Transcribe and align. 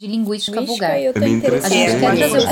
de 0.00 0.06
linguística 0.06 0.60
Linguística, 0.60 0.88
vulgar. 0.88 0.98
eu 0.98 1.12
tô 1.12 1.18
É 1.18 1.22
bem 1.24 1.34
interessada. 1.34 1.74
A 1.74 1.78
gente 1.78 2.00
quer 2.00 2.16
trazer 2.16 2.46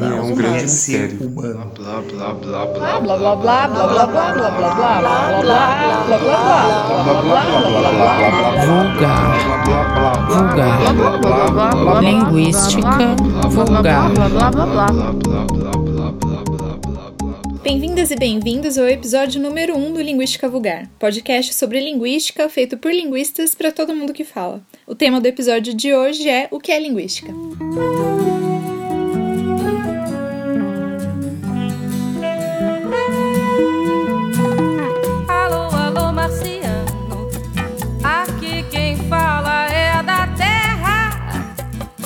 mim 0.00 0.16
é 0.16 0.20
um 0.20 0.34
grande 0.34 0.62
mistério. 0.62 1.28
humano. 1.28 1.70
Blá 1.76 2.00
blá 2.00 2.34
blá 2.34 2.66
blá 2.66 2.98
Blá 2.98 3.16
blá 3.16 3.36
blá 3.36 3.36
blá 3.36 3.68
blá 3.68 4.32
blá 4.32 4.50
blá 4.50 4.50
blá 4.50 4.90
blá 4.96 5.46
blá 5.46 6.18
blá 14.26 15.10
blá 15.22 15.46
blá 15.46 15.85
Bem-vindas 17.66 18.12
e 18.12 18.14
bem-vindos 18.14 18.78
ao 18.78 18.86
episódio 18.86 19.42
número 19.42 19.76
1 19.76 19.94
do 19.94 20.00
Linguística 20.00 20.48
Vulgar, 20.48 20.88
podcast 21.00 21.52
sobre 21.52 21.80
linguística 21.80 22.48
feito 22.48 22.78
por 22.78 22.92
linguistas 22.92 23.56
para 23.56 23.72
todo 23.72 23.92
mundo 23.92 24.12
que 24.12 24.22
fala. 24.22 24.64
O 24.86 24.94
tema 24.94 25.20
do 25.20 25.26
episódio 25.26 25.74
de 25.74 25.92
hoje 25.92 26.28
é 26.28 26.46
o 26.52 26.60
que 26.60 26.70
é 26.70 26.78
linguística. 26.78 27.32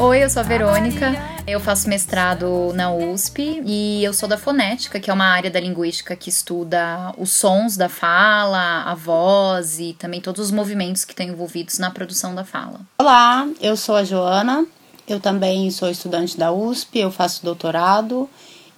Oi, 0.02 0.24
eu 0.24 0.30
sou 0.30 0.40
a 0.40 0.42
Verônica, 0.42 1.12
eu 1.46 1.60
faço 1.60 1.86
mestrado 1.86 2.72
na 2.72 2.90
USP 2.90 3.62
e 3.66 4.02
eu 4.02 4.14
sou 4.14 4.26
da 4.26 4.38
fonética, 4.38 4.98
que 4.98 5.10
é 5.10 5.12
uma 5.12 5.26
área 5.26 5.50
da 5.50 5.60
linguística 5.60 6.16
que 6.16 6.30
estuda 6.30 7.12
os 7.18 7.34
sons 7.34 7.76
da 7.76 7.86
fala, 7.86 8.84
a 8.84 8.95
voz 8.95 9.78
e 9.78 9.92
também 9.92 10.18
todos 10.18 10.46
os 10.46 10.50
movimentos 10.50 11.04
que 11.04 11.12
estão 11.12 11.26
envolvidos 11.26 11.78
na 11.78 11.90
produção 11.90 12.34
da 12.34 12.45
fala. 12.45 12.80
Olá, 12.98 13.46
eu 13.60 13.76
sou 13.76 13.95
a 13.95 14.02
Joana, 14.02 14.65
eu 15.06 15.21
também 15.21 15.71
sou 15.71 15.90
estudante 15.90 16.34
da 16.38 16.51
USP, 16.51 17.01
eu 17.01 17.10
faço 17.10 17.45
doutorado 17.45 18.26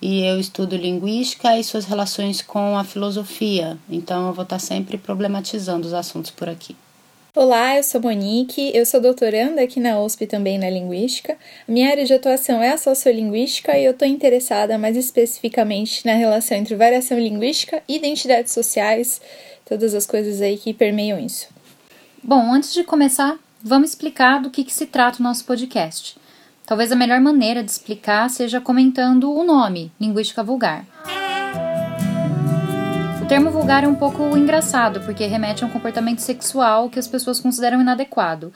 e 0.00 0.24
eu 0.24 0.40
estudo 0.40 0.76
linguística 0.76 1.56
e 1.56 1.62
suas 1.62 1.84
relações 1.84 2.42
com 2.42 2.76
a 2.76 2.82
filosofia, 2.82 3.78
então 3.88 4.26
eu 4.26 4.32
vou 4.32 4.42
estar 4.42 4.58
sempre 4.58 4.98
problematizando 4.98 5.86
os 5.86 5.94
assuntos 5.94 6.32
por 6.32 6.48
aqui. 6.48 6.74
Olá, 7.34 7.78
eu 7.78 7.82
sou 7.82 7.98
Monique, 7.98 8.72
eu 8.74 8.84
sou 8.84 9.00
doutoranda 9.00 9.62
aqui 9.62 9.80
na 9.80 9.98
USP 9.98 10.26
também 10.26 10.58
na 10.58 10.68
Linguística. 10.68 11.34
Minha 11.66 11.88
área 11.88 12.04
de 12.04 12.12
atuação 12.12 12.62
é 12.62 12.72
a 12.72 12.76
sociolinguística 12.76 13.74
e 13.78 13.86
eu 13.86 13.92
estou 13.92 14.06
interessada 14.06 14.76
mais 14.76 14.98
especificamente 14.98 16.04
na 16.04 16.12
relação 16.12 16.58
entre 16.58 16.76
variação 16.76 17.18
linguística 17.18 17.82
e 17.88 17.96
identidades 17.96 18.52
sociais, 18.52 19.18
todas 19.64 19.94
as 19.94 20.06
coisas 20.06 20.42
aí 20.42 20.58
que 20.58 20.74
permeiam 20.74 21.18
isso. 21.18 21.48
Bom, 22.22 22.52
antes 22.52 22.74
de 22.74 22.84
começar, 22.84 23.38
vamos 23.62 23.88
explicar 23.88 24.42
do 24.42 24.50
que, 24.50 24.62
que 24.62 24.74
se 24.74 24.84
trata 24.84 25.20
o 25.20 25.22
nosso 25.22 25.46
podcast. 25.46 26.18
Talvez 26.66 26.92
a 26.92 26.96
melhor 26.96 27.18
maneira 27.22 27.64
de 27.64 27.70
explicar 27.70 28.28
seja 28.28 28.60
comentando 28.60 29.32
o 29.32 29.42
nome, 29.42 29.90
Linguística 29.98 30.44
Vulgar. 30.44 30.84
Termo 33.32 33.50
vulgar 33.50 33.82
é 33.82 33.88
um 33.88 33.94
pouco 33.94 34.36
engraçado, 34.36 35.00
porque 35.00 35.24
remete 35.24 35.64
a 35.64 35.66
um 35.66 35.70
comportamento 35.70 36.18
sexual 36.18 36.90
que 36.90 36.98
as 36.98 37.08
pessoas 37.08 37.40
consideram 37.40 37.80
inadequado, 37.80 38.52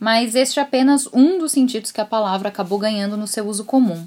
mas 0.00 0.34
este 0.34 0.58
é 0.58 0.62
apenas 0.64 1.08
um 1.12 1.38
dos 1.38 1.52
sentidos 1.52 1.92
que 1.92 2.00
a 2.00 2.04
palavra 2.04 2.48
acabou 2.48 2.76
ganhando 2.76 3.16
no 3.16 3.28
seu 3.28 3.46
uso 3.46 3.64
comum. 3.64 4.04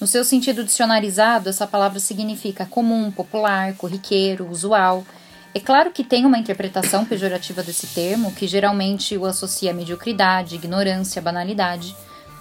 No 0.00 0.06
seu 0.06 0.24
sentido 0.24 0.64
dicionarizado, 0.64 1.50
essa 1.50 1.66
palavra 1.66 2.00
significa 2.00 2.64
comum, 2.64 3.10
popular, 3.10 3.74
corriqueiro, 3.74 4.48
usual. 4.50 5.04
É 5.54 5.60
claro 5.60 5.90
que 5.90 6.04
tem 6.04 6.24
uma 6.24 6.38
interpretação 6.38 7.04
pejorativa 7.04 7.62
desse 7.62 7.86
termo, 7.88 8.32
que 8.32 8.46
geralmente 8.46 9.14
o 9.18 9.26
associa 9.26 9.72
a 9.72 9.74
mediocridade, 9.74 10.54
ignorância, 10.54 11.20
banalidade, 11.20 11.94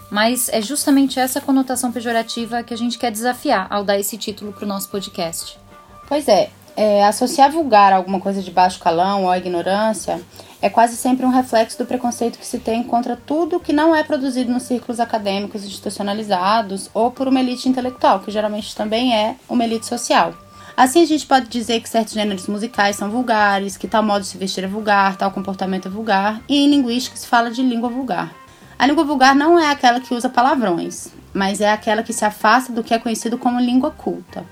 mas 0.09 0.47
é 0.47 0.61
justamente 0.61 1.19
essa 1.19 1.41
conotação 1.41 1.91
pejorativa 1.91 2.63
que 2.63 2.73
a 2.73 2.77
gente 2.77 2.97
quer 2.97 3.11
desafiar 3.11 3.67
ao 3.69 3.83
dar 3.83 3.99
esse 3.99 4.17
título 4.17 4.53
para 4.53 4.63
o 4.63 4.69
nosso 4.69 4.87
podcast. 4.87 5.59
Pois 6.08 6.27
é, 6.27 6.49
é, 6.75 7.05
associar 7.05 7.52
vulgar 7.52 7.93
a 7.93 7.97
alguma 7.97 8.19
coisa 8.19 8.41
de 8.41 8.52
baixo 8.52 8.80
calão 8.80 9.23
ou 9.23 9.30
a 9.30 9.37
ignorância 9.37 10.19
é 10.61 10.69
quase 10.69 10.97
sempre 10.97 11.25
um 11.25 11.30
reflexo 11.30 11.77
do 11.77 11.85
preconceito 11.85 12.37
que 12.37 12.45
se 12.45 12.59
tem 12.59 12.83
contra 12.83 13.15
tudo 13.15 13.59
que 13.59 13.71
não 13.71 13.95
é 13.95 14.03
produzido 14.03 14.52
nos 14.52 14.63
círculos 14.63 14.99
acadêmicos 14.99 15.63
institucionalizados 15.63 16.89
ou 16.93 17.11
por 17.11 17.27
uma 17.27 17.39
elite 17.39 17.69
intelectual, 17.69 18.19
que 18.19 18.31
geralmente 18.31 18.75
também 18.75 19.15
é 19.15 19.35
uma 19.47 19.63
elite 19.63 19.85
social. 19.85 20.33
Assim, 20.75 21.03
a 21.03 21.05
gente 21.05 21.25
pode 21.25 21.47
dizer 21.47 21.81
que 21.81 21.89
certos 21.89 22.13
gêneros 22.13 22.47
musicais 22.47 22.95
são 22.95 23.09
vulgares, 23.09 23.75
que 23.75 23.87
tal 23.87 24.02
modo 24.02 24.21
de 24.21 24.27
se 24.27 24.37
vestir 24.37 24.63
é 24.63 24.67
vulgar, 24.67 25.17
tal 25.17 25.29
comportamento 25.31 25.87
é 25.87 25.91
vulgar, 25.91 26.41
e 26.47 26.58
em 26.63 26.69
linguística 26.69 27.17
se 27.17 27.27
fala 27.27 27.52
de 27.52 27.61
língua 27.61 27.89
vulgar. 27.89 28.33
A 28.77 28.87
língua 28.87 29.03
vulgar 29.03 29.35
não 29.35 29.59
é 29.59 29.69
aquela 29.69 29.99
que 29.99 30.13
usa 30.13 30.29
palavrões, 30.29 31.09
mas 31.33 31.59
é 31.59 31.69
aquela 31.69 32.02
que 32.02 32.13
se 32.13 32.23
afasta 32.23 32.71
do 32.71 32.81
que 32.81 32.93
é 32.93 32.99
conhecido 32.99 33.37
como 33.37 33.59
língua 33.59 33.91
culta. 33.91 34.45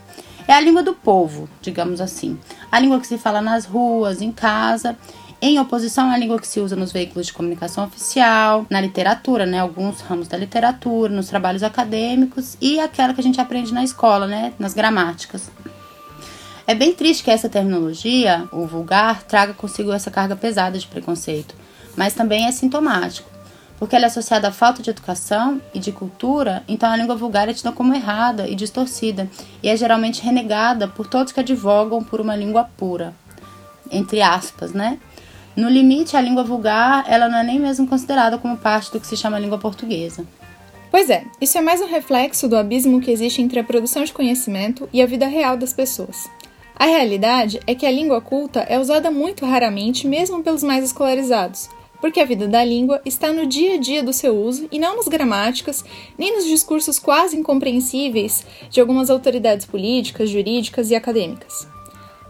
É 0.48 0.54
a 0.54 0.62
língua 0.62 0.82
do 0.82 0.94
povo, 0.94 1.50
digamos 1.62 2.00
assim. 2.00 2.40
A 2.72 2.80
língua 2.80 3.00
que 3.02 3.08
se 3.08 3.18
fala 3.18 3.42
nas 3.42 3.66
ruas, 3.66 4.22
em 4.22 4.32
casa, 4.32 4.98
em 5.42 5.60
oposição 5.60 6.10
à 6.10 6.18
língua 6.18 6.40
que 6.40 6.48
se 6.48 6.60
usa 6.60 6.76
nos 6.76 6.92
veículos 6.92 7.28
de 7.28 7.34
comunicação 7.34 7.84
oficial, 7.84 8.66
na 8.70 8.80
literatura, 8.80 9.46
né, 9.46 9.60
alguns 9.60 10.00
ramos 10.02 10.28
da 10.28 10.38
literatura, 10.38 11.14
nos 11.14 11.28
trabalhos 11.28 11.64
acadêmicos 11.64 12.58
e 12.62 12.80
aquela 12.80 13.14
que 13.14 13.20
a 13.20 13.24
gente 13.24 13.42
aprende 13.42 13.74
na 13.74 13.84
escola, 13.84 14.26
né, 14.26 14.54
nas 14.58 14.74
gramáticas. 14.74 15.52
É 16.66 16.74
bem 16.74 16.94
triste 16.94 17.24
que 17.24 17.32
essa 17.32 17.50
terminologia, 17.50 18.48
o 18.52 18.66
vulgar, 18.66 19.24
traga 19.24 19.54
consigo 19.54 19.92
essa 19.92 20.10
carga 20.10 20.36
pesada 20.36 20.80
de 20.80 20.88
preconceito, 20.88 21.56
mas 21.96 22.14
também 22.14 22.46
é 22.46 22.52
sintomático 22.52 23.37
porque 23.78 23.96
ela 23.96 24.06
é 24.06 24.08
associada 24.08 24.48
à 24.48 24.52
falta 24.52 24.82
de 24.82 24.90
educação 24.90 25.62
e 25.74 25.80
de 25.80 25.92
cultura, 25.92 26.64
então 26.68 26.90
a 26.90 26.98
língua 26.98 27.16
vulgar 27.16 27.48
é 27.48 27.54
tida 27.54 27.72
como 27.72 27.94
errada 27.94 28.48
e 28.48 28.56
distorcida, 28.56 29.30
e 29.62 29.70
é 29.70 29.78
geralmente 29.78 30.22
renegada 30.22 30.88
por 30.88 31.08
todos 31.08 31.32
que 31.32 31.40
advogam 31.40 32.04
por 32.04 32.20
uma 32.20 32.36
língua 32.36 32.70
pura, 32.78 33.14
entre 33.92 34.22
aspas, 34.22 34.72
né? 34.72 34.98
No 35.56 35.70
limite, 35.70 36.16
a 36.16 36.22
língua 36.22 36.44
vulgar, 36.44 37.04
ela 37.08 37.28
não 37.28 37.40
é 37.40 37.44
nem 37.44 37.60
mesmo 37.60 37.88
considerada 37.88 38.38
como 38.38 38.58
parte 38.58 38.92
do 38.92 39.00
que 39.00 39.08
se 39.08 39.18
chama 39.18 39.40
língua 39.40 39.58
portuguesa. 39.58 40.24
Pois 40.92 41.10
é, 41.10 41.26
isso 41.42 41.58
é 41.58 41.62
mais 41.62 41.82
um 41.82 41.88
reflexo 41.88 42.48
do 42.48 42.56
abismo 42.56 43.02
que 43.02 43.12
existe 43.12 43.42
entre 43.42 43.60
a 43.60 43.64
produção 43.64 44.04
de 44.04 44.14
conhecimento 44.14 44.88
e 44.94 45.02
a 45.02 45.06
vida 45.06 45.28
real 45.28 45.58
das 45.58 45.74
pessoas. 45.74 46.30
A 46.76 46.86
realidade 46.86 47.60
é 47.66 47.74
que 47.74 47.88
a 47.88 47.92
língua 47.92 48.22
culta 48.22 48.60
é 48.62 48.80
usada 48.80 49.10
muito 49.10 49.46
raramente, 49.46 50.08
mesmo 50.08 50.44
pelos 50.44 50.62
mais 50.62 50.86
escolarizados, 50.86 51.70
porque 52.00 52.20
a 52.20 52.26
vida 52.26 52.48
da 52.48 52.64
língua 52.64 53.02
está 53.06 53.34
no 53.34 53.46
dia 53.46 53.76
a 53.76 53.78
dia 53.78 54.04
do 54.04 54.14
seu 54.14 54.36
uso 54.36 54.68
e 54.72 54.80
não 54.80 54.96
nas 54.96 55.08
gramáticas, 55.08 55.84
nem 56.18 56.36
nos 56.36 56.46
discursos 56.46 57.00
quase 57.00 57.38
incompreensíveis 57.38 58.46
de 58.70 58.80
algumas 58.80 59.10
autoridades 59.10 59.66
políticas, 59.66 60.30
jurídicas 60.30 60.92
e 60.92 60.96
acadêmicas. 60.96 61.68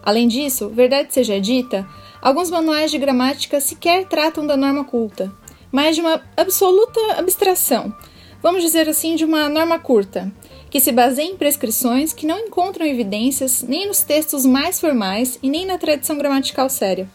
Além 0.03 0.27
disso, 0.27 0.69
verdade 0.69 1.13
seja 1.13 1.39
dita, 1.39 1.87
alguns 2.21 2.49
manuais 2.49 2.91
de 2.91 2.97
gramática 2.97 3.59
sequer 3.59 4.05
tratam 4.05 4.47
da 4.47 4.55
norma 4.55 4.85
culta, 4.85 5.31
mas 5.71 5.95
de 5.95 6.01
uma 6.01 6.21
absoluta 6.35 6.99
abstração, 7.17 7.93
vamos 8.41 8.63
dizer 8.63 8.87
assim, 8.87 9.15
de 9.15 9.25
uma 9.25 9.49
norma 9.49 9.77
curta, 9.79 10.31
que 10.69 10.79
se 10.79 10.91
baseia 10.91 11.29
em 11.29 11.35
prescrições 11.35 12.13
que 12.13 12.25
não 12.25 12.39
encontram 12.39 12.85
evidências 12.85 13.63
nem 13.63 13.87
nos 13.87 14.01
textos 14.01 14.45
mais 14.45 14.79
formais 14.79 15.37
e 15.41 15.49
nem 15.49 15.65
na 15.65 15.77
tradição 15.77 16.17
gramatical 16.17 16.69
séria. 16.69 17.09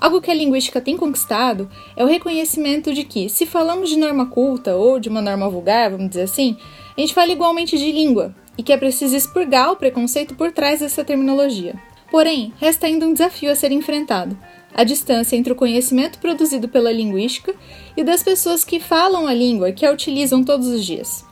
Algo 0.00 0.20
que 0.22 0.30
a 0.30 0.34
linguística 0.34 0.80
tem 0.80 0.96
conquistado 0.96 1.68
é 1.94 2.02
o 2.02 2.08
reconhecimento 2.08 2.94
de 2.94 3.04
que, 3.04 3.28
se 3.28 3.44
falamos 3.44 3.90
de 3.90 3.98
norma 3.98 4.24
culta 4.24 4.74
ou 4.74 4.98
de 4.98 5.10
uma 5.10 5.20
norma 5.20 5.50
vulgar, 5.50 5.90
vamos 5.90 6.08
dizer 6.08 6.22
assim, 6.22 6.56
a 6.96 7.00
gente 7.00 7.12
fala 7.12 7.30
igualmente 7.30 7.76
de 7.76 7.92
língua 7.92 8.34
e 8.56 8.62
que 8.62 8.72
é 8.72 8.78
preciso 8.78 9.14
expurgar 9.14 9.70
o 9.70 9.76
preconceito 9.76 10.34
por 10.34 10.52
trás 10.52 10.80
dessa 10.80 11.04
terminologia. 11.04 11.74
Porém, 12.10 12.50
resta 12.58 12.86
ainda 12.86 13.06
um 13.06 13.12
desafio 13.12 13.52
a 13.52 13.54
ser 13.54 13.72
enfrentado: 13.72 14.36
a 14.72 14.84
distância 14.84 15.36
entre 15.36 15.52
o 15.52 15.56
conhecimento 15.56 16.18
produzido 16.18 16.66
pela 16.66 16.90
linguística 16.90 17.54
e 17.94 18.02
das 18.02 18.22
pessoas 18.22 18.64
que 18.64 18.80
falam 18.80 19.26
a 19.26 19.34
língua 19.34 19.70
que 19.70 19.84
a 19.84 19.92
utilizam 19.92 20.42
todos 20.42 20.66
os 20.66 20.84
dias. 20.84 21.26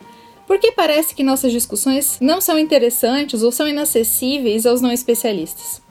Porque 0.46 0.72
parece 0.72 1.14
que 1.14 1.22
nossas 1.22 1.52
discussões 1.52 2.18
não 2.20 2.40
são 2.40 2.58
interessantes 2.58 3.42
ou 3.42 3.50
são 3.50 3.66
inacessíveis 3.66 4.66
aos 4.66 4.82
não 4.82 4.92
especialistas. 4.92 5.87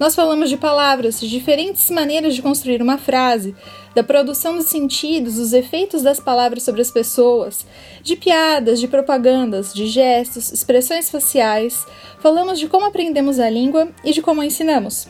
Nós 0.00 0.14
falamos 0.14 0.48
de 0.48 0.56
palavras, 0.56 1.20
de 1.20 1.28
diferentes 1.28 1.90
maneiras 1.90 2.34
de 2.34 2.40
construir 2.40 2.80
uma 2.80 2.96
frase, 2.96 3.54
da 3.94 4.02
produção 4.02 4.56
dos 4.56 4.64
sentidos, 4.64 5.34
dos 5.34 5.52
efeitos 5.52 6.00
das 6.00 6.18
palavras 6.18 6.62
sobre 6.62 6.80
as 6.80 6.90
pessoas, 6.90 7.66
de 8.02 8.16
piadas, 8.16 8.80
de 8.80 8.88
propagandas, 8.88 9.74
de 9.74 9.86
gestos, 9.86 10.50
expressões 10.52 11.10
faciais. 11.10 11.86
Falamos 12.18 12.58
de 12.58 12.66
como 12.66 12.86
aprendemos 12.86 13.38
a 13.38 13.50
língua 13.50 13.90
e 14.02 14.10
de 14.10 14.22
como 14.22 14.40
a 14.40 14.46
ensinamos. 14.46 15.06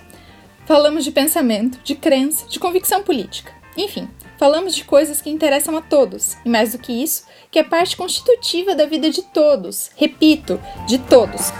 Falamos 0.67 1.05
de 1.05 1.13
pensamento, 1.13 1.79
de 1.85 1.95
crença, 1.95 2.49
de 2.49 2.59
convicção 2.59 3.01
política. 3.05 3.53
Enfim, 3.77 4.09
falamos 4.39 4.75
de 4.75 4.83
coisas 4.83 5.23
que 5.23 5.31
interessam 5.31 5.77
a 5.77 5.83
todos, 5.83 6.37
e 6.45 6.49
mais 6.49 6.73
do 6.73 6.79
que 6.79 6.93
isso, 6.93 7.27
que 7.49 7.61
é 7.61 7.63
parte 7.63 7.97
constitutiva 7.97 8.75
da 8.75 8.87
vida 8.87 9.09
de 9.09 9.23
todos. 9.23 9.93
Repito, 9.95 10.61
de 10.89 10.99
todos. 10.99 11.53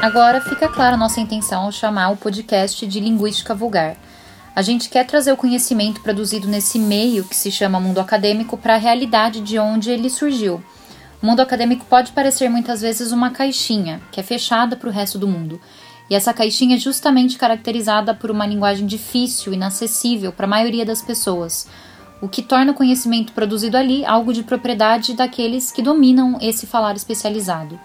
Agora 0.00 0.42
fica 0.42 0.68
clara 0.68 0.96
nossa 0.96 1.20
intenção 1.20 1.64
ao 1.64 1.72
chamar 1.72 2.10
o 2.10 2.16
podcast 2.18 2.86
de 2.86 3.00
Linguística 3.00 3.54
Vulgar. 3.54 3.96
A 4.54 4.60
gente 4.60 4.90
quer 4.90 5.06
trazer 5.06 5.32
o 5.32 5.36
conhecimento 5.36 6.02
produzido 6.02 6.46
nesse 6.46 6.78
meio 6.78 7.24
que 7.24 7.34
se 7.34 7.50
chama 7.50 7.80
mundo 7.80 7.98
acadêmico 7.98 8.58
para 8.58 8.74
a 8.74 8.78
realidade 8.78 9.40
de 9.40 9.58
onde 9.58 9.90
ele 9.90 10.10
surgiu. 10.10 10.62
O 11.20 11.26
mundo 11.26 11.40
acadêmico 11.40 11.86
pode 11.86 12.12
parecer 12.12 12.48
muitas 12.50 12.82
vezes 12.82 13.10
uma 13.10 13.30
caixinha, 13.30 14.00
que 14.12 14.20
é 14.20 14.22
fechada 14.22 14.76
para 14.76 14.88
o 14.88 14.92
resto 14.92 15.18
do 15.18 15.26
mundo. 15.26 15.58
E 16.10 16.14
essa 16.14 16.32
caixinha 16.32 16.76
é 16.76 16.78
justamente 16.78 17.38
caracterizada 17.38 18.14
por 18.14 18.30
uma 18.30 18.46
linguagem 18.46 18.86
difícil, 18.86 19.54
inacessível 19.54 20.30
para 20.30 20.44
a 20.44 20.48
maioria 20.48 20.84
das 20.84 21.00
pessoas, 21.00 21.66
o 22.20 22.28
que 22.28 22.42
torna 22.42 22.72
o 22.72 22.74
conhecimento 22.76 23.32
produzido 23.32 23.76
ali 23.76 24.04
algo 24.04 24.32
de 24.32 24.42
propriedade 24.42 25.14
daqueles 25.14 25.72
que 25.72 25.82
dominam 25.82 26.38
esse 26.40 26.66
falar 26.66 26.94
especializado. 26.94 27.80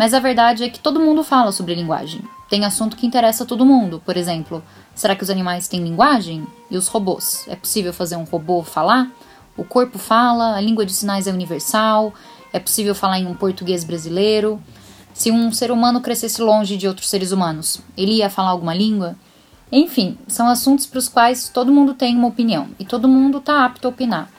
Mas 0.00 0.14
a 0.14 0.18
verdade 0.18 0.64
é 0.64 0.70
que 0.70 0.80
todo 0.80 0.98
mundo 0.98 1.22
fala 1.22 1.52
sobre 1.52 1.74
linguagem. 1.74 2.22
Tem 2.48 2.64
assunto 2.64 2.96
que 2.96 3.06
interessa 3.06 3.44
a 3.44 3.46
todo 3.46 3.66
mundo, 3.66 4.00
por 4.02 4.16
exemplo, 4.16 4.64
será 4.94 5.14
que 5.14 5.22
os 5.22 5.28
animais 5.28 5.68
têm 5.68 5.84
linguagem? 5.84 6.46
E 6.70 6.78
os 6.78 6.88
robôs? 6.88 7.44
É 7.46 7.54
possível 7.54 7.92
fazer 7.92 8.16
um 8.16 8.24
robô 8.24 8.62
falar? 8.62 9.10
O 9.58 9.62
corpo 9.62 9.98
fala, 9.98 10.56
a 10.56 10.60
língua 10.62 10.86
de 10.86 10.92
sinais 10.94 11.26
é 11.26 11.30
universal, 11.30 12.14
é 12.50 12.58
possível 12.58 12.94
falar 12.94 13.18
em 13.18 13.26
um 13.26 13.34
português 13.34 13.84
brasileiro? 13.84 14.58
Se 15.12 15.30
um 15.30 15.52
ser 15.52 15.70
humano 15.70 16.00
crescesse 16.00 16.40
longe 16.40 16.78
de 16.78 16.88
outros 16.88 17.10
seres 17.10 17.30
humanos, 17.30 17.82
ele 17.94 18.12
ia 18.12 18.30
falar 18.30 18.52
alguma 18.52 18.72
língua? 18.72 19.16
Enfim, 19.70 20.16
são 20.26 20.48
assuntos 20.48 20.86
para 20.86 20.98
os 20.98 21.10
quais 21.10 21.50
todo 21.50 21.70
mundo 21.70 21.92
tem 21.92 22.16
uma 22.16 22.28
opinião 22.28 22.68
e 22.78 22.86
todo 22.86 23.06
mundo 23.06 23.36
está 23.36 23.66
apto 23.66 23.86
a 23.86 23.90
opinar. 23.90 24.30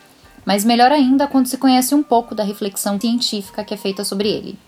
Mas 0.44 0.64
melhor 0.64 0.90
ainda 0.90 1.28
quando 1.28 1.46
se 1.46 1.56
conhece 1.56 1.94
um 1.94 2.02
pouco 2.02 2.34
da 2.34 2.42
reflexão 2.42 2.98
científica 3.00 3.62
que 3.62 3.72
é 3.72 3.76
feita 3.76 4.04
sobre 4.04 4.28
ele. 4.28 4.58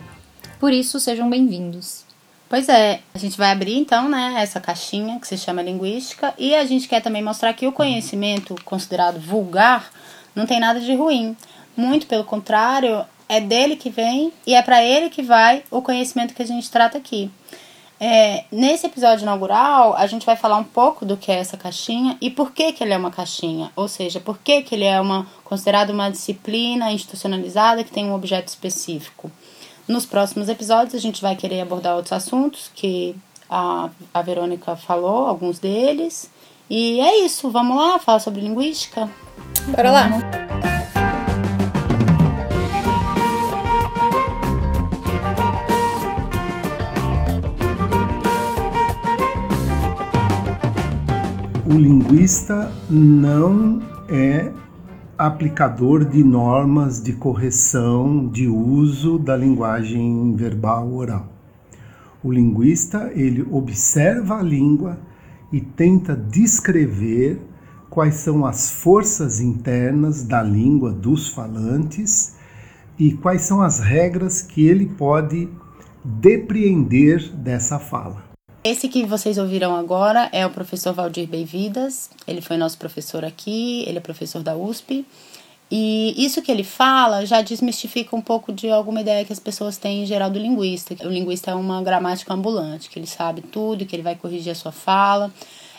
Por 0.59 0.73
isso, 0.73 1.01
sejam 1.01 1.29
bem-vindos. 1.29 2.05
Pois 2.49 2.69
é, 2.69 3.01
a 3.13 3.19
gente 3.19 3.37
vai 3.37 3.51
abrir 3.51 3.77
então, 3.77 4.09
né, 4.09 4.35
essa 4.39 4.61
caixinha 4.61 5.19
que 5.19 5.27
se 5.27 5.37
chama 5.37 5.63
linguística 5.63 6.33
e 6.39 6.55
a 6.55 6.65
gente 6.65 6.87
quer 6.87 7.01
também 7.01 7.23
mostrar 7.23 7.53
que 7.55 7.67
o 7.67 7.73
conhecimento 7.73 8.55
considerado 8.65 9.19
vulgar 9.19 9.91
não 10.35 10.47
tem 10.47 10.61
nada 10.61 10.79
de 10.79 10.95
ruim. 10.95 11.37
Muito 11.77 12.07
pelo 12.07 12.23
contrário, 12.23 13.05
é 13.29 13.41
dele 13.41 13.75
que 13.77 13.91
vem 13.91 14.33
e 14.47 14.55
é 14.55 14.63
para 14.63 14.83
ele 14.83 15.11
que 15.11 15.23
vai 15.23 15.65
o 15.71 15.83
conhecimento 15.83 16.35
que 16.35 16.43
a 16.43 16.47
gente 16.47 16.71
trata 16.71 16.99
aqui. 16.99 17.31
É, 17.99 18.45
nesse 18.53 18.87
episódio 18.87 19.23
inaugural, 19.23 19.97
a 19.97 20.07
gente 20.07 20.27
vai 20.27 20.37
falar 20.37 20.57
um 20.57 20.65
pouco 20.65 21.05
do 21.05 21.17
que 21.17 21.33
é 21.33 21.39
essa 21.39 21.57
caixinha 21.57 22.17
e 22.21 22.31
por 22.31 22.53
que, 22.53 22.73
que 22.73 22.85
ele 22.85 22.93
é 22.93 22.97
uma 22.97 23.11
caixinha, 23.11 23.73
ou 23.75 23.89
seja, 23.89 24.21
por 24.21 24.39
que, 24.39 24.63
que 24.63 24.75
ele 24.75 24.85
é 24.85 25.01
uma, 25.01 25.27
considerado 25.43 25.91
uma 25.91 26.11
disciplina 26.11 26.93
institucionalizada 26.93 27.83
que 27.83 27.91
tem 27.91 28.05
um 28.05 28.15
objeto 28.15 28.49
específico. 28.49 29.31
Nos 29.87 30.07
próximos 30.07 30.49
episódios, 30.49 30.95
a 30.95 30.99
gente 30.99 31.21
vai 31.21 31.37
querer 31.37 31.61
abordar 31.61 31.97
outros 31.97 32.13
assuntos 32.13 32.71
que 32.75 33.15
a, 33.51 33.91
a 34.13 34.23
Verônica 34.23 34.75
falou, 34.77 35.27
alguns 35.27 35.59
deles. 35.59 36.31
E 36.71 37.01
é 37.01 37.25
isso, 37.25 37.51
vamos 37.51 37.77
lá 37.77 37.99
falar 37.99 38.21
sobre 38.21 38.41
linguística? 38.41 39.11
Bora 39.69 39.91
lá! 39.91 40.11
o 51.67 51.79
linguista 51.79 52.71
não 52.89 53.83
é 54.09 54.53
aplicador 55.17 56.05
de 56.05 56.25
normas 56.25 57.03
de 57.03 57.13
correção 57.13 58.27
de 58.27 58.49
uso 58.49 59.19
da 59.19 59.37
linguagem 59.37 60.35
verbal 60.35 60.93
oral. 60.93 61.29
O 62.23 62.33
linguista, 62.33 63.13
ele 63.15 63.47
observa 63.51 64.39
a 64.39 64.43
língua 64.43 64.99
e 65.53 65.61
tenta 65.61 66.17
descrever 66.17 67.41
quais 67.89 68.17
são 68.17 68.45
as 68.45 68.71
forças 68.71 69.41
internas 69.41 70.25
da 70.25 70.43
língua 70.43 70.91
dos 70.91 71.29
falantes 71.29 72.35
e 72.99 73.13
quais 73.13 73.43
são 73.43 73.63
as 73.63 73.79
regras 73.79 74.43
que 74.43 74.67
ele 74.67 74.87
pode 74.87 75.49
depreender 76.05 77.31
dessa 77.37 77.79
fala. 77.79 78.24
Esse 78.65 78.89
que 78.89 79.05
vocês 79.05 79.37
ouviram 79.37 79.77
agora 79.77 80.31
é 80.33 80.47
o 80.47 80.49
professor 80.49 80.95
Valdir 80.95 81.29
Beividas. 81.29 82.09
Ele 82.27 82.41
foi 82.41 82.57
nosso 82.57 82.79
professor 82.79 83.23
aqui, 83.23 83.85
ele 83.87 83.99
é 83.99 84.01
professor 84.01 84.43
da 84.43 84.57
USP. 84.57 85.05
E 85.71 86.15
isso 86.17 86.41
que 86.41 86.51
ele 86.51 86.65
fala 86.65 87.27
já 87.27 87.43
desmistifica 87.43 88.17
um 88.17 88.23
pouco 88.23 88.51
de 88.55 88.71
alguma 88.71 89.03
ideia 89.03 89.23
que 89.23 89.35
as 89.35 89.39
pessoas 89.39 89.77
têm 89.77 90.05
em 90.05 90.07
geral 90.07 90.31
do 90.31 90.39
linguista. 90.39 90.97
O 91.07 91.11
linguista 91.11 91.51
é 91.51 91.55
uma 91.55 91.83
gramática 91.83 92.33
ambulante, 92.33 92.89
que 92.89 92.99
ele 92.99 93.07
sabe 93.07 93.43
tudo, 93.43 93.85
que 93.85 93.95
ele 93.95 94.03
vai 94.03 94.15
corrigir 94.15 94.53
a 94.53 94.55
sua 94.55 94.73
fala. 94.73 95.31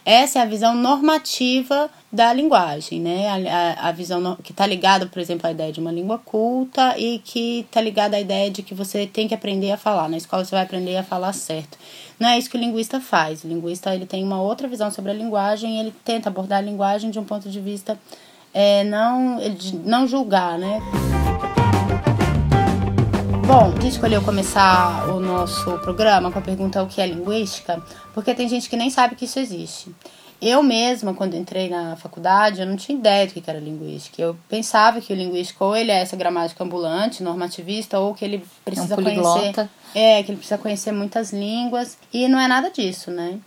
Essa 0.05 0.37
é 0.37 0.41
a 0.43 0.45
visão 0.45 0.75
normativa 0.75 1.89
da 2.11 2.31
linguagem, 2.31 3.01
né? 3.01 3.27
A, 3.27 3.87
a, 3.87 3.89
a 3.89 3.91
visão 3.91 4.37
que 4.43 4.51
está 4.51 4.67
ligada, 4.67 5.07
por 5.07 5.19
exemplo, 5.19 5.47
à 5.47 5.51
ideia 5.51 5.73
de 5.73 5.79
uma 5.79 5.91
língua 5.91 6.19
culta 6.19 6.95
e 6.99 7.17
que 7.17 7.61
está 7.61 7.81
ligada 7.81 8.15
à 8.15 8.19
ideia 8.19 8.51
de 8.51 8.61
que 8.61 8.75
você 8.75 9.07
tem 9.07 9.27
que 9.27 9.33
aprender 9.33 9.71
a 9.71 9.77
falar. 9.77 10.07
Na 10.07 10.17
escola 10.17 10.45
você 10.45 10.51
vai 10.51 10.63
aprender 10.63 10.95
a 10.97 11.03
falar 11.03 11.33
certo. 11.33 11.75
Não 12.19 12.29
é 12.29 12.37
isso 12.37 12.49
que 12.49 12.57
o 12.57 12.59
linguista 12.59 13.01
faz. 13.01 13.43
O 13.43 13.47
linguista 13.47 13.93
ele 13.93 14.05
tem 14.05 14.23
uma 14.23 14.41
outra 14.41 14.67
visão 14.67 14.89
sobre 14.89 15.11
a 15.11 15.13
linguagem 15.13 15.77
e 15.77 15.79
ele 15.79 15.93
tenta 16.03 16.29
abordar 16.29 16.59
a 16.59 16.61
linguagem 16.61 17.11
de 17.11 17.19
um 17.19 17.23
ponto 17.23 17.49
de 17.49 17.59
vista 17.59 17.99
é, 18.53 18.85
não, 18.85 19.37
não 19.83 20.07
julgar, 20.07 20.57
né? 20.57 20.79
Bom, 23.45 23.65
a 23.77 23.81
gente 23.81 23.89
escolheu 23.89 24.23
começar 24.23 25.09
o 25.09 25.19
nosso 25.19 25.77
programa 25.79 26.31
com 26.31 26.39
a 26.39 26.41
pergunta 26.41 26.81
o 26.81 26.87
que 26.87 26.99
é 26.99 27.05
linguística, 27.05 27.79
porque 28.13 28.33
tem 28.33 28.49
gente 28.49 28.69
que 28.69 28.75
nem 28.75 28.89
sabe 28.89 29.15
que 29.15 29.25
isso 29.25 29.37
existe. 29.37 29.93
Eu 30.47 30.61
mesma, 30.61 31.11
quando 31.11 31.33
entrei 31.33 31.69
na 31.69 31.95
faculdade, 31.95 32.61
eu 32.61 32.67
não 32.67 32.75
tinha 32.75 32.95
ideia 32.95 33.25
do 33.25 33.33
que 33.33 33.49
era 33.49 33.57
linguística. 33.59 34.21
Eu 34.21 34.37
pensava 34.47 35.01
que 35.01 35.11
o 35.11 35.15
linguístico 35.15 35.65
ou 35.65 35.75
ele 35.75 35.89
é 35.89 36.01
essa 36.01 36.15
gramática 36.15 36.63
ambulante, 36.63 37.23
normativista, 37.23 37.99
ou 37.99 38.13
que 38.13 38.23
ele 38.23 38.45
precisa 38.63 38.93
é 38.93 38.99
um 38.99 39.03
conhecer. 39.03 39.69
É, 39.95 40.21
que 40.21 40.29
ele 40.29 40.37
precisa 40.37 40.59
conhecer 40.59 40.91
muitas 40.91 41.33
línguas. 41.33 41.97
E 42.13 42.27
não 42.27 42.39
é 42.39 42.47
nada 42.47 42.69
disso, 42.69 43.09
né? 43.09 43.39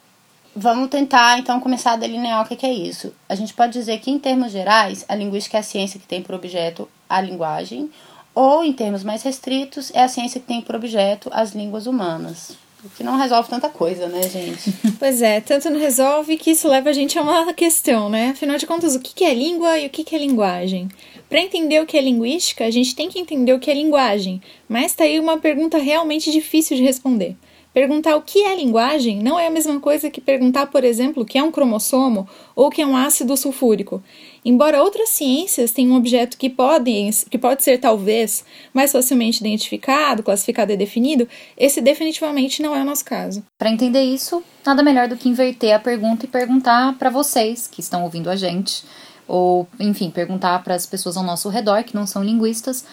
Vamos 0.56 0.91
tentar, 0.91 1.39
então, 1.39 1.61
começar 1.61 1.93
a 1.93 1.97
delinear 1.97 2.45
o 2.45 2.49
que 2.49 2.67
é 2.67 2.73
isso. 2.73 3.15
A 3.29 3.37
gente 3.37 3.55
pode 3.55 3.75
dizer 3.75 4.00
que, 4.00 4.11
em 4.11 4.19
termos 4.19 4.50
gerais, 4.50 5.05
a 5.09 5.15
linguística 5.15 5.56
é 5.56 5.61
a 5.61 5.62
ciência 5.62 6.00
que 6.00 6.06
tem 6.06 6.21
por 6.21 6.35
objeto 6.35 6.89
a 7.09 7.21
linguagem, 7.21 7.93
ou, 8.35 8.65
em 8.65 8.73
termos 8.73 9.05
mais 9.05 9.23
restritos, 9.23 9.93
é 9.95 10.03
a 10.03 10.09
ciência 10.09 10.41
que 10.41 10.49
tem 10.49 10.61
por 10.61 10.75
objeto 10.75 11.31
as 11.33 11.53
línguas 11.53 11.87
humanas. 11.87 12.59
O 12.84 12.88
que 12.90 13.02
não 13.02 13.16
resolve 13.16 13.48
tanta 13.48 13.69
coisa, 13.69 14.06
né, 14.06 14.22
gente? 14.22 14.72
Pois 14.98 15.22
é, 15.22 15.40
tanto 15.40 15.70
não 15.70 15.78
resolve 15.78 16.36
que 16.36 16.50
isso 16.50 16.69
leva 16.69 16.90
a 16.90 16.92
gente 16.92 17.18
a 17.18 17.23
uma 17.23 17.52
questão, 17.52 18.08
né? 18.08 18.30
Afinal 18.30 18.56
de 18.56 18.66
contas, 18.66 18.94
o 18.94 19.00
que 19.00 19.25
é 19.25 19.35
língua 19.35 19.78
e 19.78 19.87
o 19.87 19.90
que 19.90 20.14
é 20.14 20.18
linguagem? 20.18 20.88
Para 21.28 21.40
entender 21.40 21.80
o 21.80 21.87
que 21.87 21.97
é 21.97 22.00
linguística, 22.00 22.64
a 22.64 22.70
gente 22.70 22.94
tem 22.94 23.08
que 23.08 23.18
entender 23.18 23.52
o 23.52 23.58
que 23.58 23.70
é 23.70 23.75
linguagem, 23.75 24.40
mas 24.68 24.94
tá 24.94 25.04
aí 25.04 25.20
uma 25.20 25.38
pergunta 25.38 25.78
realmente 25.78 26.30
difícil 26.30 26.76
de 26.76 26.82
responder. 26.82 27.37
Perguntar 27.73 28.16
o 28.16 28.23
que 28.23 28.44
é 28.44 28.56
linguagem 28.56 29.18
não 29.23 29.38
é 29.38 29.47
a 29.47 29.50
mesma 29.50 29.78
coisa 29.78 30.11
que 30.11 30.20
perguntar, 30.20 30.66
por 30.66 30.82
exemplo, 30.82 31.23
o 31.23 31.26
que 31.26 31.38
é 31.38 31.42
um 31.42 31.52
cromossomo 31.52 32.28
ou 32.56 32.66
o 32.66 32.70
que 32.70 32.82
é 32.82 32.87
um 32.87 32.97
ácido 32.97 33.37
sulfúrico. 33.37 34.02
Embora 34.45 34.83
outras 34.83 35.11
ciências 35.11 35.73
tenham 35.73 35.92
um 35.92 35.97
objeto 35.97 36.37
que, 36.37 36.49
podem, 36.49 37.11
que 37.30 37.38
pode 37.38 37.62
ser 37.62 37.78
talvez 37.78 38.45
mais 38.73 38.92
facilmente 38.92 39.40
identificado, 39.40 40.23
classificado 40.23 40.73
e 40.73 40.76
definido, 40.76 41.28
esse 41.57 41.80
definitivamente 41.80 42.62
não 42.62 42.75
é 42.75 42.80
o 42.80 42.85
nosso 42.85 43.04
caso. 43.04 43.45
Para 43.59 43.71
entender 43.71 44.02
isso, 44.02 44.42
nada 44.64 44.83
melhor 44.83 45.09
do 45.09 45.16
que 45.16 45.28
inverter 45.28 45.75
a 45.75 45.78
pergunta 45.78 46.25
e 46.25 46.28
perguntar 46.28 46.97
para 46.99 47.11
vocês 47.11 47.66
que 47.66 47.80
estão 47.80 48.04
ouvindo 48.04 48.30
a 48.30 48.37
gente, 48.37 48.85
ou 49.26 49.68
enfim, 49.78 50.11
perguntar 50.11 50.62
para 50.62 50.75
as 50.75 50.87
pessoas 50.87 51.16
ao 51.16 51.25
nosso 51.25 51.49
redor 51.49 51.85
que 51.85 51.95
não 51.95 52.07
são 52.07 52.23
linguistas, 52.23 52.85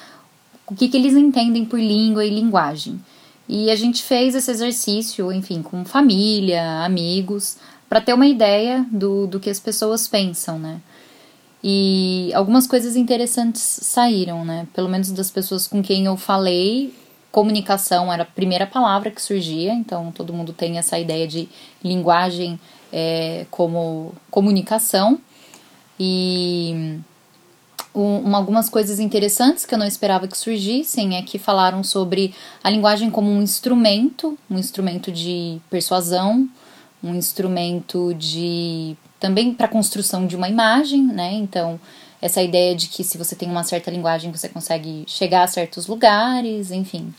o 0.68 0.76
que, 0.76 0.88
que 0.88 0.98
eles 0.98 1.14
entendem 1.14 1.64
por 1.64 1.80
língua 1.80 2.26
e 2.26 2.30
linguagem. 2.30 3.00
E 3.48 3.70
a 3.70 3.76
gente 3.76 4.02
fez 4.02 4.34
esse 4.34 4.50
exercício, 4.50 5.32
enfim, 5.32 5.62
com 5.62 5.86
família, 5.86 6.84
amigos, 6.84 7.58
para 7.88 8.02
ter 8.02 8.14
uma 8.14 8.26
ideia 8.26 8.86
do, 8.92 9.28
do 9.28 9.40
que 9.40 9.50
as 9.50 9.60
pessoas 9.60 10.08
pensam, 10.08 10.58
né? 10.58 10.82
E 11.64 12.32
algumas 12.34 12.68
coisas 12.68 12.96
interessantes 12.96 13.62
saíram, 13.62 14.46
né? 14.46 14.68
Pelo 14.74 14.88
menos 14.88 15.12
das 15.12 15.32
pessoas 15.32 15.68
com 15.68 15.82
quem 15.82 16.06
eu 16.06 16.16
falei, 16.16 16.94
comunicação 17.32 18.14
era 18.14 18.24
a 18.24 18.26
primeira 18.26 18.66
palavra 18.66 19.12
que 19.12 19.22
surgia, 19.22 19.74
então 19.74 20.12
todo 20.12 20.32
mundo 20.32 20.54
tem 20.54 20.78
essa 20.78 20.98
ideia 20.98 21.28
de 21.28 21.50
linguagem 21.84 22.60
é, 22.94 23.46
como 23.52 24.14
comunicação. 24.32 25.20
E 26.00 27.00
um, 27.94 28.36
algumas 28.36 28.70
coisas 28.70 29.00
interessantes 29.00 29.66
que 29.66 29.74
eu 29.74 29.80
não 29.80 29.86
esperava 29.86 30.28
que 30.28 30.38
surgissem 30.38 31.18
é 31.18 31.22
que 31.22 31.38
falaram 31.38 31.84
sobre 31.84 32.34
a 32.64 32.70
linguagem 32.70 33.10
como 33.10 33.30
um 33.30 33.42
instrumento, 33.42 34.38
um 34.50 34.58
instrumento 34.58 35.12
de 35.12 35.60
persuasão, 35.70 36.48
um 37.04 37.16
instrumento 37.16 38.14
de 38.14 38.96
também 39.20 39.54
para 39.54 39.68
construção 39.68 40.28
de 40.28 40.36
uma 40.36 40.50
imagem, 40.50 41.04
né? 41.04 41.34
Então, 41.34 41.80
essa 42.22 42.42
ideia 42.42 42.76
de 42.76 42.88
que 42.88 43.04
se 43.04 43.18
você 43.18 43.36
tem 43.36 43.50
uma 43.50 43.64
certa 43.64 43.92
linguagem 43.92 44.32
você 44.32 44.50
consegue 44.50 45.04
chegar 45.08 45.44
a 45.44 45.48
certos 45.48 45.88
lugares, 45.88 46.72
enfim. 46.72 47.14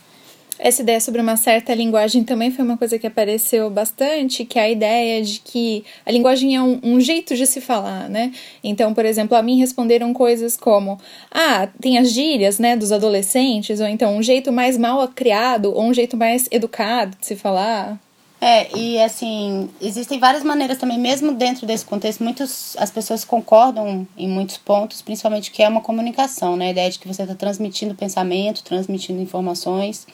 Essa 0.59 0.81
ideia 0.81 0.99
sobre 0.99 1.21
uma 1.21 1.37
certa 1.37 1.73
linguagem 1.75 2.23
também 2.23 2.49
foi 2.49 2.65
uma 2.65 2.77
coisa 2.77 2.97
que 2.97 3.05
apareceu 3.05 3.69
bastante, 3.69 4.43
que 4.43 4.57
é 4.57 4.63
a 4.63 4.69
ideia 4.69 5.21
de 5.21 5.39
que 5.39 5.85
a 6.03 6.11
linguagem 6.11 6.55
é 6.55 6.61
um, 6.61 6.79
um, 6.81 6.99
jeito 6.99 7.35
de 7.35 7.45
se 7.45 7.61
falar, 7.61 8.09
né? 8.09 8.31
Então, 8.63 8.91
por 8.91 9.05
exemplo, 9.05 9.37
a 9.37 9.43
mim 9.43 9.59
responderam 9.59 10.11
coisas 10.13 10.57
como: 10.57 10.99
ah, 11.29 11.67
tem 11.79 11.99
as 11.99 12.11
gírias, 12.11 12.57
né, 12.57 12.75
dos 12.75 12.91
adolescentes, 12.91 13.79
ou 13.79 13.87
então 13.87 14.17
um 14.17 14.23
jeito 14.23 14.51
mais 14.51 14.77
mal 14.77 15.07
criado, 15.09 15.71
ou 15.75 15.83
um 15.83 15.93
jeito 15.93 16.17
mais 16.17 16.47
educado 16.51 17.15
de 17.19 17.27
se 17.27 17.35
falar. 17.35 17.99
É, 18.39 18.77
e 18.77 18.99
assim, 18.99 19.67
existem 19.81 20.19
várias 20.19 20.43
maneiras 20.43 20.77
também, 20.77 20.99
mesmo 20.99 21.33
dentro 21.33 21.65
desse 21.65 21.83
contexto, 21.83 22.23
muitos, 22.23 22.77
as 22.77 22.91
pessoas 22.91 23.25
concordam 23.25 24.07
em 24.15 24.27
muitos 24.27 24.57
pontos, 24.57 25.01
principalmente 25.01 25.49
que 25.49 25.63
é 25.63 25.67
uma 25.67 25.81
comunicação, 25.81 26.55
né? 26.55 26.67
A 26.67 26.71
ideia 26.71 26.89
de 26.91 26.99
que 26.99 27.07
você 27.07 27.23
está 27.23 27.33
transmitindo 27.33 27.95
pensamento, 27.95 28.63
transmitindo 28.63 29.19
informações. 29.19 30.05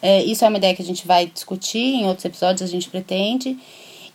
É, 0.00 0.22
isso 0.22 0.44
é 0.44 0.48
uma 0.48 0.58
ideia 0.58 0.76
que 0.76 0.82
a 0.82 0.84
gente 0.84 1.06
vai 1.06 1.26
discutir 1.26 1.78
em 1.78 2.06
outros 2.06 2.24
episódios, 2.24 2.62
a 2.62 2.70
gente 2.70 2.88
pretende. 2.88 3.58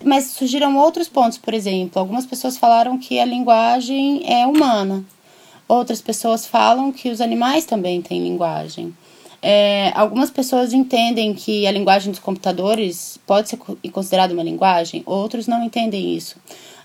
Mas 0.03 0.25
surgiram 0.27 0.77
outros 0.77 1.09
pontos, 1.09 1.37
por 1.37 1.53
exemplo, 1.53 1.99
algumas 1.99 2.25
pessoas 2.25 2.57
falaram 2.57 2.97
que 2.97 3.19
a 3.19 3.25
linguagem 3.25 4.23
é 4.25 4.47
humana. 4.47 5.03
Outras 5.67 6.01
pessoas 6.01 6.45
falam 6.45 6.91
que 6.91 7.09
os 7.09 7.21
animais 7.21 7.65
também 7.65 8.01
têm 8.01 8.23
linguagem. 8.23 8.95
É, 9.41 9.91
algumas 9.95 10.29
pessoas 10.29 10.71
entendem 10.71 11.33
que 11.33 11.65
a 11.65 11.71
linguagem 11.71 12.11
dos 12.11 12.19
computadores 12.19 13.17
pode 13.25 13.49
ser 13.49 13.57
considerada 13.91 14.33
uma 14.33 14.43
linguagem, 14.43 15.01
outros 15.05 15.47
não 15.47 15.63
entendem 15.63 16.15
isso. 16.15 16.35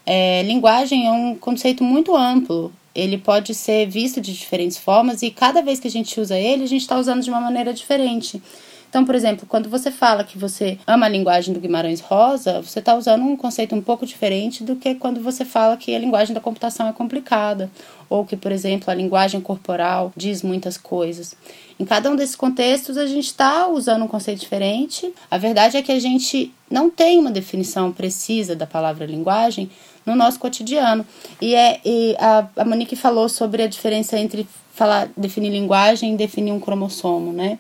É, 0.07 0.43
linguagem 0.43 1.07
é 1.07 1.13
um 1.13 1.35
conceito 1.35 1.85
muito 1.85 2.17
amplo, 2.17 2.73
ele 2.95 3.19
pode 3.19 3.55
ser 3.55 3.87
visto 3.87 4.21
de 4.23 4.33
diferentes 4.33 4.79
formas 4.79 5.21
e 5.21 5.31
cada 5.31 5.61
vez 5.61 5.79
que 5.79 5.87
a 5.87 5.91
gente 5.91 6.19
usa 6.19 6.39
ele, 6.39 6.65
a 6.65 6.69
gente 6.69 6.81
está 6.81 6.99
usando 6.99 7.23
de 7.23 7.29
uma 7.29 7.41
maneira 7.41 7.75
diferente. 7.75 8.41
Então, 8.89 9.05
por 9.05 9.15
exemplo, 9.15 9.47
quando 9.49 9.69
você 9.69 9.91
fala 9.91 10.25
que 10.25 10.39
você 10.39 10.79
ama 10.87 11.07
a 11.07 11.09
linguagem 11.09 11.53
do 11.53 11.61
Guimarães 11.61 12.01
Rosa, 12.01 12.63
você 12.63 12.79
está 12.79 12.95
usando 12.95 13.23
um 13.23 13.37
conceito 13.37 13.75
um 13.75 13.83
pouco 13.83 14.07
diferente 14.07 14.63
do 14.65 14.77
que 14.77 14.95
quando 14.95 15.21
você 15.21 15.45
fala 15.45 15.77
que 15.77 15.95
a 15.95 15.99
linguagem 15.99 16.35
da 16.35 16.41
computação 16.41 16.89
é 16.89 16.93
complicada, 16.93 17.71
ou 18.09 18.25
que, 18.25 18.37
por 18.37 18.53
exemplo, 18.53 18.91
a 18.91 18.95
linguagem 18.95 19.41
corporal 19.41 20.13
diz 20.17 20.43
muitas 20.43 20.79
coisas. 20.79 21.37
Em 21.79 21.85
cada 21.85 22.11
um 22.11 22.17
desses 22.17 22.37
contextos, 22.37 22.97
a 22.97 23.07
gente 23.07 23.27
está 23.27 23.69
usando 23.69 24.05
um 24.05 24.09
conceito 24.09 24.41
diferente. 24.41 25.13
A 25.31 25.37
verdade 25.37 25.77
é 25.77 25.83
que 25.83 25.93
a 25.93 26.01
gente 26.01 26.53
não 26.71 26.89
tem 26.89 27.19
uma 27.19 27.31
definição 27.31 27.93
precisa 27.93 28.57
da 28.57 28.67
palavra 28.67 29.05
linguagem 29.05 29.71
no 30.07 30.17
nosso 30.17 30.39
cotidiano. 30.39 31.05
E, 31.41 31.55
é, 31.55 31.81
e 31.85 32.17
a, 32.19 32.47
a 32.57 32.65
Monique 32.65 32.97
falou 32.97 33.29
sobre 33.29 33.63
a 33.63 33.67
diferença 33.67 34.19
entre 34.19 34.49
falar, 34.73 35.09
definir 35.17 35.51
linguagem 35.51 36.15
e 36.15 36.17
definir 36.17 36.53
um 36.53 36.61
cromossomo, 36.61 37.33
né? 37.33 37.59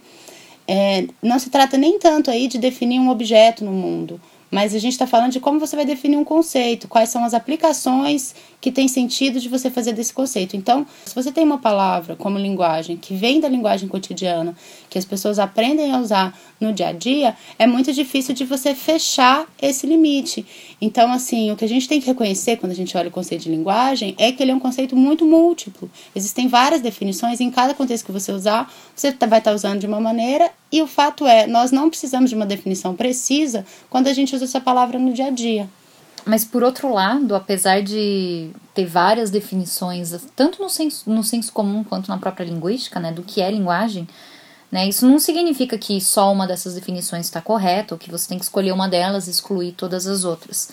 É, 0.68 1.06
não 1.22 1.38
se 1.38 1.50
trata 1.50 1.76
nem 1.78 1.98
tanto 1.98 2.30
aí 2.30 2.48
de 2.48 2.58
definir 2.58 2.98
um 2.98 3.08
objeto 3.08 3.64
no 3.64 3.72
mundo, 3.72 4.20
mas 4.50 4.74
a 4.74 4.78
gente 4.78 4.92
está 4.92 5.06
falando 5.06 5.32
de 5.32 5.40
como 5.40 5.60
você 5.60 5.76
vai 5.76 5.84
definir 5.84 6.16
um 6.16 6.24
conceito, 6.24 6.88
quais 6.88 7.08
são 7.08 7.24
as 7.24 7.34
aplicações 7.34 8.34
que 8.66 8.72
tem 8.72 8.88
sentido 8.88 9.38
de 9.38 9.48
você 9.48 9.70
fazer 9.70 9.92
desse 9.92 10.12
conceito. 10.12 10.56
Então, 10.56 10.84
se 11.04 11.14
você 11.14 11.30
tem 11.30 11.44
uma 11.44 11.58
palavra 11.58 12.16
como 12.16 12.36
linguagem 12.36 12.96
que 12.96 13.14
vem 13.14 13.38
da 13.38 13.48
linguagem 13.48 13.88
cotidiana, 13.88 14.56
que 14.90 14.98
as 14.98 15.04
pessoas 15.04 15.38
aprendem 15.38 15.92
a 15.92 16.00
usar 16.00 16.36
no 16.60 16.72
dia 16.72 16.88
a 16.88 16.92
dia, 16.92 17.36
é 17.60 17.64
muito 17.64 17.92
difícil 17.92 18.34
de 18.34 18.44
você 18.44 18.74
fechar 18.74 19.46
esse 19.62 19.86
limite. 19.86 20.44
Então, 20.80 21.12
assim, 21.12 21.52
o 21.52 21.56
que 21.56 21.64
a 21.64 21.68
gente 21.68 21.86
tem 21.86 22.00
que 22.00 22.08
reconhecer 22.08 22.56
quando 22.56 22.72
a 22.72 22.74
gente 22.74 22.96
olha 22.96 23.06
o 23.06 23.12
conceito 23.12 23.42
de 23.42 23.50
linguagem 23.52 24.16
é 24.18 24.32
que 24.32 24.42
ele 24.42 24.50
é 24.50 24.54
um 24.56 24.58
conceito 24.58 24.96
muito 24.96 25.24
múltiplo. 25.24 25.88
Existem 26.12 26.48
várias 26.48 26.80
definições, 26.80 27.38
e 27.38 27.44
em 27.44 27.52
cada 27.52 27.72
contexto 27.72 28.04
que 28.04 28.10
você 28.10 28.32
usar, 28.32 28.68
você 28.96 29.12
tá, 29.12 29.26
vai 29.26 29.38
estar 29.38 29.52
tá 29.52 29.54
usando 29.54 29.78
de 29.78 29.86
uma 29.86 30.00
maneira, 30.00 30.50
e 30.72 30.82
o 30.82 30.88
fato 30.88 31.24
é, 31.24 31.46
nós 31.46 31.70
não 31.70 31.88
precisamos 31.88 32.30
de 32.30 32.34
uma 32.34 32.44
definição 32.44 32.96
precisa 32.96 33.64
quando 33.88 34.08
a 34.08 34.12
gente 34.12 34.34
usa 34.34 34.44
essa 34.44 34.60
palavra 34.60 34.98
no 34.98 35.12
dia 35.12 35.26
a 35.26 35.30
dia. 35.30 35.68
Mas 36.26 36.44
por 36.44 36.64
outro 36.64 36.92
lado, 36.92 37.36
apesar 37.36 37.80
de 37.80 38.50
ter 38.74 38.84
várias 38.84 39.30
definições, 39.30 40.12
tanto 40.34 40.60
no 40.60 40.68
senso, 40.68 41.08
no 41.08 41.22
senso 41.22 41.52
comum 41.52 41.84
quanto 41.84 42.08
na 42.08 42.18
própria 42.18 42.44
linguística, 42.44 42.98
né, 42.98 43.12
do 43.12 43.22
que 43.22 43.40
é 43.40 43.48
linguagem, 43.48 44.08
né, 44.70 44.88
isso 44.88 45.06
não 45.06 45.20
significa 45.20 45.78
que 45.78 46.00
só 46.00 46.32
uma 46.32 46.44
dessas 46.44 46.74
definições 46.74 47.26
está 47.26 47.40
correta 47.40 47.94
ou 47.94 47.98
que 47.98 48.10
você 48.10 48.28
tem 48.28 48.38
que 48.38 48.44
escolher 48.44 48.72
uma 48.72 48.88
delas 48.88 49.28
e 49.28 49.30
excluir 49.30 49.70
todas 49.70 50.08
as 50.08 50.24
outras. 50.24 50.70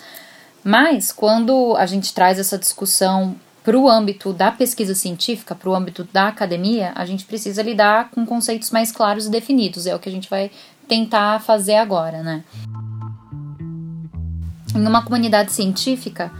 Mas 0.64 1.12
quando 1.12 1.76
a 1.76 1.86
gente 1.86 2.12
traz 2.12 2.36
essa 2.36 2.58
discussão 2.58 3.36
para 3.62 3.78
o 3.78 3.88
âmbito 3.88 4.32
da 4.32 4.50
pesquisa 4.50 4.94
científica, 4.94 5.54
para 5.54 5.70
o 5.70 5.74
âmbito 5.74 6.02
da 6.12 6.26
academia, 6.28 6.90
a 6.96 7.06
gente 7.06 7.24
precisa 7.24 7.62
lidar 7.62 8.10
com 8.10 8.26
conceitos 8.26 8.72
mais 8.72 8.90
claros 8.90 9.26
e 9.26 9.30
definidos. 9.30 9.86
É 9.86 9.94
o 9.94 10.00
que 10.00 10.08
a 10.08 10.12
gente 10.12 10.28
vai 10.28 10.50
tentar 10.88 11.40
fazer 11.40 11.76
agora, 11.76 12.22
né? 12.24 12.42
Em 14.74 14.86
uma 14.86 15.02
comunidade 15.02 15.52
científica, 15.52 16.32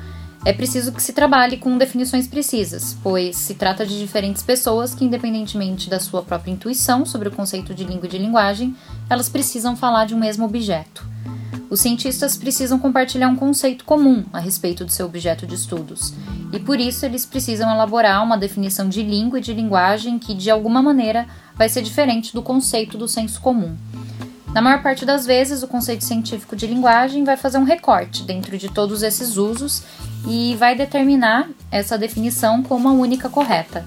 é 0.45 0.53
preciso 0.53 0.93
que 0.93 1.03
se 1.03 1.13
trabalhe 1.13 1.57
com 1.57 1.79
definições 1.79 2.27
precisas, 2.27 2.97
pois 3.03 3.37
se 3.37 3.55
trata 3.55 3.87
de 3.87 3.99
diferentes 3.99 4.43
pessoas 4.43 4.95
que, 4.95 5.05
independentemente 5.05 5.89
da 5.89 6.01
sua 6.01 6.23
própria 6.23 6.51
intuição 6.51 7.07
sobre 7.07 7.29
o 7.29 7.33
conceito 7.33 7.73
de 7.73 7.85
língua 7.85 8.07
e 8.07 8.11
de 8.11 8.19
linguagem, 8.19 8.77
elas 9.09 9.29
precisam 9.29 9.77
falar 9.77 10.05
de 10.05 10.15
um 10.15 10.19
mesmo 10.19 10.45
objeto. 10.45 11.07
Os 11.71 11.81
cientistas 11.81 12.37
precisam 12.37 12.79
compartilhar 12.79 13.29
um 13.29 13.37
conceito 13.37 13.85
comum 13.85 14.25
a 14.33 14.39
respeito 14.39 14.85
do 14.85 14.93
seu 14.93 15.07
objeto 15.07 15.47
de 15.47 15.55
estudos, 15.55 16.13
e 16.53 16.59
por 16.59 16.79
isso 16.79 17.07
eles 17.07 17.25
precisam 17.25 17.73
elaborar 17.73 18.23
uma 18.23 18.37
definição 18.37 18.89
de 18.89 19.03
língua 19.03 19.39
e 19.39 19.43
de 19.43 19.55
linguagem 19.55 20.19
que, 20.19 20.35
de 20.35 20.51
alguma 20.51 20.83
maneira, 20.83 21.27
vai 21.55 21.69
ser 21.69 21.83
diferente 21.83 22.35
do 22.35 22.43
conceito 22.43 22.99
do 22.99 23.09
senso 23.09 23.41
comum. 23.41 23.77
Na 24.55 24.63
maior 24.63 24.81
parte 24.83 25.05
das 25.05 25.27
vezes, 25.27 25.65
o 25.65 25.67
conceito 25.67 26.05
científico 26.05 26.55
de 26.55 26.65
linguagem 26.65 27.25
vai 27.25 27.37
fazer 27.37 27.59
um 27.59 27.65
recorte 27.65 28.23
dentro 28.23 28.57
de 28.57 28.69
todos 28.69 29.03
esses 29.03 29.37
usos 29.37 29.83
e 30.29 30.55
vai 30.55 30.77
determinar 30.77 31.49
essa 31.73 31.99
definição 31.99 32.63
como 32.63 32.89
a 32.89 32.93
única 32.93 33.29
correta. 33.29 33.85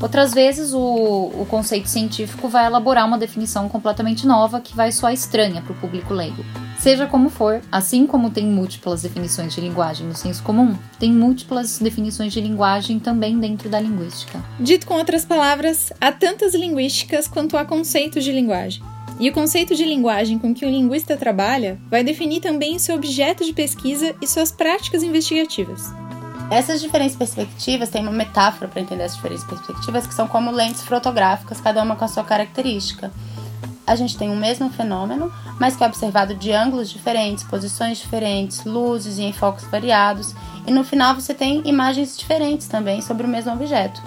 Outras 0.00 0.32
vezes, 0.32 0.72
o, 0.72 0.78
o 0.78 1.44
conceito 1.50 1.88
científico 1.88 2.48
vai 2.48 2.66
elaborar 2.66 3.04
uma 3.04 3.18
definição 3.18 3.68
completamente 3.68 4.28
nova 4.28 4.60
que 4.60 4.76
vai 4.76 4.92
soar 4.92 5.12
estranha 5.12 5.60
para 5.60 5.72
o 5.72 5.76
público 5.76 6.14
leigo. 6.14 6.44
Seja 6.78 7.08
como 7.08 7.28
for, 7.28 7.60
assim 7.72 8.06
como 8.06 8.30
tem 8.30 8.46
múltiplas 8.46 9.02
definições 9.02 9.56
de 9.56 9.60
linguagem 9.60 10.06
no 10.06 10.14
senso 10.14 10.40
comum, 10.44 10.76
tem 11.00 11.10
múltiplas 11.10 11.80
definições 11.80 12.32
de 12.32 12.40
linguagem 12.40 13.00
também 13.00 13.40
dentro 13.40 13.68
da 13.68 13.80
linguística. 13.80 14.38
Dito 14.60 14.86
com 14.86 14.94
outras 14.94 15.24
palavras, 15.24 15.92
há 16.00 16.12
tantas 16.12 16.54
linguísticas 16.54 17.26
quanto 17.26 17.56
há 17.56 17.64
conceitos 17.64 18.22
de 18.22 18.30
linguagem. 18.30 18.84
E 19.18 19.28
o 19.30 19.32
conceito 19.32 19.74
de 19.74 19.84
linguagem 19.84 20.38
com 20.38 20.54
que 20.54 20.64
o 20.66 20.68
linguista 20.68 21.16
trabalha 21.16 21.78
vai 21.90 22.04
definir 22.04 22.40
também 22.40 22.78
seu 22.78 22.94
objeto 22.94 23.44
de 23.44 23.52
pesquisa 23.52 24.14
e 24.20 24.26
suas 24.26 24.52
práticas 24.52 25.02
investigativas. 25.02 25.92
Essas 26.50 26.80
diferentes 26.80 27.16
perspectivas 27.16 27.90
têm 27.90 28.02
uma 28.02 28.12
metáfora 28.12 28.68
para 28.68 28.80
entender 28.80 29.04
as 29.04 29.16
diferentes 29.16 29.44
perspectivas 29.44 30.06
que 30.06 30.14
são 30.14 30.28
como 30.28 30.50
lentes 30.50 30.82
fotográficas, 30.82 31.60
cada 31.60 31.82
uma 31.82 31.96
com 31.96 32.04
a 32.04 32.08
sua 32.08 32.24
característica 32.24 33.10
a 33.86 33.94
gente 33.94 34.18
tem 34.18 34.30
o 34.30 34.36
mesmo 34.36 34.68
fenômeno, 34.68 35.32
mas 35.60 35.76
que 35.76 35.84
é 35.84 35.86
observado 35.86 36.34
de 36.34 36.50
ângulos 36.50 36.90
diferentes, 36.90 37.44
posições 37.44 37.98
diferentes, 37.98 38.64
luzes 38.64 39.18
e 39.18 39.22
enfoques 39.22 39.64
variados, 39.66 40.34
e 40.66 40.72
no 40.72 40.82
final 40.82 41.14
você 41.14 41.32
tem 41.32 41.62
imagens 41.64 42.18
diferentes 42.18 42.66
também 42.66 43.00
sobre 43.00 43.24
o 43.24 43.28
mesmo 43.28 43.52
objeto. 43.52 44.02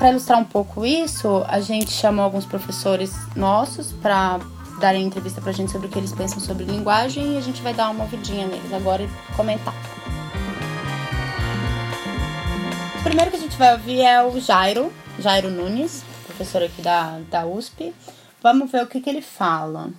Para 0.00 0.12
ilustrar 0.12 0.38
um 0.38 0.44
pouco 0.44 0.86
isso, 0.86 1.44
a 1.46 1.60
gente 1.60 1.90
chamou 1.90 2.24
alguns 2.24 2.46
professores 2.46 3.14
nossos 3.36 3.92
para 3.92 4.40
darem 4.80 5.04
entrevista 5.04 5.42
para 5.42 5.50
a 5.50 5.52
gente 5.52 5.70
sobre 5.70 5.88
o 5.88 5.90
que 5.90 5.98
eles 5.98 6.10
pensam 6.10 6.40
sobre 6.40 6.64
linguagem 6.64 7.34
e 7.34 7.36
a 7.36 7.40
gente 7.42 7.60
vai 7.60 7.74
dar 7.74 7.90
uma 7.90 8.04
ouvidinha 8.04 8.46
neles 8.46 8.72
agora 8.72 9.02
e 9.02 9.36
comentar. 9.36 9.74
O 12.98 13.02
primeiro 13.02 13.30
que 13.30 13.36
a 13.36 13.40
gente 13.40 13.58
vai 13.58 13.74
ouvir 13.74 14.00
é 14.00 14.24
o 14.24 14.40
Jairo, 14.40 14.90
Jairo 15.18 15.50
Nunes, 15.50 16.02
professor 16.24 16.62
aqui 16.62 16.80
da, 16.80 17.18
da 17.30 17.44
USP. 17.44 17.92
Vamos 18.42 18.72
ver 18.72 18.82
o 18.82 18.86
que, 18.86 19.02
que 19.02 19.10
ele 19.10 19.20
fala. 19.20 19.90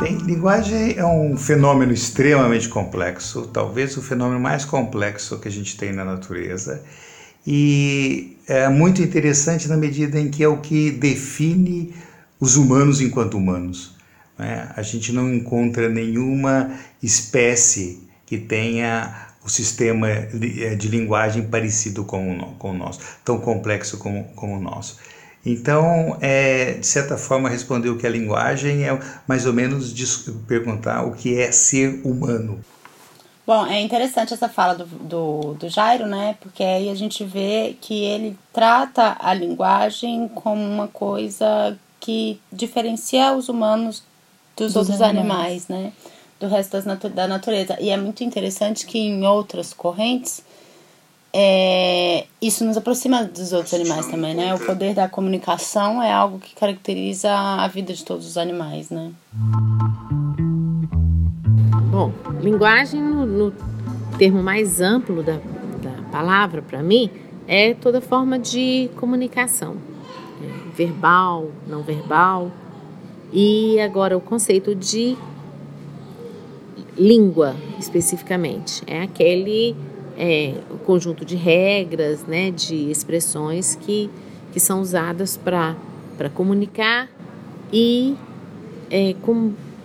Bem, 0.00 0.16
linguagem 0.16 0.96
é 0.96 1.04
um 1.04 1.36
fenômeno 1.36 1.92
extremamente 1.92 2.70
complexo, 2.70 3.46
talvez 3.48 3.98
o 3.98 4.02
fenômeno 4.02 4.40
mais 4.40 4.64
complexo 4.64 5.38
que 5.38 5.46
a 5.46 5.50
gente 5.50 5.76
tem 5.76 5.92
na 5.92 6.06
natureza. 6.06 6.82
E 7.46 8.38
é 8.48 8.66
muito 8.70 9.02
interessante 9.02 9.68
na 9.68 9.76
medida 9.76 10.18
em 10.18 10.30
que 10.30 10.42
é 10.42 10.48
o 10.48 10.56
que 10.56 10.90
define 10.90 11.94
os 12.40 12.56
humanos 12.56 13.02
enquanto 13.02 13.36
humanos. 13.36 13.94
Né? 14.38 14.72
A 14.74 14.80
gente 14.80 15.12
não 15.12 15.34
encontra 15.34 15.86
nenhuma 15.86 16.74
espécie 17.02 18.08
que 18.24 18.38
tenha 18.38 19.28
o 19.44 19.50
sistema 19.50 20.08
eh, 20.08 20.76
de 20.76 20.88
linguagem 20.88 21.42
parecido 21.42 22.04
com 22.04 22.38
o, 22.38 22.54
com 22.54 22.70
o 22.70 22.74
nosso, 22.74 23.00
tão 23.22 23.38
complexo 23.38 23.98
como, 23.98 24.24
como 24.34 24.56
o 24.56 24.60
nosso. 24.60 24.96
Então, 25.44 26.18
é, 26.20 26.74
de 26.74 26.86
certa 26.86 27.16
forma, 27.16 27.48
responder 27.48 27.88
o 27.88 27.96
que 27.96 28.06
é 28.06 28.10
linguagem 28.10 28.84
é 28.84 28.98
mais 29.26 29.46
ou 29.46 29.52
menos 29.52 29.92
perguntar 30.46 31.04
o 31.04 31.12
que 31.12 31.40
é 31.40 31.50
ser 31.50 32.00
humano. 32.04 32.62
Bom, 33.46 33.66
é 33.66 33.80
interessante 33.80 34.34
essa 34.34 34.48
fala 34.48 34.74
do, 34.74 34.84
do, 34.84 35.54
do 35.54 35.68
Jairo, 35.68 36.06
né? 36.06 36.36
Porque 36.40 36.62
aí 36.62 36.88
a 36.90 36.94
gente 36.94 37.24
vê 37.24 37.76
que 37.80 38.04
ele 38.04 38.38
trata 38.52 39.16
a 39.18 39.32
linguagem 39.32 40.28
como 40.28 40.62
uma 40.62 40.86
coisa 40.86 41.76
que 41.98 42.40
diferencia 42.52 43.32
os 43.32 43.48
humanos 43.48 44.04
dos, 44.56 44.74
dos 44.74 44.76
outros 44.76 45.02
animais. 45.02 45.68
animais, 45.68 45.68
né? 45.68 45.92
Do 46.38 46.48
resto 46.48 46.72
das 46.72 46.84
natu 46.84 47.08
da 47.08 47.26
natureza. 47.26 47.76
E 47.80 47.90
é 47.90 47.96
muito 47.96 48.22
interessante 48.22 48.86
que 48.86 48.98
em 48.98 49.26
outras 49.26 49.72
correntes 49.72 50.42
é, 51.32 52.26
isso 52.42 52.64
nos 52.64 52.76
aproxima 52.76 53.24
dos 53.24 53.52
outros 53.52 53.72
animais 53.72 54.06
também, 54.06 54.34
né? 54.34 54.54
O 54.54 54.58
poder 54.58 54.94
da 54.94 55.08
comunicação 55.08 56.02
é 56.02 56.12
algo 56.12 56.38
que 56.38 56.54
caracteriza 56.54 57.32
a 57.32 57.68
vida 57.68 57.92
de 57.92 58.04
todos 58.04 58.26
os 58.26 58.36
animais, 58.36 58.90
né? 58.90 59.12
Bom, 61.90 62.12
linguagem 62.40 63.00
no, 63.00 63.26
no 63.26 63.54
termo 64.18 64.42
mais 64.42 64.80
amplo 64.80 65.22
da, 65.22 65.34
da 65.34 66.02
palavra 66.10 66.62
para 66.62 66.82
mim 66.82 67.10
é 67.46 67.74
toda 67.74 68.00
forma 68.00 68.38
de 68.38 68.90
comunicação, 68.96 69.76
é, 70.42 70.76
verbal, 70.76 71.50
não 71.66 71.82
verbal, 71.82 72.50
e 73.32 73.78
agora 73.80 74.16
o 74.16 74.20
conceito 74.20 74.74
de 74.74 75.16
língua 76.96 77.54
especificamente 77.78 78.82
é 78.86 79.02
aquele 79.02 79.74
é, 80.20 80.52
o 80.70 80.76
conjunto 80.76 81.24
de 81.24 81.34
regras, 81.34 82.24
né, 82.24 82.50
de 82.50 82.90
expressões 82.90 83.74
que, 83.74 84.10
que 84.52 84.60
são 84.60 84.82
usadas 84.82 85.38
para 85.38 85.74
comunicar 86.34 87.08
e 87.72 88.14
é, 88.90 89.14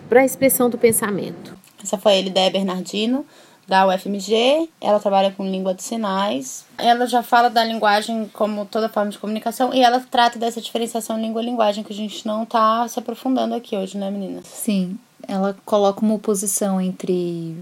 para 0.10 0.22
a 0.22 0.26
expressão 0.26 0.70
do 0.70 0.78
pensamento. 0.78 1.56
Essa 1.82 1.98
foi 1.98 2.14
a 2.14 2.18
Elideia 2.18 2.52
Bernardino, 2.52 3.26
da 3.66 3.88
UFMG. 3.88 4.70
Ela 4.82 5.00
trabalha 5.00 5.32
com 5.32 5.46
língua 5.46 5.74
de 5.74 5.84
sinais. 5.84 6.66
Ela 6.78 7.08
já 7.08 7.24
fala 7.24 7.50
da 7.50 7.64
linguagem 7.64 8.30
como 8.34 8.66
toda 8.66 8.90
forma 8.90 9.12
de 9.12 9.18
comunicação 9.18 9.74
e 9.74 9.82
ela 9.82 10.02
trata 10.12 10.38
dessa 10.38 10.60
diferenciação 10.60 11.18
língua-linguagem 11.18 11.84
que 11.84 11.94
a 11.94 11.96
gente 11.96 12.28
não 12.28 12.44
está 12.44 12.86
se 12.90 13.00
aprofundando 13.00 13.56
aqui 13.56 13.78
hoje, 13.78 13.98
né, 13.98 14.12
meninas? 14.12 14.46
Sim, 14.48 14.98
ela 15.26 15.56
coloca 15.64 16.02
uma 16.02 16.16
oposição 16.16 16.82
entre 16.82 17.56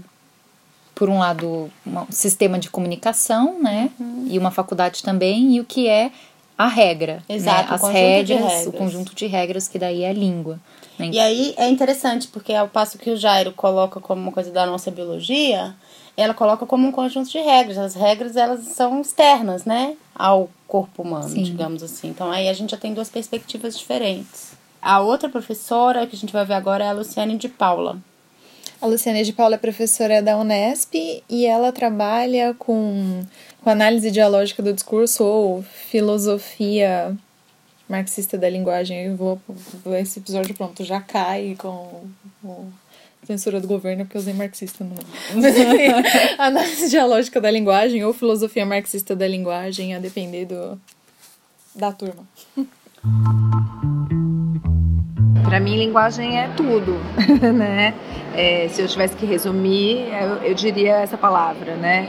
por 0.94 1.08
um 1.08 1.18
lado, 1.18 1.70
um 1.86 2.06
sistema 2.10 2.58
de 2.58 2.70
comunicação, 2.70 3.60
né? 3.60 3.90
Uhum. 3.98 4.26
E 4.28 4.38
uma 4.38 4.50
faculdade 4.50 5.02
também, 5.02 5.56
e 5.56 5.60
o 5.60 5.64
que 5.64 5.88
é 5.88 6.12
a 6.56 6.68
regra. 6.68 7.22
Né? 7.28 7.36
Exato, 7.36 7.70
né? 7.70 7.74
As 7.74 7.82
regras, 7.82 8.40
regras, 8.40 8.66
o 8.66 8.72
conjunto 8.72 9.14
de 9.14 9.26
regras 9.26 9.68
que 9.68 9.78
daí 9.78 10.02
é 10.02 10.10
a 10.10 10.12
língua. 10.12 10.60
Né? 10.98 11.10
E 11.12 11.18
aí 11.18 11.54
é 11.56 11.68
interessante, 11.68 12.28
porque 12.28 12.54
ao 12.54 12.68
passo 12.68 12.98
que 12.98 13.10
o 13.10 13.16
Jairo 13.16 13.52
coloca 13.52 14.00
como 14.00 14.22
uma 14.22 14.32
coisa 14.32 14.50
da 14.50 14.64
nossa 14.64 14.90
biologia, 14.90 15.74
ela 16.16 16.32
coloca 16.32 16.64
como 16.64 16.86
um 16.86 16.92
conjunto 16.92 17.28
de 17.28 17.38
regras. 17.38 17.76
As 17.76 17.94
regras, 17.94 18.36
elas 18.36 18.64
são 18.68 19.00
externas, 19.00 19.64
né? 19.64 19.96
Ao 20.14 20.48
corpo 20.68 21.02
humano, 21.02 21.28
Sim. 21.28 21.42
digamos 21.42 21.82
assim. 21.82 22.08
Então 22.08 22.30
aí 22.30 22.48
a 22.48 22.52
gente 22.52 22.70
já 22.70 22.76
tem 22.76 22.94
duas 22.94 23.08
perspectivas 23.08 23.76
diferentes. 23.76 24.52
A 24.80 25.00
outra 25.00 25.28
professora 25.28 26.06
que 26.06 26.14
a 26.14 26.18
gente 26.18 26.32
vai 26.32 26.44
ver 26.44 26.54
agora 26.54 26.84
é 26.84 26.88
a 26.88 26.92
Luciane 26.92 27.36
de 27.36 27.48
Paula. 27.48 27.98
A 28.84 28.86
Luciana 28.86 29.24
de 29.24 29.32
Paula 29.32 29.54
é 29.54 29.58
professora 29.58 30.20
da 30.20 30.36
Unesp 30.36 30.94
e 30.94 31.46
ela 31.46 31.72
trabalha 31.72 32.54
com, 32.58 33.24
com 33.62 33.70
análise 33.70 34.10
dialógica 34.10 34.62
do 34.62 34.74
discurso 34.74 35.24
ou 35.24 35.62
filosofia 35.62 37.16
marxista 37.88 38.36
da 38.36 38.46
linguagem. 38.46 39.06
Eu 39.06 39.16
vou, 39.16 39.40
esse 39.98 40.18
episódio 40.18 40.54
pronto 40.54 40.84
já 40.84 41.00
cai 41.00 41.56
com, 41.58 42.02
com 42.42 42.68
censura 43.26 43.58
do 43.58 43.66
governo 43.66 44.04
porque 44.04 44.18
eu 44.18 44.20
usei 44.20 44.34
marxista 44.34 44.84
no 44.84 44.92
enfim, 45.38 45.88
análise 46.36 46.90
dialógica 46.90 47.40
da 47.40 47.50
linguagem 47.50 48.04
ou 48.04 48.12
filosofia 48.12 48.66
marxista 48.66 49.16
da 49.16 49.26
linguagem, 49.26 49.94
a 49.94 49.98
depender 49.98 50.44
do, 50.44 50.78
da 51.74 51.90
turma. 51.90 52.28
Para 55.44 55.60
mim, 55.60 55.76
linguagem 55.76 56.38
é 56.40 56.48
tudo, 56.56 56.98
né? 57.54 57.94
É, 58.34 58.66
se 58.68 58.80
eu 58.80 58.88
tivesse 58.88 59.14
que 59.14 59.26
resumir, 59.26 60.08
eu, 60.10 60.48
eu 60.48 60.54
diria 60.54 60.96
essa 60.96 61.18
palavra, 61.18 61.76
né? 61.76 62.08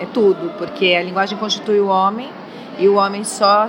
É 0.00 0.06
tudo, 0.06 0.52
porque 0.56 0.94
a 0.94 1.02
linguagem 1.02 1.36
constitui 1.36 1.80
o 1.80 1.88
homem 1.88 2.28
e 2.78 2.88
o 2.88 2.94
homem 2.94 3.24
só 3.24 3.68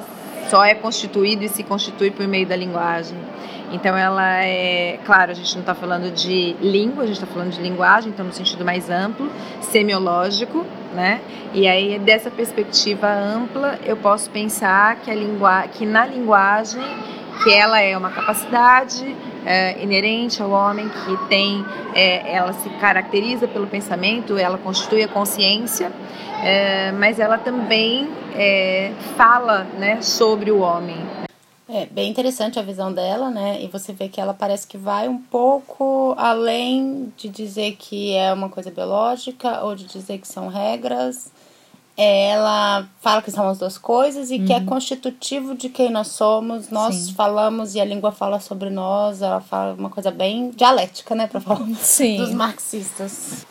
só 0.50 0.64
é 0.64 0.74
constituído 0.74 1.44
e 1.44 1.50
se 1.50 1.62
constitui 1.62 2.10
por 2.10 2.26
meio 2.26 2.48
da 2.48 2.56
linguagem. 2.56 3.18
Então 3.72 3.98
ela 3.98 4.44
é, 4.44 4.98
claro, 5.06 5.32
a 5.32 5.34
gente 5.34 5.54
não 5.56 5.60
está 5.60 5.76
falando 5.76 6.10
de 6.14 6.56
língua, 6.62 7.04
a 7.04 7.06
gente 7.06 7.18
está 7.18 7.28
falando 7.28 7.52
de 7.52 7.62
linguagem, 7.62 8.12
então 8.12 8.26
no 8.26 8.32
sentido 8.32 8.64
mais 8.64 8.90
amplo, 8.90 9.30
semiológico, 9.60 10.66
né? 10.96 11.20
E 11.54 11.68
aí 11.68 12.00
dessa 12.00 12.32
perspectiva 12.32 13.08
ampla 13.10 13.78
eu 13.84 13.98
posso 13.98 14.30
pensar 14.30 14.96
que 14.98 15.12
a 15.12 15.16
língua, 15.16 15.64
que 15.68 15.86
na 15.86 16.06
linguagem 16.06 16.82
que 17.44 17.54
ela 17.54 17.80
é 17.80 17.98
uma 17.98 18.10
capacidade 18.10 19.16
é, 19.46 19.82
inerente 19.82 20.42
ao 20.42 20.52
homem 20.52 20.90
que 20.90 21.28
tem, 21.28 21.66
é, 21.94 22.36
ela 22.36 22.54
se 22.54 22.70
caracteriza 22.72 23.48
pelo 23.48 23.68
pensamento, 23.68 24.38
ela 24.38 24.58
constitui 24.58 25.04
a 25.04 25.08
consciência, 25.08 25.92
é, 26.44 26.92
mas 26.92 27.20
ela 27.20 27.38
também 27.38 28.10
é, 28.36 28.92
fala, 29.16 29.64
né, 29.78 30.02
sobre 30.02 30.52
o 30.52 30.60
homem. 30.60 30.98
É 31.70 31.86
bem 31.86 32.10
interessante 32.10 32.58
a 32.58 32.62
visão 32.62 32.94
dela, 32.94 33.30
né? 33.30 33.62
E 33.62 33.68
você 33.68 33.92
vê 33.92 34.08
que 34.08 34.22
ela 34.22 34.34
parece 34.34 34.66
que 34.66 34.78
vai 34.78 35.10
um 35.10 35.18
pouco 35.18 36.16
além 36.18 37.12
de 37.18 37.28
dizer 37.28 37.76
que 37.78 38.14
é 38.14 38.32
uma 38.32 38.48
coisa 38.48 38.72
biológica 38.72 39.62
ou 39.66 39.76
de 39.76 39.84
dizer 39.84 40.18
que 40.18 40.28
são 40.28 40.48
regras 40.48 41.30
ela 41.98 42.88
fala 43.02 43.24
que 43.24 43.32
são 43.32 43.50
as 43.50 43.58
duas 43.58 43.78
coisas 43.78 44.30
e 44.30 44.36
uhum. 44.36 44.46
que 44.46 44.54
é 44.54 44.58
uhum. 44.58 44.66
constitutivo 44.66 45.56
de 45.56 45.68
quem 45.68 45.90
nós 45.90 46.10
somos. 46.10 46.70
Nós 46.70 46.94
Sim. 46.94 47.14
falamos 47.16 47.74
e 47.74 47.82
a 47.82 47.86
língua 47.86 48.12
fala 48.12 48.40
sobre 48.40 48.70
nós. 48.70 49.24
Ela 49.24 49.42
fala 49.42 49.74
uma 49.74 49.90
coisa 49.90 50.12
bem 50.12 50.52
dialética, 50.52 51.16
né, 51.16 51.26
para 51.26 51.42
falar 51.42 51.68
Sim. 51.82 52.18
dos 52.18 52.32
marxistas. 52.34 53.48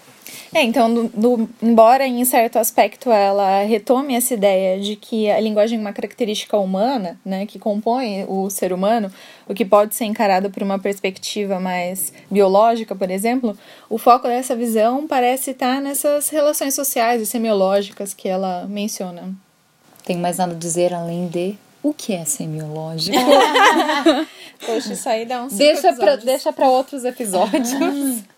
É, 0.57 0.63
então, 0.63 0.93
do, 0.93 1.09
do, 1.09 1.49
embora 1.61 2.07
em 2.07 2.25
certo 2.25 2.59
aspecto 2.59 3.11
ela 3.11 3.63
retome 3.65 4.15
essa 4.15 4.33
ideia 4.33 4.81
de 4.81 4.97
que 4.97 5.31
a 5.31 5.39
linguagem 5.39 5.77
é 5.77 5.81
uma 5.83 5.93
característica 5.93 6.57
humana, 6.57 7.21
né, 7.23 7.45
que 7.45 7.59
compõe 7.59 8.25
o 8.27 8.49
ser 8.49 8.73
humano, 8.73 9.13
o 9.47 9.53
que 9.53 9.67
pode 9.67 9.95
ser 9.95 10.07
encarado 10.07 10.49
por 10.49 10.63
uma 10.63 10.79
perspectiva 10.79 11.61
mais 11.61 12.11
biológica, 12.31 12.95
por 12.95 13.11
exemplo, 13.11 13.55
o 13.91 13.99
foco 13.99 14.29
dessa 14.29 14.57
visão 14.57 15.07
parece 15.07 15.51
estar 15.51 15.79
nessas 15.79 16.31
relações 16.31 16.75
sociais 16.75 17.21
e 17.21 17.27
semiológicas 17.27 18.15
que 18.15 18.27
ela 18.27 18.65
menciona. 18.67 19.35
Tem 20.07 20.17
mais 20.17 20.39
nada 20.39 20.55
a 20.55 20.59
dizer 20.59 20.95
além 20.95 21.29
de 21.29 21.55
o 21.83 21.93
que 21.93 22.15
é 22.15 22.25
semiológico? 22.25 23.19
Poxa, 24.65 24.95
isso 24.95 25.07
aí 25.07 25.27
dá 25.27 25.45
um 25.45 25.49
deixa 25.49 25.93
para 25.93 26.17
deixa 26.17 26.51
para 26.51 26.67
outros 26.67 27.05
episódios. 27.05 28.25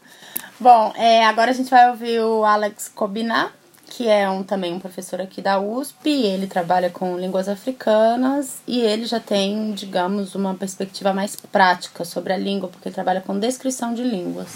Bom, 0.61 0.92
é, 0.97 1.25
agora 1.25 1.53
a 1.53 1.55
gente 1.55 1.71
vai 1.71 1.88
ouvir 1.88 2.21
o 2.21 2.44
Alex 2.44 2.90
Kobiná, 2.92 3.51
que 3.87 4.09
é 4.09 4.29
um, 4.29 4.42
também 4.42 4.75
um 4.75 4.81
professor 4.81 5.21
aqui 5.21 5.40
da 5.40 5.61
USP. 5.61 6.11
Ele 6.11 6.49
trabalha 6.49 6.90
com 6.90 7.16
línguas 7.16 7.49
africanas 7.49 8.57
e 8.66 8.81
ele 8.81 9.07
já 9.07 9.21
tem, 9.21 9.73
digamos, 9.73 10.35
uma 10.35 10.55
perspectiva 10.55 11.12
mais 11.12 11.37
prática 11.37 12.05
sobre 12.05 12.33
a 12.33 12.37
língua, 12.37 12.68
porque 12.68 12.88
ele 12.88 12.94
trabalha 12.94 13.21
com 13.21 13.38
descrição 13.38 13.94
de 13.94 14.03
línguas. 14.03 14.49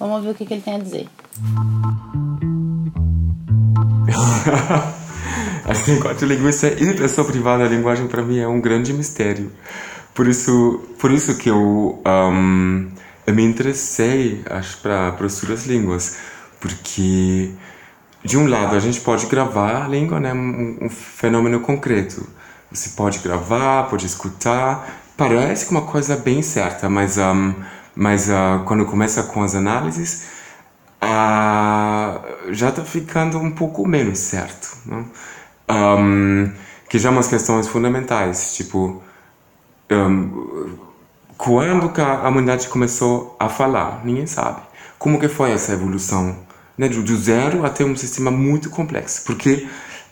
Vamos 0.00 0.16
ouvir 0.16 0.30
o 0.30 0.34
que, 0.34 0.46
que 0.46 0.54
ele 0.54 0.62
tem 0.62 0.76
a 0.76 0.78
dizer. 0.78 1.06
assim, 5.68 5.96
enquanto 5.96 6.24
linguista 6.24 6.68
e 6.68 6.94
pessoa 6.94 7.26
privada, 7.26 7.64
a 7.64 7.68
linguagem 7.68 8.08
para 8.08 8.22
mim 8.22 8.38
é 8.38 8.48
um 8.48 8.58
grande 8.60 8.94
mistério. 8.94 9.52
Por 10.14 10.26
isso, 10.26 10.82
por 10.98 11.10
isso 11.10 11.36
que 11.36 11.50
eu 11.50 12.02
um, 12.06 12.90
eu 13.26 13.34
me 13.34 13.44
interessei 13.44 14.42
acho 14.50 14.78
para 14.78 15.10
das 15.10 15.66
línguas 15.66 16.18
porque 16.60 17.50
de 18.24 18.36
um 18.38 18.46
lado 18.46 18.76
a 18.76 18.80
gente 18.80 19.00
pode 19.00 19.26
gravar 19.26 19.84
a 19.84 19.88
língua 19.88 20.20
né 20.20 20.32
um, 20.32 20.78
um, 20.82 20.88
fenômeno 20.88 21.60
concreto 21.60 22.26
você 22.70 22.90
pode 22.90 23.20
gravar 23.20 23.84
pode 23.88 24.06
escutar 24.06 25.02
parece 25.16 25.70
uma 25.70 25.82
coisa 25.82 26.16
bem 26.16 26.42
certa 26.42 26.88
mas 26.88 27.18
um, 27.18 27.54
mas 27.94 28.28
uh, 28.28 28.64
quando 28.64 28.84
começa 28.86 29.22
com 29.24 29.42
as 29.42 29.54
análises 29.54 30.26
uh, 31.02 32.52
já 32.52 32.70
está 32.70 32.84
ficando 32.84 33.38
um 33.38 33.50
pouco 33.50 33.86
menos 33.86 34.18
certo 34.18 34.76
não? 34.86 35.06
Um, 35.70 36.52
que 36.88 36.98
já 36.98 37.10
umas 37.10 37.28
questões 37.28 37.68
fundamentais 37.68 38.54
tipo 38.54 39.02
um, 39.90 40.91
quando 41.42 41.88
que 41.88 42.00
a 42.00 42.28
humanidade 42.28 42.68
começou 42.68 43.36
a 43.40 43.48
falar? 43.48 44.00
Ninguém 44.04 44.28
sabe. 44.28 44.60
Como 44.96 45.18
que 45.18 45.26
foi 45.26 45.50
essa 45.50 45.72
evolução? 45.72 46.36
Né? 46.78 46.88
Do, 46.88 47.16
zero 47.16 47.66
até 47.66 47.84
um 47.84 47.96
sistema 47.96 48.30
muito 48.30 48.70
complexo. 48.70 49.24
Porque, 49.26 49.66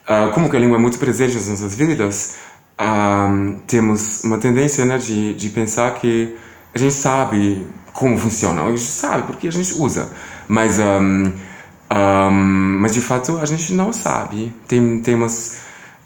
uh, 0.08 0.32
como 0.32 0.50
que 0.50 0.56
a 0.56 0.58
língua 0.58 0.76
é 0.76 0.80
muito 0.80 0.98
presente 0.98 1.36
nas 1.36 1.46
nossas 1.46 1.76
vidas, 1.76 2.34
uh, 2.80 3.60
temos 3.68 4.24
uma 4.24 4.38
tendência 4.38 4.84
né, 4.84 4.98
de, 4.98 5.32
de 5.34 5.48
pensar 5.50 5.94
que 5.94 6.36
a 6.74 6.78
gente 6.78 6.94
sabe 6.94 7.64
como 7.92 8.18
funciona. 8.18 8.64
A 8.64 8.70
gente 8.70 8.80
sabe 8.80 9.22
porque 9.28 9.46
a 9.46 9.52
gente 9.52 9.72
usa. 9.74 10.10
Mas 10.48 10.80
um, 10.80 11.30
Um, 11.92 12.78
mas 12.80 12.92
de 12.92 13.00
fato 13.00 13.38
a 13.38 13.46
gente 13.46 13.72
não 13.72 13.92
sabe. 13.92 14.52
Tem, 14.66 15.00
tem 15.00 15.14
umas, 15.14 15.60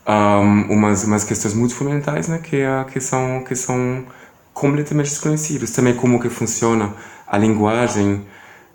um, 0.06 0.74
umas, 0.74 1.04
umas 1.04 1.24
questões 1.24 1.54
muito 1.54 1.74
fundamentais 1.74 2.28
né, 2.28 2.40
que, 2.42 2.62
que, 2.92 3.00
são, 3.00 3.42
que 3.42 3.54
são 3.54 4.04
completamente 4.54 5.10
desconhecidas. 5.10 5.72
Também 5.72 5.94
como 5.94 6.18
que 6.18 6.30
funciona 6.30 6.94
a 7.26 7.36
linguagem 7.36 8.24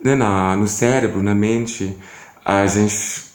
né, 0.03 0.13
na, 0.13 0.55
no 0.55 0.67
cérebro, 0.67 1.23
na 1.23 1.33
mente. 1.33 1.97
A 2.45 2.67
gente 2.67 3.29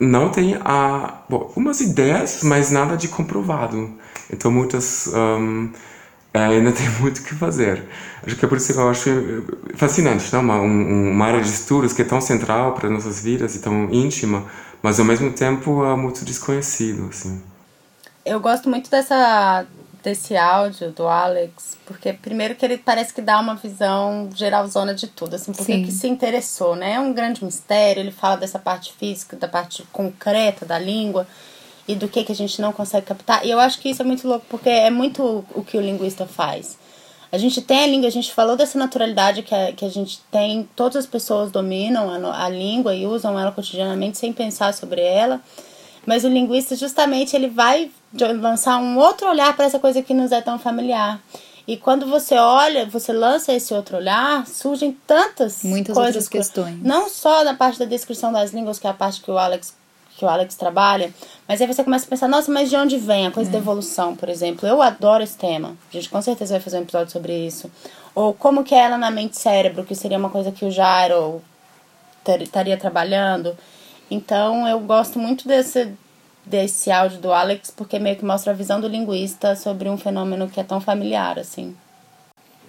não 0.00 0.30
tem 0.30 0.58
a, 0.64 1.22
bom, 1.28 1.52
umas 1.54 1.80
ideias, 1.80 2.42
mas 2.42 2.70
nada 2.70 2.96
de 2.96 3.06
comprovado. 3.06 3.94
Então 4.32 4.50
muitas 4.50 5.08
um, 5.08 5.70
é, 6.32 6.40
ainda 6.40 6.72
tem 6.72 6.88
muito 7.00 7.22
que 7.22 7.34
fazer. 7.34 7.84
Acho 8.24 8.36
que 8.36 8.44
é 8.44 8.48
por 8.48 8.56
isso 8.56 8.72
que 8.72 8.78
eu 8.78 8.88
acho 8.88 9.10
fascinante, 9.74 10.32
não? 10.32 10.40
Uma, 10.40 10.60
um, 10.60 11.10
uma 11.12 11.26
área 11.26 11.40
de 11.40 11.48
estudos 11.48 11.92
que 11.92 12.02
é 12.02 12.04
tão 12.04 12.20
central 12.20 12.72
para 12.74 12.88
nossas 12.88 13.20
vidas 13.20 13.54
e 13.54 13.60
tão 13.60 13.88
íntima, 13.92 14.44
mas 14.82 14.98
ao 14.98 15.04
mesmo 15.04 15.30
tempo 15.32 15.84
é 15.84 15.94
muito 15.96 16.24
desconhecido, 16.24 17.08
assim. 17.10 17.42
Eu 18.24 18.38
gosto 18.40 18.68
muito 18.68 18.90
dessa 18.90 19.66
desse 20.02 20.36
áudio 20.36 20.90
do 20.92 21.06
Alex, 21.06 21.76
porque 21.84 22.12
primeiro 22.12 22.54
que 22.54 22.64
ele 22.64 22.78
parece 22.78 23.12
que 23.12 23.20
dá 23.20 23.38
uma 23.38 23.54
visão 23.54 24.28
geralzona 24.34 24.94
de 24.94 25.06
tudo, 25.06 25.36
assim, 25.36 25.52
porque 25.52 25.82
que 25.82 25.92
se 25.92 26.08
interessou, 26.08 26.74
né? 26.74 26.92
É 26.92 27.00
um 27.00 27.12
grande 27.12 27.44
mistério, 27.44 28.00
ele 28.00 28.10
fala 28.10 28.36
dessa 28.36 28.58
parte 28.58 28.92
física, 28.92 29.36
da 29.36 29.48
parte 29.48 29.82
concreta 29.92 30.64
da 30.64 30.78
língua, 30.78 31.26
e 31.86 31.94
do 31.94 32.08
que, 32.08 32.24
que 32.24 32.32
a 32.32 32.36
gente 32.36 32.60
não 32.60 32.72
consegue 32.72 33.06
captar. 33.06 33.44
E 33.44 33.50
eu 33.50 33.58
acho 33.58 33.80
que 33.80 33.90
isso 33.90 34.00
é 34.00 34.04
muito 34.04 34.26
louco, 34.26 34.46
porque 34.48 34.68
é 34.68 34.90
muito 34.90 35.44
o 35.54 35.64
que 35.64 35.76
o 35.76 35.80
linguista 35.80 36.26
faz. 36.26 36.78
A 37.32 37.38
gente 37.38 37.60
tem 37.62 37.84
a 37.84 37.86
língua, 37.86 38.08
a 38.08 38.12
gente 38.12 38.32
falou 38.32 38.56
dessa 38.56 38.78
naturalidade 38.78 39.42
que 39.42 39.54
a, 39.54 39.72
que 39.72 39.84
a 39.84 39.88
gente 39.88 40.20
tem, 40.30 40.68
todas 40.74 40.96
as 40.96 41.06
pessoas 41.06 41.50
dominam 41.50 42.10
a, 42.10 42.44
a 42.44 42.48
língua 42.48 42.94
e 42.94 43.06
usam 43.06 43.38
ela 43.38 43.52
cotidianamente 43.52 44.18
sem 44.18 44.32
pensar 44.32 44.74
sobre 44.74 45.00
ela. 45.00 45.40
Mas 46.06 46.24
o 46.24 46.28
linguista, 46.28 46.74
justamente, 46.74 47.36
ele 47.36 47.48
vai 47.48 47.90
lançar 48.40 48.78
um 48.78 48.98
outro 48.98 49.28
olhar 49.28 49.54
para 49.54 49.66
essa 49.66 49.78
coisa 49.78 50.02
que 50.02 50.14
nos 50.14 50.32
é 50.32 50.40
tão 50.40 50.58
familiar. 50.58 51.20
E 51.66 51.76
quando 51.76 52.06
você 52.06 52.34
olha, 52.36 52.86
você 52.86 53.12
lança 53.12 53.52
esse 53.52 53.72
outro 53.72 53.98
olhar, 53.98 54.46
surgem 54.46 54.96
tantas 55.06 55.62
Muitas 55.62 55.94
coisas. 55.94 56.16
outras 56.16 56.28
questões. 56.28 56.82
Não 56.82 57.08
só 57.08 57.44
na 57.44 57.54
parte 57.54 57.78
da 57.78 57.84
descrição 57.84 58.32
das 58.32 58.52
línguas, 58.52 58.78
que 58.78 58.86
é 58.86 58.90
a 58.90 58.94
parte 58.94 59.20
que 59.20 59.30
o 59.30 59.38
Alex 59.38 59.78
que 60.16 60.24
o 60.26 60.28
Alex 60.28 60.54
trabalha, 60.54 61.14
mas 61.48 61.62
aí 61.62 61.66
você 61.66 61.82
começa 61.82 62.04
a 62.04 62.08
pensar, 62.08 62.28
nossa, 62.28 62.52
mas 62.52 62.68
de 62.68 62.76
onde 62.76 62.98
vem 62.98 63.26
a 63.26 63.30
coisa 63.30 63.48
é. 63.48 63.52
da 63.52 63.58
evolução, 63.58 64.14
por 64.14 64.28
exemplo? 64.28 64.68
Eu 64.68 64.82
adoro 64.82 65.22
esse 65.22 65.38
tema. 65.38 65.74
A 65.88 65.92
gente 65.96 66.10
com 66.10 66.20
certeza 66.20 66.52
vai 66.52 66.60
fazer 66.60 66.76
um 66.76 66.82
episódio 66.82 67.10
sobre 67.10 67.46
isso. 67.46 67.70
Ou 68.14 68.34
como 68.34 68.62
que 68.62 68.74
é 68.74 68.80
ela 68.80 68.98
na 68.98 69.10
mente 69.10 69.38
cérebro, 69.38 69.82
que 69.82 69.94
seria 69.94 70.18
uma 70.18 70.28
coisa 70.28 70.52
que 70.52 70.66
o 70.66 70.70
Jairo 70.70 71.42
estaria 72.38 72.76
trabalhando. 72.76 73.56
Então 74.10 74.68
eu 74.68 74.78
gosto 74.80 75.18
muito 75.18 75.48
desse, 75.48 75.90
desse 76.44 76.90
áudio 76.90 77.18
do 77.18 77.32
Alex, 77.32 77.70
porque 77.70 77.98
meio 77.98 78.16
que 78.16 78.24
mostra 78.24 78.52
a 78.52 78.56
visão 78.56 78.80
do 78.80 78.88
linguista 78.88 79.54
sobre 79.54 79.88
um 79.88 79.96
fenômeno 79.96 80.48
que 80.48 80.60
é 80.60 80.64
tão 80.64 80.80
familiar, 80.80 81.38
assim. 81.38 81.76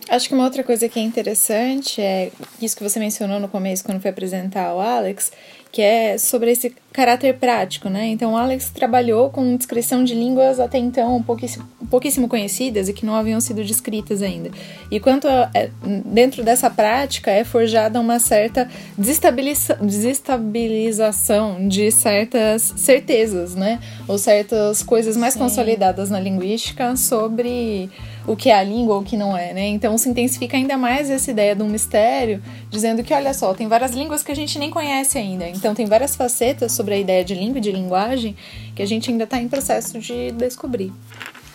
Acho 0.09 0.27
que 0.27 0.33
uma 0.33 0.43
outra 0.43 0.63
coisa 0.63 0.89
que 0.89 0.99
é 0.99 1.03
interessante 1.03 2.01
é 2.01 2.31
isso 2.61 2.75
que 2.75 2.83
você 2.83 2.99
mencionou 2.99 3.39
no 3.39 3.47
começo, 3.47 3.83
quando 3.83 4.01
foi 4.01 4.11
apresentar 4.11 4.73
o 4.73 4.79
Alex, 4.79 5.31
que 5.71 5.81
é 5.81 6.17
sobre 6.17 6.51
esse 6.51 6.75
caráter 6.91 7.37
prático, 7.37 7.87
né? 7.87 8.07
Então, 8.07 8.35
Alex 8.35 8.69
trabalhou 8.71 9.29
com 9.29 9.55
descrição 9.55 10.03
de 10.03 10.13
línguas 10.13 10.59
até 10.59 10.77
então 10.77 11.23
pouquíssimo, 11.23 11.65
pouquíssimo 11.89 12.27
conhecidas 12.27 12.89
e 12.89 12.93
que 12.93 13.05
não 13.05 13.15
haviam 13.15 13.39
sido 13.39 13.63
descritas 13.63 14.21
ainda. 14.21 14.51
E 14.89 14.99
quanto 14.99 15.29
a, 15.29 15.49
é, 15.53 15.69
dentro 16.05 16.43
dessa 16.43 16.69
prática 16.69 17.31
é 17.31 17.45
forjada 17.45 18.01
uma 18.01 18.19
certa 18.19 18.69
desestabiliza, 18.97 19.75
desestabilização 19.75 21.65
de 21.67 21.89
certas 21.91 22.73
certezas, 22.75 23.55
né? 23.55 23.79
Ou 24.09 24.17
certas 24.17 24.83
coisas 24.83 25.15
mais 25.15 25.35
Sim. 25.35 25.39
consolidadas 25.39 26.09
na 26.09 26.19
linguística 26.19 26.97
sobre 26.97 27.89
o 28.25 28.35
que 28.35 28.49
é 28.49 28.57
a 28.57 28.63
língua 28.63 28.95
ou 28.95 29.01
o 29.01 29.03
que 29.03 29.17
não 29.17 29.35
é, 29.35 29.53
né? 29.53 29.67
Então 29.67 29.97
se 29.97 30.09
intensifica 30.09 30.55
ainda 30.55 30.77
mais 30.77 31.09
essa 31.09 31.31
ideia 31.31 31.55
de 31.55 31.63
um 31.63 31.67
mistério, 31.67 32.41
dizendo 32.69 33.03
que, 33.03 33.13
olha 33.13 33.33
só, 33.33 33.53
tem 33.53 33.67
várias 33.67 33.91
línguas 33.91 34.23
que 34.23 34.31
a 34.31 34.35
gente 34.35 34.59
nem 34.59 34.69
conhece 34.69 35.17
ainda. 35.17 35.47
Então 35.47 35.73
tem 35.73 35.85
várias 35.85 36.15
facetas 36.15 36.71
sobre 36.71 36.93
a 36.93 36.97
ideia 36.97 37.23
de 37.23 37.33
língua 37.33 37.57
e 37.57 37.61
de 37.61 37.71
linguagem 37.71 38.35
que 38.75 38.81
a 38.81 38.85
gente 38.85 39.09
ainda 39.09 39.23
está 39.23 39.39
em 39.39 39.47
processo 39.47 39.99
de 39.99 40.31
descobrir. 40.31 40.91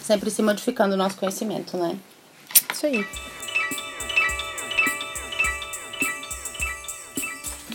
Sempre 0.03 0.31
se 0.31 0.43
modificando 0.43 0.95
o 0.95 0.99
nosso 0.99 1.17
conhecimento, 1.17 1.77
né? 1.77 1.97
Isso 2.73 2.87
aí. 2.87 3.05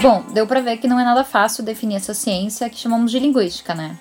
Bom, 0.02 0.24
deu 0.34 0.48
para 0.48 0.62
ver 0.62 0.78
que 0.78 0.88
não 0.88 1.00
é 1.00 1.04
nada 1.04 1.24
fácil 1.24 1.64
definir 1.64 1.96
essa 1.96 2.14
ciência 2.14 2.70
que 2.70 2.78
chamamos 2.78 3.12
de 3.12 3.20
linguística, 3.20 3.76
né? 3.76 3.98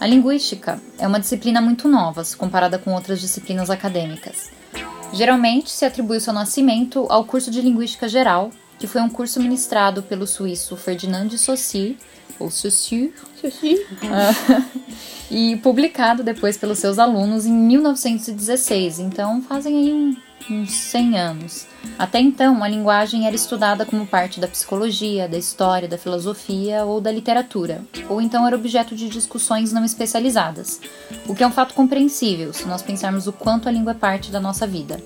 A 0.00 0.06
linguística 0.06 0.80
é 0.98 1.06
uma 1.06 1.20
disciplina 1.20 1.60
muito 1.60 1.86
nova, 1.86 2.24
se 2.24 2.34
comparada 2.34 2.78
com 2.78 2.94
outras 2.94 3.20
disciplinas 3.20 3.68
acadêmicas. 3.68 4.50
Geralmente 5.12 5.70
se 5.70 5.84
atribui 5.84 6.16
o 6.16 6.20
seu 6.20 6.32
nascimento 6.32 7.04
ao 7.10 7.26
curso 7.26 7.50
de 7.50 7.60
Linguística 7.60 8.08
Geral, 8.08 8.50
que 8.78 8.86
foi 8.86 9.02
um 9.02 9.10
curso 9.10 9.38
ministrado 9.38 10.02
pelo 10.02 10.26
suíço 10.26 10.74
Ferdinand 10.74 11.26
de 11.26 11.36
Saussure, 11.36 11.98
ou 12.38 12.50
Saussure, 12.50 13.12
e 15.30 15.56
publicado 15.56 16.22
depois 16.22 16.56
pelos 16.56 16.78
seus 16.78 16.98
alunos 16.98 17.44
em 17.44 17.52
1916, 17.52 19.00
então 19.00 19.42
fazem 19.42 19.76
aí 19.76 19.92
um 19.92 20.16
uns 20.48 20.70
100 20.70 21.18
anos. 21.18 21.66
Até 21.98 22.20
então, 22.20 22.62
a 22.62 22.68
linguagem 22.68 23.26
era 23.26 23.34
estudada 23.34 23.84
como 23.84 24.06
parte 24.06 24.40
da 24.40 24.48
psicologia, 24.48 25.28
da 25.28 25.36
história, 25.36 25.88
da 25.88 25.98
filosofia 25.98 26.84
ou 26.84 27.00
da 27.00 27.12
literatura, 27.12 27.84
ou 28.08 28.20
então 28.20 28.46
era 28.46 28.56
objeto 28.56 28.94
de 28.94 29.08
discussões 29.08 29.72
não 29.72 29.84
especializadas, 29.84 30.80
o 31.26 31.34
que 31.34 31.42
é 31.42 31.46
um 31.46 31.52
fato 31.52 31.74
compreensível 31.74 32.52
se 32.52 32.66
nós 32.66 32.82
pensarmos 32.82 33.26
o 33.26 33.32
quanto 33.32 33.68
a 33.68 33.72
língua 33.72 33.92
é 33.92 33.94
parte 33.94 34.30
da 34.30 34.40
nossa 34.40 34.66
vida. 34.66 35.00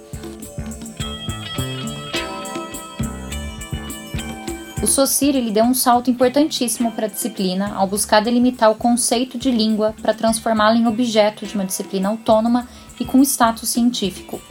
O 4.85 4.87
Saussure 4.87 5.41
lhe 5.41 5.51
deu 5.51 5.65
um 5.65 5.73
salto 5.73 6.11
importantíssimo 6.11 6.93
para 6.93 7.07
a 7.07 7.09
disciplina 7.09 7.73
ao 7.75 7.87
buscar 7.87 8.21
delimitar 8.21 8.71
o 8.71 8.75
conceito 8.75 9.39
de 9.39 9.51
língua 9.51 9.95
para 10.03 10.13
transformá-la 10.13 10.77
em 10.77 10.87
objeto 10.87 11.47
de 11.47 11.55
uma 11.55 11.65
disciplina 11.65 12.11
autônoma 12.11 12.69
e 13.01 13.05
com 13.07 13.23
status 13.23 13.71
científico, 13.71 14.43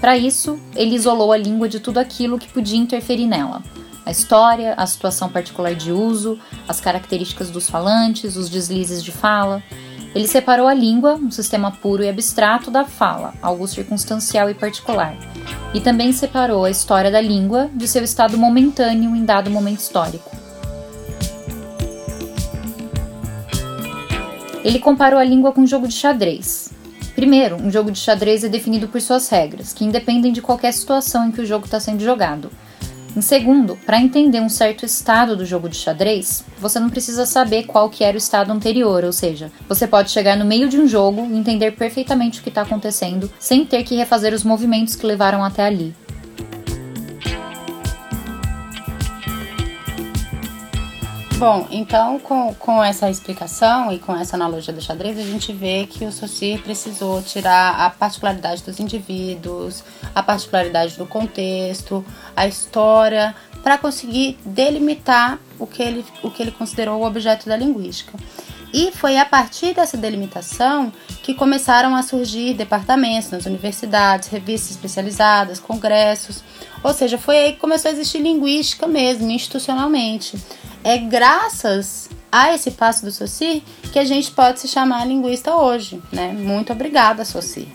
para 0.00 0.16
isso, 0.16 0.58
ele 0.74 0.94
isolou 0.94 1.30
a 1.30 1.36
língua 1.36 1.68
de 1.68 1.78
tudo 1.78 1.98
aquilo 1.98 2.38
que 2.38 2.48
podia 2.48 2.78
interferir 2.78 3.26
nela. 3.26 3.62
A 4.04 4.10
história, 4.10 4.74
a 4.76 4.86
situação 4.86 5.28
particular 5.28 5.74
de 5.74 5.92
uso, 5.92 6.38
as 6.66 6.80
características 6.80 7.50
dos 7.50 7.68
falantes, 7.68 8.34
os 8.34 8.48
deslizes 8.48 9.04
de 9.04 9.12
fala. 9.12 9.62
Ele 10.14 10.26
separou 10.26 10.66
a 10.66 10.74
língua, 10.74 11.14
um 11.14 11.30
sistema 11.30 11.70
puro 11.70 12.02
e 12.02 12.08
abstrato, 12.08 12.70
da 12.70 12.84
fala, 12.84 13.34
algo 13.42 13.68
circunstancial 13.68 14.48
e 14.48 14.54
particular. 14.54 15.14
E 15.74 15.80
também 15.80 16.12
separou 16.12 16.64
a 16.64 16.70
história 16.70 17.10
da 17.10 17.20
língua 17.20 17.70
de 17.74 17.86
seu 17.86 18.02
estado 18.02 18.38
momentâneo 18.38 19.14
em 19.14 19.24
dado 19.24 19.50
momento 19.50 19.80
histórico. 19.80 20.30
Ele 24.64 24.78
comparou 24.78 25.18
a 25.18 25.24
língua 25.24 25.52
com 25.52 25.60
um 25.60 25.66
jogo 25.66 25.86
de 25.86 25.94
xadrez. 25.94 26.70
Primeiro, 27.20 27.56
um 27.56 27.70
jogo 27.70 27.90
de 27.90 27.98
xadrez 27.98 28.44
é 28.44 28.48
definido 28.48 28.88
por 28.88 28.98
suas 28.98 29.28
regras, 29.28 29.74
que 29.74 29.84
independem 29.84 30.32
de 30.32 30.40
qualquer 30.40 30.72
situação 30.72 31.28
em 31.28 31.30
que 31.30 31.42
o 31.42 31.44
jogo 31.44 31.66
está 31.66 31.78
sendo 31.78 32.02
jogado. 32.02 32.50
Em 33.14 33.20
segundo, 33.20 33.76
para 33.84 34.00
entender 34.00 34.40
um 34.40 34.48
certo 34.48 34.86
estado 34.86 35.36
do 35.36 35.44
jogo 35.44 35.68
de 35.68 35.76
xadrez, 35.76 36.42
você 36.58 36.80
não 36.80 36.88
precisa 36.88 37.26
saber 37.26 37.64
qual 37.64 37.90
que 37.90 38.04
era 38.04 38.14
o 38.14 38.16
estado 38.16 38.50
anterior, 38.50 39.04
ou 39.04 39.12
seja, 39.12 39.52
você 39.68 39.86
pode 39.86 40.10
chegar 40.10 40.34
no 40.34 40.46
meio 40.46 40.66
de 40.66 40.78
um 40.78 40.88
jogo 40.88 41.26
e 41.30 41.36
entender 41.36 41.72
perfeitamente 41.72 42.40
o 42.40 42.42
que 42.42 42.48
está 42.48 42.62
acontecendo, 42.62 43.30
sem 43.38 43.66
ter 43.66 43.84
que 43.84 43.96
refazer 43.96 44.32
os 44.32 44.42
movimentos 44.42 44.96
que 44.96 45.04
levaram 45.04 45.44
até 45.44 45.66
ali. 45.66 45.94
Bom, 51.40 51.66
então 51.70 52.18
com, 52.18 52.52
com 52.52 52.84
essa 52.84 53.08
explicação 53.08 53.90
e 53.90 53.98
com 53.98 54.14
essa 54.14 54.36
analogia 54.36 54.74
do 54.74 54.80
xadrez, 54.82 55.18
a 55.18 55.22
gente 55.22 55.54
vê 55.54 55.86
que 55.86 56.04
o 56.04 56.12
Saussure 56.12 56.58
precisou 56.58 57.22
tirar 57.22 57.76
a 57.80 57.88
particularidade 57.88 58.62
dos 58.62 58.78
indivíduos, 58.78 59.82
a 60.14 60.22
particularidade 60.22 60.98
do 60.98 61.06
contexto, 61.06 62.04
a 62.36 62.46
história, 62.46 63.34
para 63.62 63.78
conseguir 63.78 64.36
delimitar 64.44 65.38
o 65.58 65.66
que, 65.66 65.82
ele, 65.82 66.04
o 66.22 66.30
que 66.30 66.42
ele 66.42 66.50
considerou 66.50 67.00
o 67.00 67.06
objeto 67.06 67.48
da 67.48 67.56
linguística. 67.56 68.18
E 68.70 68.92
foi 68.92 69.16
a 69.16 69.24
partir 69.24 69.72
dessa 69.72 69.96
delimitação 69.96 70.92
que 71.22 71.32
começaram 71.32 71.96
a 71.96 72.02
surgir 72.02 72.52
departamentos 72.52 73.30
nas 73.30 73.46
universidades, 73.46 74.28
revistas 74.28 74.72
especializadas, 74.72 75.58
congressos. 75.58 76.44
Ou 76.82 76.92
seja, 76.94 77.18
foi 77.18 77.36
aí 77.36 77.52
que 77.52 77.58
começou 77.58 77.90
a 77.90 77.92
existir 77.92 78.18
linguística 78.18 78.86
mesmo, 78.86 79.30
institucionalmente 79.30 80.38
é 80.82 80.98
graças 80.98 82.08
a 82.32 82.54
esse 82.54 82.70
passo 82.70 83.04
do 83.04 83.10
Soci 83.10 83.62
que 83.92 83.98
a 83.98 84.04
gente 84.04 84.30
pode 84.30 84.60
se 84.60 84.68
chamar 84.68 85.06
linguista 85.06 85.54
hoje, 85.54 86.00
né? 86.12 86.32
Muito 86.32 86.72
obrigada, 86.72 87.24
Soci. 87.24 87.68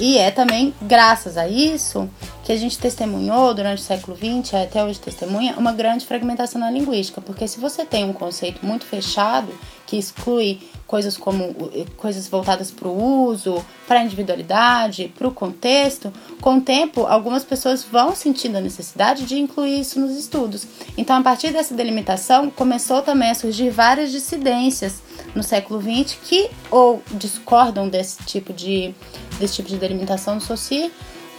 E 0.00 0.16
é 0.16 0.30
também 0.30 0.72
graças 0.82 1.36
a 1.36 1.46
isso 1.48 2.08
que 2.44 2.52
a 2.52 2.56
gente 2.56 2.78
testemunhou 2.78 3.54
durante 3.54 3.78
o 3.78 3.84
século 3.84 4.16
XX, 4.16 4.54
até 4.54 4.82
hoje 4.82 4.98
testemunha, 4.98 5.54
uma 5.56 5.72
grande 5.72 6.06
fragmentação 6.06 6.60
na 6.60 6.70
linguística, 6.70 7.20
porque 7.20 7.46
se 7.46 7.60
você 7.60 7.84
tem 7.84 8.04
um 8.04 8.12
conceito 8.12 8.64
muito 8.64 8.84
fechado, 8.84 9.52
que 9.86 9.96
exclui 9.96 10.58
coisas 10.86 11.16
como 11.16 11.54
coisas 11.96 12.26
voltadas 12.26 12.70
para 12.70 12.88
o 12.88 13.24
uso, 13.26 13.64
para 13.86 14.00
a 14.00 14.04
individualidade, 14.04 15.12
para 15.16 15.28
o 15.28 15.32
contexto, 15.32 16.12
com 16.40 16.56
o 16.56 16.60
tempo 16.60 17.06
algumas 17.06 17.44
pessoas 17.44 17.84
vão 17.84 18.16
sentindo 18.16 18.56
a 18.56 18.60
necessidade 18.60 19.24
de 19.26 19.38
incluir 19.38 19.80
isso 19.80 20.00
nos 20.00 20.16
estudos. 20.16 20.66
Então, 20.96 21.16
a 21.16 21.22
partir 21.22 21.52
dessa 21.52 21.74
delimitação, 21.74 22.50
começou 22.50 23.02
também 23.02 23.30
a 23.30 23.34
surgir 23.34 23.70
várias 23.70 24.10
dissidências 24.10 25.02
no 25.34 25.42
século 25.42 25.80
XX 25.80 26.16
que 26.24 26.50
ou 26.70 27.02
discordam 27.12 27.88
desse 27.88 28.22
tipo 28.24 28.52
de, 28.52 28.94
desse 29.38 29.54
tipo 29.54 29.68
de 29.68 29.76
delimitação 29.76 30.36
do 30.36 30.42
SOCI 30.42 30.90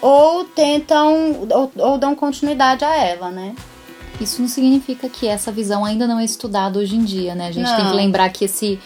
ou 0.02 0.46
tentam 0.46 1.48
ou, 1.50 1.72
ou 1.78 1.98
dão 1.98 2.16
continuidade 2.16 2.84
a 2.84 2.96
ela, 2.96 3.30
né? 3.30 3.56
Isso 4.20 4.42
não 4.42 4.48
significa 4.48 5.10
que 5.10 5.28
essa 5.28 5.52
visão 5.52 5.84
ainda 5.84 6.08
não 6.08 6.20
é 6.20 6.26
estudada 6.26 6.80
hoje 6.80 6.96
em 6.96 7.04
dia, 7.04 7.34
né? 7.34 7.48
A 7.48 7.52
gente 7.52 7.68
não. 7.68 7.76
tem 7.76 7.88
que 7.88 7.96
lembrar 7.96 8.30
que 8.30 8.46
esse 8.46 8.80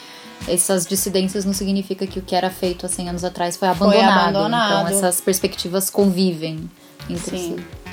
essas 0.46 0.86
dissidências 0.86 1.44
não 1.44 1.52
significa 1.52 2.06
que 2.06 2.18
o 2.18 2.22
que 2.22 2.34
era 2.34 2.50
feito 2.50 2.86
há 2.86 2.88
100 2.88 3.08
anos 3.08 3.24
atrás 3.24 3.56
foi 3.56 3.68
abandonado. 3.68 4.02
Foi 4.02 4.20
abandonado. 4.20 4.86
Então 4.86 4.98
essas 4.98 5.20
perspectivas 5.20 5.90
convivem 5.90 6.70
entre 7.08 7.38
Sim. 7.38 7.56
si. 7.56 7.85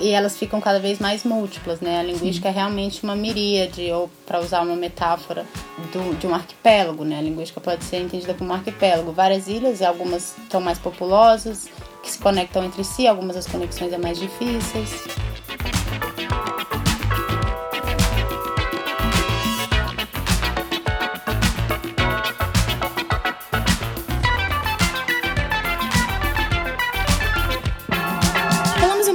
E, 0.00 0.04
e, 0.04 0.10
elas 0.10 0.36
ficam 0.36 0.60
cada 0.60 0.78
vez 0.78 0.98
mais 0.98 1.24
múltiplas, 1.24 1.80
né? 1.80 2.00
A 2.00 2.02
linguística 2.02 2.48
Sim. 2.48 2.54
é 2.54 2.58
realmente 2.58 3.02
uma 3.02 3.14
miríade, 3.16 3.90
ou 3.92 4.10
para 4.26 4.40
usar 4.40 4.62
uma 4.62 4.76
metáfora 4.76 5.44
do, 5.92 6.16
de 6.18 6.26
um 6.26 6.34
arquipélago, 6.34 7.04
né? 7.04 7.18
A 7.18 7.22
linguística 7.22 7.60
pode 7.60 7.84
ser 7.84 7.98
entendida 7.98 8.34
como 8.34 8.50
um 8.50 8.54
arquipélago. 8.54 9.12
Várias 9.12 9.48
ilhas, 9.48 9.80
e 9.80 9.84
algumas 9.84 10.36
estão 10.38 10.60
mais 10.60 10.78
populosas, 10.78 11.68
que 12.02 12.10
se 12.10 12.18
conectam 12.18 12.64
entre 12.64 12.84
si, 12.84 13.06
algumas 13.06 13.36
das 13.36 13.46
conexões 13.46 13.92
é 13.92 13.98
mais 13.98 14.18
difíceis. 14.18 14.90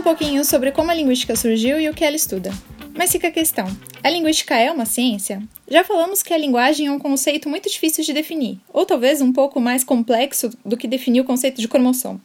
Pouquinho 0.10 0.44
sobre 0.44 0.72
como 0.72 0.90
a 0.90 0.94
linguística 0.96 1.36
surgiu 1.36 1.80
e 1.80 1.88
o 1.88 1.94
que 1.94 2.04
ela 2.04 2.16
estuda. 2.16 2.52
Mas 2.98 3.12
fica 3.12 3.28
a 3.28 3.32
questão: 3.32 3.68
a 4.04 4.10
linguística 4.10 4.58
é 4.58 4.72
uma 4.72 4.84
ciência? 4.84 5.40
Já 5.68 5.84
falamos 5.84 6.24
que 6.24 6.34
a 6.34 6.38
linguagem 6.38 6.88
é 6.88 6.92
um 6.92 6.98
conceito 6.98 7.48
muito 7.48 7.70
difícil 7.70 8.04
de 8.04 8.12
definir, 8.12 8.60
ou 8.74 8.88
talvez 8.88 9.22
um 9.22 9.32
pouco 9.32 9.62
mais 9.62 9.84
complexo 9.84 10.50
do 10.66 10.76
que 10.76 10.88
definir 10.88 11.22
o 11.22 11.26
conceito 11.26 11.62
de 11.62 11.68
cromossomo. 11.68 12.20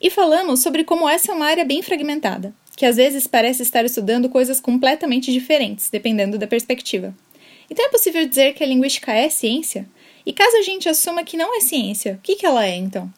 E 0.00 0.10
falamos 0.10 0.60
sobre 0.60 0.84
como 0.84 1.08
essa 1.08 1.32
é 1.32 1.34
uma 1.34 1.46
área 1.46 1.64
bem 1.64 1.82
fragmentada, 1.82 2.54
que 2.76 2.86
às 2.86 2.94
vezes 2.94 3.26
parece 3.26 3.64
estar 3.64 3.84
estudando 3.84 4.28
coisas 4.28 4.60
completamente 4.60 5.32
diferentes, 5.32 5.90
dependendo 5.90 6.38
da 6.38 6.46
perspectiva. 6.46 7.12
Então 7.68 7.84
é 7.84 7.88
possível 7.88 8.24
dizer 8.28 8.54
que 8.54 8.62
a 8.62 8.66
linguística 8.66 9.12
é 9.12 9.28
ciência? 9.28 9.88
E 10.24 10.32
caso 10.32 10.56
a 10.56 10.62
gente 10.62 10.88
assuma 10.88 11.24
que 11.24 11.36
não 11.36 11.56
é 11.56 11.60
ciência, 11.60 12.12
o 12.12 12.22
que, 12.22 12.36
que 12.36 12.46
ela 12.46 12.64
é 12.64 12.76
então? 12.76 13.12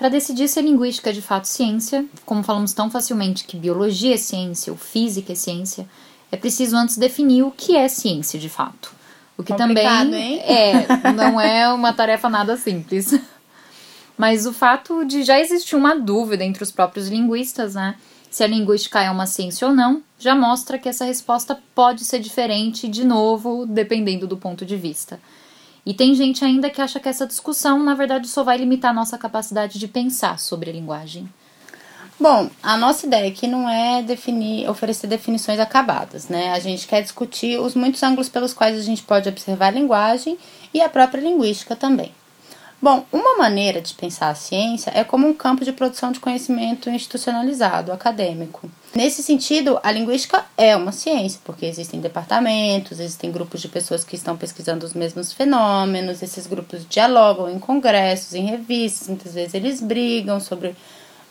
Para 0.00 0.08
decidir 0.08 0.48
se 0.48 0.58
a 0.58 0.62
linguística 0.62 1.10
é 1.10 1.12
de 1.12 1.20
fato 1.20 1.44
ciência, 1.44 2.06
como 2.24 2.42
falamos 2.42 2.72
tão 2.72 2.90
facilmente 2.90 3.44
que 3.44 3.54
biologia 3.54 4.14
é 4.14 4.16
ciência 4.16 4.72
ou 4.72 4.78
física 4.78 5.32
é 5.32 5.34
ciência, 5.34 5.86
é 6.32 6.38
preciso 6.38 6.74
antes 6.74 6.96
definir 6.96 7.42
o 7.42 7.50
que 7.50 7.76
é 7.76 7.86
ciência 7.86 8.40
de 8.40 8.48
fato. 8.48 8.94
O 9.36 9.42
que 9.42 9.52
Complicado, 9.52 10.06
também 10.06 10.36
hein? 10.36 10.40
é, 10.40 11.12
não 11.12 11.38
é 11.38 11.70
uma 11.70 11.92
tarefa 11.92 12.30
nada 12.30 12.56
simples. 12.56 13.14
Mas 14.16 14.46
o 14.46 14.54
fato 14.54 15.04
de 15.04 15.22
já 15.22 15.38
existir 15.38 15.76
uma 15.76 15.94
dúvida 15.94 16.42
entre 16.46 16.62
os 16.62 16.70
próprios 16.70 17.08
linguistas, 17.08 17.74
né, 17.74 17.94
se 18.30 18.42
a 18.42 18.46
linguística 18.46 19.02
é 19.02 19.10
uma 19.10 19.26
ciência 19.26 19.68
ou 19.68 19.74
não, 19.74 20.02
já 20.18 20.34
mostra 20.34 20.78
que 20.78 20.88
essa 20.88 21.04
resposta 21.04 21.58
pode 21.74 22.06
ser 22.06 22.20
diferente, 22.20 22.88
de 22.88 23.04
novo, 23.04 23.66
dependendo 23.66 24.26
do 24.26 24.38
ponto 24.38 24.64
de 24.64 24.78
vista. 24.78 25.20
E 25.84 25.94
tem 25.94 26.14
gente 26.14 26.44
ainda 26.44 26.70
que 26.70 26.80
acha 26.80 27.00
que 27.00 27.08
essa 27.08 27.26
discussão, 27.26 27.82
na 27.82 27.94
verdade, 27.94 28.28
só 28.28 28.44
vai 28.44 28.58
limitar 28.58 28.90
a 28.90 28.94
nossa 28.94 29.16
capacidade 29.16 29.78
de 29.78 29.88
pensar 29.88 30.38
sobre 30.38 30.70
a 30.70 30.72
linguagem. 30.72 31.28
Bom, 32.18 32.50
a 32.62 32.76
nossa 32.76 33.06
ideia 33.06 33.30
aqui 33.30 33.46
não 33.46 33.68
é 33.68 34.02
definir, 34.02 34.68
oferecer 34.68 35.06
definições 35.06 35.58
acabadas, 35.58 36.28
né? 36.28 36.52
A 36.52 36.58
gente 36.58 36.86
quer 36.86 37.02
discutir 37.02 37.58
os 37.58 37.74
muitos 37.74 38.02
ângulos 38.02 38.28
pelos 38.28 38.52
quais 38.52 38.78
a 38.78 38.82
gente 38.82 39.02
pode 39.02 39.26
observar 39.26 39.68
a 39.68 39.70
linguagem 39.70 40.38
e 40.74 40.82
a 40.82 40.88
própria 40.90 41.22
linguística 41.22 41.74
também. 41.74 42.12
Bom, 42.82 43.04
uma 43.12 43.36
maneira 43.36 43.78
de 43.78 43.92
pensar 43.92 44.30
a 44.30 44.34
ciência 44.34 44.90
é 44.94 45.04
como 45.04 45.28
um 45.28 45.34
campo 45.34 45.66
de 45.66 45.72
produção 45.72 46.10
de 46.10 46.18
conhecimento 46.18 46.88
institucionalizado, 46.88 47.92
acadêmico. 47.92 48.70
Nesse 48.94 49.22
sentido, 49.22 49.78
a 49.82 49.92
linguística 49.92 50.46
é 50.56 50.74
uma 50.74 50.90
ciência, 50.90 51.38
porque 51.44 51.66
existem 51.66 52.00
departamentos, 52.00 52.98
existem 52.98 53.30
grupos 53.30 53.60
de 53.60 53.68
pessoas 53.68 54.02
que 54.02 54.16
estão 54.16 54.34
pesquisando 54.34 54.86
os 54.86 54.94
mesmos 54.94 55.30
fenômenos, 55.30 56.22
esses 56.22 56.46
grupos 56.46 56.86
dialogam 56.88 57.50
em 57.50 57.58
congressos, 57.58 58.34
em 58.34 58.46
revistas, 58.46 59.08
muitas 59.08 59.34
vezes 59.34 59.52
eles 59.52 59.82
brigam 59.82 60.40
sobre 60.40 60.74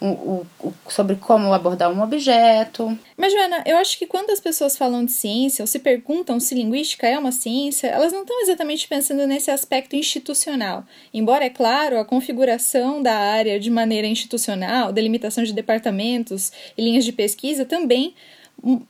o, 0.01 0.45
o, 0.59 0.73
sobre 0.87 1.15
como 1.17 1.53
abordar 1.53 1.91
um 1.91 2.01
objeto. 2.01 2.97
Mas, 3.17 3.33
Joana, 3.33 3.63
eu 3.65 3.77
acho 3.77 3.97
que 3.97 4.07
quando 4.07 4.29
as 4.29 4.39
pessoas 4.39 4.77
falam 4.77 5.03
de 5.03 5.11
ciência 5.11 5.61
ou 5.63 5.67
se 5.67 5.79
perguntam 5.79 6.39
se 6.39 6.55
linguística 6.55 7.07
é 7.07 7.17
uma 7.17 7.31
ciência, 7.31 7.87
elas 7.87 8.13
não 8.13 8.21
estão 8.21 8.41
exatamente 8.41 8.87
pensando 8.87 9.27
nesse 9.27 9.51
aspecto 9.51 9.95
institucional. 9.95 10.85
Embora, 11.13 11.45
é 11.45 11.49
claro, 11.49 11.99
a 11.99 12.05
configuração 12.05 13.01
da 13.01 13.13
área 13.13 13.59
de 13.59 13.69
maneira 13.69 14.07
institucional, 14.07 14.91
delimitação 14.93 15.43
de 15.43 15.53
departamentos 15.53 16.51
e 16.77 16.81
linhas 16.81 17.03
de 17.03 17.11
pesquisa 17.11 17.65
também 17.65 18.13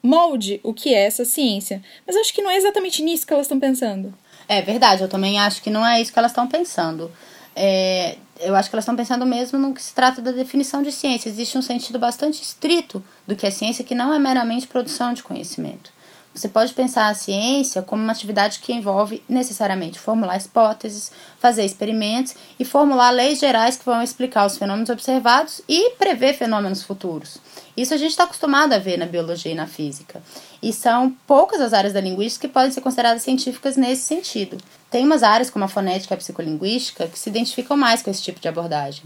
molde 0.02 0.60
o 0.64 0.74
que 0.74 0.94
é 0.94 1.06
essa 1.06 1.26
ciência. 1.26 1.82
Mas 2.06 2.16
acho 2.16 2.34
que 2.34 2.42
não 2.42 2.52
é 2.52 2.58
exatamente 2.58 3.02
nisso 3.02 3.26
que 3.26 3.34
elas 3.34 3.46
estão 3.46 3.60
pensando. 3.60 4.14
É 4.48 4.62
verdade, 4.62 5.04
eu 5.04 5.08
também 5.08 5.40
acho 5.40 5.62
que 5.62 5.70
não 5.70 5.86
é 5.86 6.02
isso 6.02 6.12
que 6.12 6.18
elas 6.18 6.32
estão 6.32 6.48
pensando. 6.48 7.12
É, 7.56 8.16
eu 8.40 8.56
acho 8.56 8.70
que 8.70 8.76
elas 8.76 8.84
estão 8.84 8.96
pensando 8.96 9.26
mesmo 9.26 9.60
no 9.60 9.74
que 9.74 9.82
se 9.82 9.94
trata 9.94 10.22
da 10.22 10.32
definição 10.32 10.82
de 10.82 10.92
ciência. 10.92 11.30
Existe 11.30 11.58
um 11.58 11.62
sentido 11.62 12.00
bastante 12.00 12.42
estrito 12.42 13.04
do 13.28 13.36
que 13.36 13.46
é 13.46 13.52
ciência, 13.52 13.84
que 13.84 13.96
não 13.96 14.14
é 14.14 14.20
meramente 14.20 14.68
produção 14.68 15.14
de 15.14 15.22
conhecimento. 15.22 15.92
Você 16.34 16.48
pode 16.48 16.74
pensar 16.74 17.10
a 17.10 17.14
ciência 17.14 17.82
como 17.82 18.04
uma 18.04 18.14
atividade 18.14 18.60
que 18.60 18.72
envolve 18.72 19.22
necessariamente 19.28 20.00
formular 20.00 20.38
hipóteses, 20.38 21.12
fazer 21.40 21.66
experimentos 21.66 22.36
e 22.60 22.64
formular 22.64 23.10
leis 23.10 23.40
gerais 23.40 23.76
que 23.76 23.86
vão 23.86 24.02
explicar 24.02 24.46
os 24.46 24.58
fenômenos 24.58 24.90
observados 24.90 25.60
e 25.68 25.92
prever 25.98 26.34
fenômenos 26.34 26.84
futuros. 26.84 27.40
Isso 27.76 27.94
a 27.94 27.98
gente 27.98 28.12
está 28.12 28.26
acostumado 28.26 28.74
a 28.74 28.80
ver 28.80 28.98
na 28.98 29.06
biologia 29.06 29.52
e 29.52 29.56
na 29.56 29.68
física. 29.68 30.22
E 30.62 30.72
são 30.72 31.12
poucas 31.26 31.60
as 31.60 31.74
áreas 31.74 31.94
da 31.94 32.02
linguística 32.02 32.48
que 32.48 32.54
podem 32.54 32.72
ser 32.72 32.82
consideradas 32.82 33.24
científicas 33.24 33.76
nesse 33.76 34.04
sentido. 34.04 34.58
Tem 34.90 35.06
umas 35.06 35.24
áreas, 35.24 35.50
como 35.50 35.66
a 35.66 35.68
fonética 35.68 36.14
e 36.14 36.16
a 36.16 36.18
psicolinguística, 36.18 37.08
que 37.08 37.20
se 37.20 37.30
identificam 37.30 37.78
mais 37.78 38.02
com 38.02 38.10
esse 38.10 38.22
tipo 38.22 38.40
de 38.40 38.48
abordagem. 38.48 39.04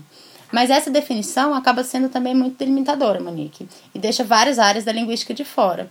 Mas 0.51 0.69
essa 0.69 0.91
definição 0.91 1.53
acaba 1.53 1.83
sendo 1.83 2.09
também 2.09 2.35
muito 2.35 2.57
delimitadora, 2.57 3.19
Monique, 3.19 3.67
e 3.93 3.99
deixa 3.99 4.23
várias 4.23 4.59
áreas 4.59 4.85
da 4.85 4.91
linguística 4.91 5.33
de 5.33 5.43
fora. 5.43 5.89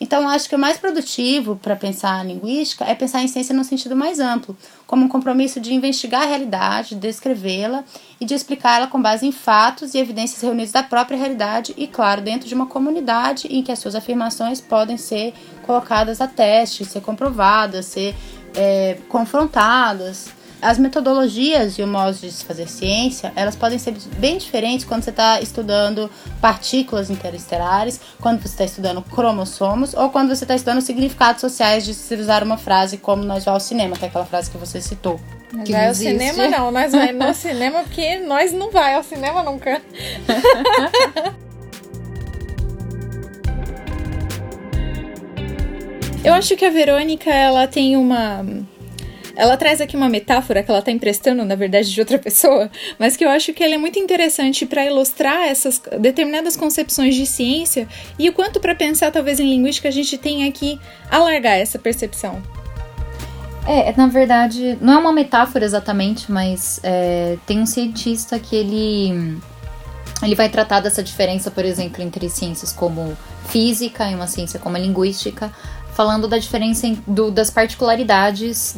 Então, 0.00 0.26
acho 0.26 0.48
que 0.48 0.56
o 0.56 0.58
mais 0.58 0.78
produtivo 0.78 1.56
para 1.56 1.76
pensar 1.76 2.18
a 2.18 2.22
linguística 2.22 2.86
é 2.86 2.94
pensar 2.94 3.22
em 3.22 3.28
ciência 3.28 3.54
no 3.54 3.62
sentido 3.62 3.94
mais 3.94 4.18
amplo, 4.18 4.56
como 4.86 5.04
um 5.04 5.08
compromisso 5.08 5.60
de 5.60 5.74
investigar 5.74 6.22
a 6.22 6.26
realidade, 6.26 6.94
descrevê-la 6.94 7.84
e 8.18 8.24
de 8.24 8.32
explicá-la 8.32 8.86
com 8.86 9.00
base 9.00 9.26
em 9.26 9.32
fatos 9.32 9.92
e 9.92 9.98
evidências 9.98 10.40
reunidas 10.40 10.72
da 10.72 10.82
própria 10.82 11.18
realidade 11.18 11.74
e, 11.76 11.86
claro, 11.86 12.22
dentro 12.22 12.48
de 12.48 12.54
uma 12.54 12.64
comunidade 12.64 13.46
em 13.48 13.62
que 13.62 13.70
as 13.70 13.78
suas 13.78 13.94
afirmações 13.94 14.58
podem 14.58 14.96
ser 14.96 15.34
colocadas 15.66 16.18
a 16.22 16.26
teste, 16.26 16.86
ser 16.86 17.02
comprovadas, 17.02 17.84
ser 17.84 18.16
é, 18.54 18.96
confrontadas 19.08 20.28
as 20.62 20.78
metodologias 20.78 21.78
e 21.78 21.82
o 21.82 21.86
modo 21.86 22.16
de 22.16 22.30
se 22.30 22.44
fazer 22.44 22.68
ciência, 22.68 23.32
elas 23.34 23.56
podem 23.56 23.78
ser 23.78 23.94
bem 24.18 24.36
diferentes 24.36 24.84
quando 24.84 25.02
você 25.02 25.10
está 25.10 25.40
estudando 25.40 26.10
partículas 26.40 27.10
interestelares, 27.10 28.00
quando 28.20 28.40
você 28.40 28.48
está 28.48 28.64
estudando 28.64 29.02
cromossomos 29.02 29.94
ou 29.94 30.10
quando 30.10 30.34
você 30.34 30.44
está 30.44 30.54
estudando 30.54 30.82
significados 30.82 31.40
sociais 31.40 31.84
de 31.84 31.94
se 31.94 32.14
usar 32.14 32.42
uma 32.42 32.58
frase 32.58 32.98
como 32.98 33.22
nós 33.24 33.44
vamos 33.44 33.48
ao 33.48 33.60
cinema, 33.60 33.96
que 33.96 34.04
é 34.04 34.08
aquela 34.08 34.26
frase 34.26 34.50
que 34.50 34.58
você 34.58 34.80
citou. 34.80 35.18
Que 35.64 35.72
vai 35.72 35.88
ao 35.88 35.94
cinema 35.94 36.48
não, 36.48 36.70
nós 36.70 36.92
vamos 36.92 37.26
no 37.26 37.34
cinema 37.34 37.82
porque 37.82 38.18
nós 38.18 38.52
não 38.52 38.70
vai 38.70 38.94
ao 38.94 39.02
cinema 39.02 39.42
nunca. 39.42 39.80
Eu 46.22 46.34
acho 46.34 46.54
que 46.56 46.64
a 46.64 46.70
Verônica 46.70 47.30
ela 47.30 47.66
tem 47.66 47.96
uma 47.96 48.44
ela 49.34 49.56
traz 49.56 49.80
aqui 49.80 49.96
uma 49.96 50.08
metáfora 50.08 50.62
que 50.62 50.70
ela 50.70 50.80
está 50.80 50.90
emprestando, 50.90 51.42
na 51.46 51.54
verdade, 51.54 51.90
de 51.90 51.98
outra 51.98 52.18
pessoa, 52.20 52.70
mas 52.98 53.16
que 53.16 53.24
eu 53.24 53.30
acho 53.30 53.54
que 53.54 53.64
ela 53.64 53.74
é 53.74 53.78
muito 53.78 53.98
interessante 53.98 54.66
para 54.66 54.84
ilustrar 54.84 55.48
essas 55.48 55.80
determinadas 55.98 56.56
concepções 56.56 57.14
de 57.14 57.24
ciência 57.24 57.88
e 58.18 58.28
o 58.28 58.34
quanto 58.34 58.60
para 58.60 58.74
pensar, 58.74 59.10
talvez, 59.10 59.40
em 59.40 59.48
linguística, 59.48 59.88
a 59.88 59.90
gente 59.90 60.18
tem 60.18 60.50
que 60.52 60.78
alargar 61.10 61.54
essa 61.54 61.78
percepção. 61.78 62.42
É, 63.66 63.94
na 63.96 64.08
verdade, 64.08 64.76
não 64.80 64.94
é 64.94 64.98
uma 64.98 65.12
metáfora 65.12 65.64
exatamente, 65.64 66.30
mas 66.30 66.78
é, 66.82 67.38
tem 67.46 67.60
um 67.60 67.66
cientista 67.66 68.38
que 68.38 68.54
ele 68.56 69.38
ele 70.22 70.34
vai 70.34 70.50
tratar 70.50 70.80
dessa 70.80 71.02
diferença, 71.02 71.50
por 71.50 71.64
exemplo, 71.64 72.02
entre 72.02 72.28
ciências 72.28 72.72
como 72.72 73.16
física 73.50 74.08
e 74.10 74.14
uma 74.14 74.26
ciência 74.26 74.58
como 74.58 74.76
a 74.76 74.78
linguística, 74.78 75.52
falando 75.92 76.26
da 76.26 76.38
diferença 76.38 76.90
do, 77.06 77.30
das 77.30 77.50
particularidades 77.50 78.74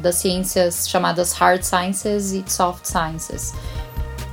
das 0.00 0.14
ciências 0.16 0.88
chamadas 0.88 1.32
hard 1.32 1.62
sciences 1.62 2.32
e 2.32 2.44
soft 2.46 2.86
sciences. 2.86 3.52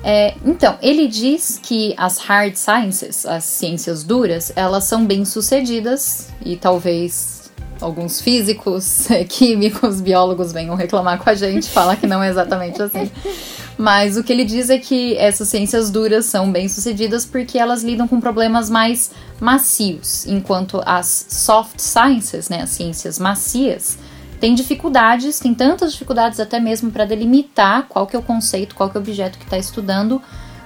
É, 0.03 0.35
então, 0.45 0.77
ele 0.83 1.07
diz 1.07 1.59
que 1.63 1.95
as 1.97 2.19
hard 2.19 2.55
sciences, 2.55 3.25
as 3.25 3.43
ciências 3.43 4.03
duras, 4.03 4.53
elas 4.55 4.83
são 4.83 5.03
bem 5.03 5.25
sucedidas 5.25 6.27
e 6.45 6.55
talvez 6.55 7.51
alguns 7.81 8.21
físicos, 8.21 9.07
químicos, 9.27 10.01
biólogos 10.01 10.51
venham 10.51 10.75
reclamar 10.75 11.17
com 11.17 11.29
a 11.29 11.33
gente, 11.33 11.67
falar 11.69 11.95
que 11.95 12.05
não 12.05 12.21
é 12.21 12.29
exatamente 12.29 12.79
assim. 12.81 13.09
Mas 13.77 14.15
o 14.15 14.23
que 14.23 14.31
ele 14.31 14.45
diz 14.45 14.69
é 14.69 14.77
que 14.77 15.17
essas 15.17 15.49
ciências 15.49 15.89
duras 15.89 16.25
são 16.25 16.49
bem 16.51 16.69
sucedidas 16.69 17.25
porque 17.25 17.57
elas 17.57 17.83
lidam 17.83 18.07
com 18.07 18.21
problemas 18.21 18.69
mais 18.69 19.11
macios, 19.39 20.25
enquanto 20.25 20.81
as 20.85 21.25
soft 21.29 21.79
sciences, 21.79 22.47
né, 22.47 22.61
as 22.61 22.69
ciências 22.69 23.19
macias, 23.19 23.97
têm 24.39 24.55
dificuldades, 24.55 25.39
tem 25.39 25.53
tantas 25.53 25.91
dificuldades 25.91 26.39
até 26.39 26.59
mesmo 26.59 26.89
para 26.89 27.03
delimitar 27.03 27.87
qual 27.89 28.07
que 28.07 28.15
é 28.15 28.19
o 28.19 28.23
conceito, 28.23 28.75
qual 28.75 28.89
que 28.89 28.97
é 28.97 28.99
o 28.99 29.03
objeto 29.03 29.37
que 29.37 29.43
está 29.43 29.57
estudando, 29.57 30.21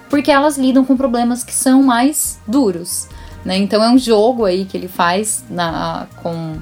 porque 0.08 0.30
elas 0.30 0.58
lidam 0.58 0.86
com 0.86 0.96
problemas 0.96 1.44
que 1.44 1.54
são 1.54 1.82
mais 1.82 2.40
duros. 2.48 3.08
Né? 3.44 3.58
Então 3.58 3.84
é 3.84 3.90
um 3.90 3.98
jogo 3.98 4.46
aí 4.46 4.66
que 4.66 4.78
ele 4.78 4.88
faz 4.88 5.44
na, 5.50 6.08
com 6.22 6.58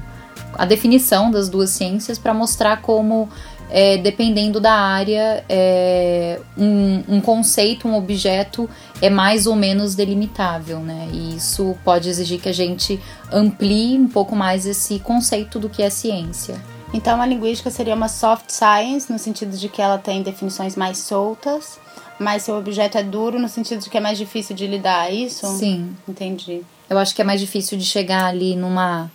a 0.54 0.64
definição 0.64 1.30
das 1.30 1.48
duas 1.48 1.70
ciências 1.70 2.18
para 2.18 2.32
mostrar 2.32 2.80
como 2.82 3.28
é, 3.70 3.98
dependendo 3.98 4.60
da 4.60 4.72
área, 4.72 5.44
é, 5.48 6.40
um, 6.56 7.04
um, 7.08 7.20
conceito, 7.20 7.86
um 7.86 7.96
objeto 7.96 8.68
é 9.00 9.10
mais 9.10 9.46
ou 9.46 9.54
menos 9.54 9.94
delimitável, 9.94 10.80
né? 10.80 11.08
E 11.12 11.36
isso 11.36 11.76
pode 11.84 12.08
exigir 12.08 12.40
que 12.40 12.48
a 12.48 12.52
gente 12.52 13.00
amplie 13.30 13.98
um 13.98 14.08
pouco 14.08 14.34
mais 14.34 14.66
esse 14.66 14.98
conceito 15.00 15.58
do 15.58 15.68
que 15.68 15.82
é 15.82 15.90
ciência. 15.90 16.60
Então, 16.92 17.20
a 17.20 17.26
linguística 17.26 17.70
seria 17.70 17.94
uma 17.94 18.08
soft 18.08 18.50
science, 18.50 19.12
no 19.12 19.18
sentido 19.18 19.56
de 19.56 19.68
que 19.68 19.82
ela 19.82 19.98
tem 19.98 20.22
definições 20.22 20.74
mais 20.74 20.98
soltas, 20.98 21.78
mas 22.18 22.44
seu 22.44 22.56
objeto 22.56 22.96
é 22.96 23.02
duro, 23.02 23.38
no 23.38 23.48
sentido 23.48 23.82
de 23.82 23.90
que 23.90 23.98
é 23.98 24.00
mais 24.00 24.16
difícil 24.16 24.56
de 24.56 24.66
lidar, 24.66 25.10
é 25.10 25.14
isso? 25.14 25.46
Sim. 25.46 25.94
Entendi. 26.08 26.62
Eu 26.88 26.98
acho 26.98 27.14
que 27.14 27.20
é 27.20 27.24
mais 27.24 27.40
difícil 27.40 27.76
de 27.76 27.84
chegar 27.84 28.24
ali 28.24 28.56
numa. 28.56 29.10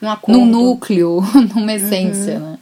Num, 0.00 0.16
num 0.26 0.46
núcleo, 0.46 1.20
numa 1.54 1.72
essência, 1.74 2.38
uhum. 2.38 2.52
né? 2.52 2.58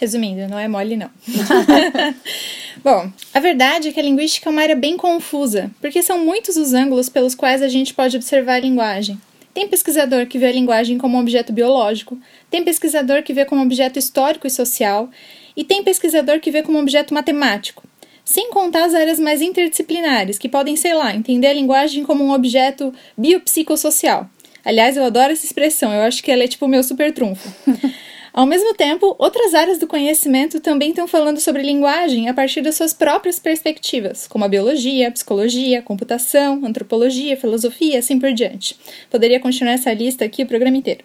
Resumindo, 0.00 0.46
não 0.48 0.58
é 0.58 0.68
mole, 0.68 0.96
não. 0.96 1.10
Bom, 2.84 3.10
a 3.34 3.40
verdade 3.40 3.88
é 3.88 3.92
que 3.92 3.98
a 3.98 4.02
linguística 4.02 4.48
é 4.48 4.52
uma 4.52 4.62
área 4.62 4.76
bem 4.76 4.96
confusa, 4.96 5.70
porque 5.80 6.02
são 6.02 6.24
muitos 6.24 6.56
os 6.56 6.72
ângulos 6.72 7.08
pelos 7.08 7.34
quais 7.34 7.60
a 7.62 7.68
gente 7.68 7.92
pode 7.92 8.16
observar 8.16 8.54
a 8.54 8.60
linguagem. 8.60 9.20
Tem 9.52 9.66
pesquisador 9.66 10.26
que 10.26 10.38
vê 10.38 10.46
a 10.46 10.52
linguagem 10.52 10.98
como 10.98 11.16
um 11.16 11.20
objeto 11.20 11.52
biológico, 11.52 12.16
tem 12.48 12.62
pesquisador 12.62 13.24
que 13.24 13.32
vê 13.32 13.44
como 13.44 13.60
um 13.60 13.64
objeto 13.64 13.98
histórico 13.98 14.46
e 14.46 14.50
social, 14.50 15.10
e 15.56 15.64
tem 15.64 15.82
pesquisador 15.82 16.38
que 16.38 16.52
vê 16.52 16.62
como 16.62 16.78
um 16.78 16.82
objeto 16.82 17.12
matemático. 17.12 17.82
Sem 18.24 18.50
contar 18.50 18.84
as 18.84 18.94
áreas 18.94 19.18
mais 19.18 19.42
interdisciplinares, 19.42 20.38
que 20.38 20.48
podem, 20.48 20.76
sei 20.76 20.94
lá, 20.94 21.12
entender 21.12 21.48
a 21.48 21.52
linguagem 21.52 22.04
como 22.04 22.22
um 22.22 22.30
objeto 22.30 22.94
biopsicossocial. 23.16 24.30
Aliás, 24.64 24.96
eu 24.96 25.04
adoro 25.04 25.32
essa 25.32 25.44
expressão, 25.44 25.92
eu 25.92 26.02
acho 26.02 26.22
que 26.22 26.30
ela 26.30 26.44
é 26.44 26.46
tipo 26.46 26.66
o 26.66 26.68
meu 26.68 26.84
super 26.84 27.12
trunfo. 27.12 27.48
Ao 28.38 28.46
mesmo 28.46 28.72
tempo, 28.72 29.16
outras 29.18 29.52
áreas 29.52 29.80
do 29.80 29.86
conhecimento 29.88 30.60
também 30.60 30.90
estão 30.90 31.08
falando 31.08 31.40
sobre 31.40 31.60
linguagem 31.60 32.28
a 32.28 32.32
partir 32.32 32.60
das 32.60 32.76
suas 32.76 32.92
próprias 32.92 33.40
perspectivas, 33.40 34.28
como 34.28 34.44
a 34.44 34.48
biologia, 34.48 35.08
a 35.08 35.10
psicologia, 35.10 35.80
a 35.80 35.82
computação, 35.82 36.60
a 36.62 36.68
antropologia, 36.68 37.34
a 37.34 37.36
filosofia 37.36 37.98
assim 37.98 38.16
por 38.16 38.32
diante. 38.32 38.78
Poderia 39.10 39.40
continuar 39.40 39.72
essa 39.72 39.92
lista 39.92 40.24
aqui 40.24 40.44
o 40.44 40.46
programa 40.46 40.76
inteiro. 40.76 41.02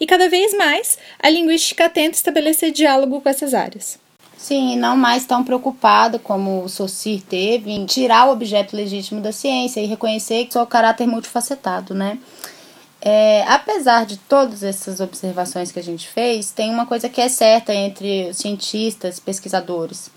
E 0.00 0.06
cada 0.08 0.28
vez 0.28 0.52
mais, 0.58 0.98
a 1.20 1.30
linguística 1.30 1.88
tenta 1.88 2.16
estabelecer 2.16 2.72
diálogo 2.72 3.20
com 3.20 3.28
essas 3.28 3.54
áreas. 3.54 3.96
Sim, 4.36 4.76
não 4.76 4.96
mais 4.96 5.24
tão 5.24 5.44
preocupado 5.44 6.18
como 6.18 6.64
o 6.64 6.68
Saussure 6.68 7.20
teve 7.20 7.70
em 7.70 7.86
tirar 7.86 8.26
o 8.26 8.32
objeto 8.32 8.74
legítimo 8.74 9.20
da 9.20 9.30
ciência 9.30 9.80
e 9.80 9.86
reconhecer 9.86 10.48
seu 10.50 10.66
caráter 10.66 11.06
multifacetado, 11.06 11.94
né? 11.94 12.18
É, 13.08 13.44
apesar 13.46 14.04
de 14.04 14.16
todas 14.16 14.64
essas 14.64 14.98
observações 14.98 15.70
que 15.70 15.78
a 15.78 15.82
gente 15.82 16.08
fez, 16.08 16.50
tem 16.50 16.70
uma 16.70 16.86
coisa 16.86 17.08
que 17.08 17.20
é 17.20 17.28
certa 17.28 17.72
entre 17.72 18.34
cientistas, 18.34 19.20
pesquisadores, 19.20 20.10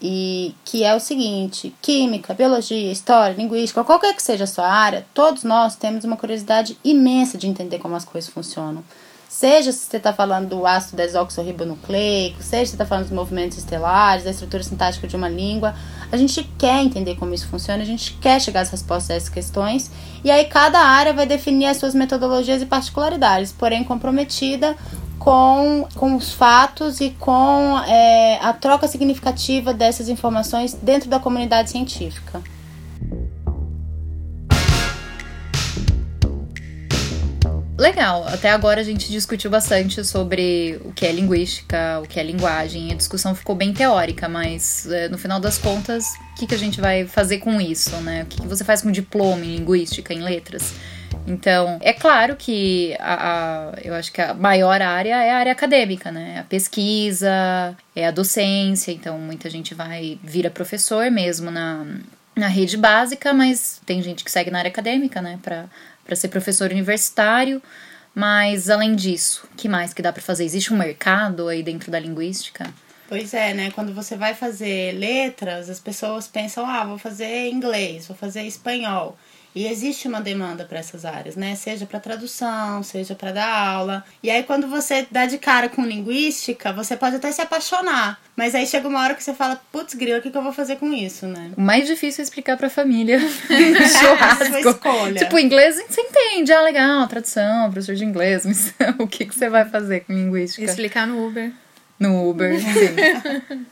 e 0.00 0.54
que 0.64 0.84
é 0.84 0.94
o 0.94 1.00
seguinte: 1.00 1.74
química, 1.82 2.32
biologia, 2.32 2.92
história, 2.92 3.34
linguística, 3.34 3.82
qualquer 3.82 4.14
que 4.14 4.22
seja 4.22 4.44
a 4.44 4.46
sua 4.46 4.68
área, 4.68 5.04
todos 5.12 5.42
nós 5.42 5.74
temos 5.74 6.04
uma 6.04 6.16
curiosidade 6.16 6.78
imensa 6.84 7.36
de 7.36 7.48
entender 7.48 7.80
como 7.80 7.96
as 7.96 8.04
coisas 8.04 8.30
funcionam. 8.30 8.84
Seja 9.28 9.72
se 9.72 9.80
você 9.80 9.98
está 9.98 10.10
falando 10.10 10.48
do 10.48 10.66
ácido 10.66 10.96
desoxirribonucleico, 10.96 12.42
seja 12.42 12.64
se 12.64 12.70
você 12.70 12.74
está 12.76 12.86
falando 12.86 13.04
dos 13.04 13.12
movimentos 13.12 13.58
estelares, 13.58 14.24
da 14.24 14.30
estrutura 14.30 14.62
sintática 14.62 15.06
de 15.06 15.14
uma 15.16 15.28
língua, 15.28 15.74
a 16.10 16.16
gente 16.16 16.42
quer 16.58 16.82
entender 16.82 17.14
como 17.16 17.34
isso 17.34 17.46
funciona, 17.46 17.82
a 17.82 17.86
gente 17.86 18.14
quer 18.14 18.40
chegar 18.40 18.62
às 18.62 18.70
respostas 18.70 19.10
a 19.10 19.14
essas 19.16 19.28
questões, 19.28 19.90
e 20.24 20.30
aí 20.30 20.46
cada 20.46 20.78
área 20.80 21.12
vai 21.12 21.26
definir 21.26 21.66
as 21.66 21.76
suas 21.76 21.94
metodologias 21.94 22.62
e 22.62 22.66
particularidades, 22.66 23.52
porém 23.52 23.84
comprometida 23.84 24.74
com, 25.18 25.86
com 25.94 26.16
os 26.16 26.32
fatos 26.32 26.98
e 27.02 27.10
com 27.10 27.78
é, 27.86 28.38
a 28.40 28.54
troca 28.54 28.88
significativa 28.88 29.74
dessas 29.74 30.08
informações 30.08 30.72
dentro 30.72 31.10
da 31.10 31.20
comunidade 31.20 31.68
científica. 31.68 32.42
Legal, 37.78 38.26
até 38.26 38.50
agora 38.50 38.80
a 38.80 38.84
gente 38.84 39.08
discutiu 39.08 39.48
bastante 39.48 40.04
sobre 40.04 40.80
o 40.84 40.92
que 40.92 41.06
é 41.06 41.12
linguística, 41.12 42.00
o 42.02 42.08
que 42.08 42.18
é 42.18 42.24
linguagem. 42.24 42.90
A 42.90 42.96
discussão 42.96 43.36
ficou 43.36 43.54
bem 43.54 43.72
teórica, 43.72 44.28
mas 44.28 44.90
é, 44.90 45.08
no 45.08 45.16
final 45.16 45.38
das 45.38 45.58
contas, 45.58 46.04
o 46.32 46.34
que, 46.34 46.48
que 46.48 46.54
a 46.56 46.58
gente 46.58 46.80
vai 46.80 47.06
fazer 47.06 47.38
com 47.38 47.60
isso, 47.60 47.94
né? 47.98 48.24
O 48.24 48.26
que, 48.26 48.40
que 48.42 48.48
você 48.48 48.64
faz 48.64 48.82
com 48.82 48.90
diploma 48.90 49.44
em 49.44 49.54
linguística, 49.54 50.12
em 50.12 50.20
letras? 50.20 50.74
Então, 51.24 51.78
é 51.80 51.92
claro 51.92 52.34
que 52.34 52.96
a, 52.98 53.70
a, 53.70 53.72
eu 53.84 53.94
acho 53.94 54.10
que 54.10 54.20
a 54.20 54.34
maior 54.34 54.82
área 54.82 55.14
é 55.22 55.30
a 55.30 55.36
área 55.36 55.52
acadêmica, 55.52 56.10
né? 56.10 56.40
A 56.40 56.42
pesquisa, 56.42 57.76
é 57.94 58.08
a 58.08 58.10
docência, 58.10 58.90
então 58.90 59.16
muita 59.20 59.48
gente 59.48 59.72
vai 59.72 60.18
vira 60.24 60.50
professor 60.50 61.08
mesmo 61.12 61.48
na, 61.48 61.86
na 62.34 62.48
rede 62.48 62.76
básica, 62.76 63.32
mas 63.32 63.80
tem 63.86 64.02
gente 64.02 64.24
que 64.24 64.32
segue 64.32 64.50
na 64.50 64.58
área 64.58 64.70
acadêmica, 64.70 65.22
né? 65.22 65.38
Pra, 65.40 65.66
para 66.08 66.16
ser 66.16 66.28
professor 66.28 66.70
universitário. 66.70 67.62
Mas 68.14 68.70
além 68.70 68.96
disso, 68.96 69.46
que 69.56 69.68
mais 69.68 69.92
que 69.92 70.00
dá 70.00 70.10
para 70.10 70.22
fazer? 70.22 70.44
Existe 70.44 70.72
um 70.72 70.76
mercado 70.76 71.46
aí 71.46 71.62
dentro 71.62 71.90
da 71.90 72.00
linguística? 72.00 72.72
Pois 73.06 73.32
é, 73.32 73.54
né? 73.54 73.70
Quando 73.70 73.94
você 73.94 74.16
vai 74.16 74.34
fazer 74.34 74.92
letras, 74.92 75.68
as 75.68 75.78
pessoas 75.78 76.26
pensam: 76.26 76.66
ah, 76.66 76.84
vou 76.84 76.98
fazer 76.98 77.48
inglês, 77.50 78.06
vou 78.08 78.16
fazer 78.16 78.42
espanhol. 78.42 79.16
E 79.58 79.66
existe 79.66 80.06
uma 80.06 80.20
demanda 80.20 80.64
para 80.64 80.78
essas 80.78 81.04
áreas, 81.04 81.34
né? 81.34 81.56
Seja 81.56 81.84
para 81.84 81.98
tradução, 81.98 82.80
seja 82.84 83.16
para 83.16 83.32
dar 83.32 83.48
aula. 83.48 84.04
E 84.22 84.30
aí, 84.30 84.44
quando 84.44 84.68
você 84.68 85.04
dá 85.10 85.26
de 85.26 85.36
cara 85.36 85.68
com 85.68 85.84
linguística, 85.84 86.72
você 86.72 86.96
pode 86.96 87.16
até 87.16 87.32
se 87.32 87.40
apaixonar. 87.40 88.20
Mas 88.36 88.54
aí 88.54 88.64
chega 88.68 88.86
uma 88.86 89.02
hora 89.02 89.16
que 89.16 89.24
você 89.24 89.34
fala, 89.34 89.60
putz, 89.72 89.94
grila, 89.94 90.20
o 90.20 90.22
que, 90.22 90.30
que 90.30 90.38
eu 90.38 90.44
vou 90.44 90.52
fazer 90.52 90.76
com 90.76 90.92
isso, 90.92 91.26
né? 91.26 91.50
O 91.56 91.60
mais 91.60 91.88
difícil 91.88 92.22
é 92.22 92.24
explicar 92.24 92.56
pra 92.56 92.70
família. 92.70 93.18
Churrasco. 93.98 94.68
escolha. 94.68 95.18
Tipo, 95.24 95.36
inglês 95.40 95.74
você 95.74 96.02
entende. 96.02 96.52
Ah, 96.52 96.62
legal, 96.62 97.08
tradução, 97.08 97.68
professor 97.72 97.96
de 97.96 98.04
inglês. 98.04 98.46
Mas 98.46 98.72
o 98.96 99.08
que, 99.08 99.26
que 99.26 99.34
você 99.34 99.48
vai 99.48 99.64
fazer 99.64 100.04
com 100.04 100.12
linguística? 100.12 100.64
Explicar 100.64 101.04
no 101.04 101.26
Uber. 101.26 101.50
No 101.98 102.30
Uber, 102.30 102.60
sim. 102.60 103.66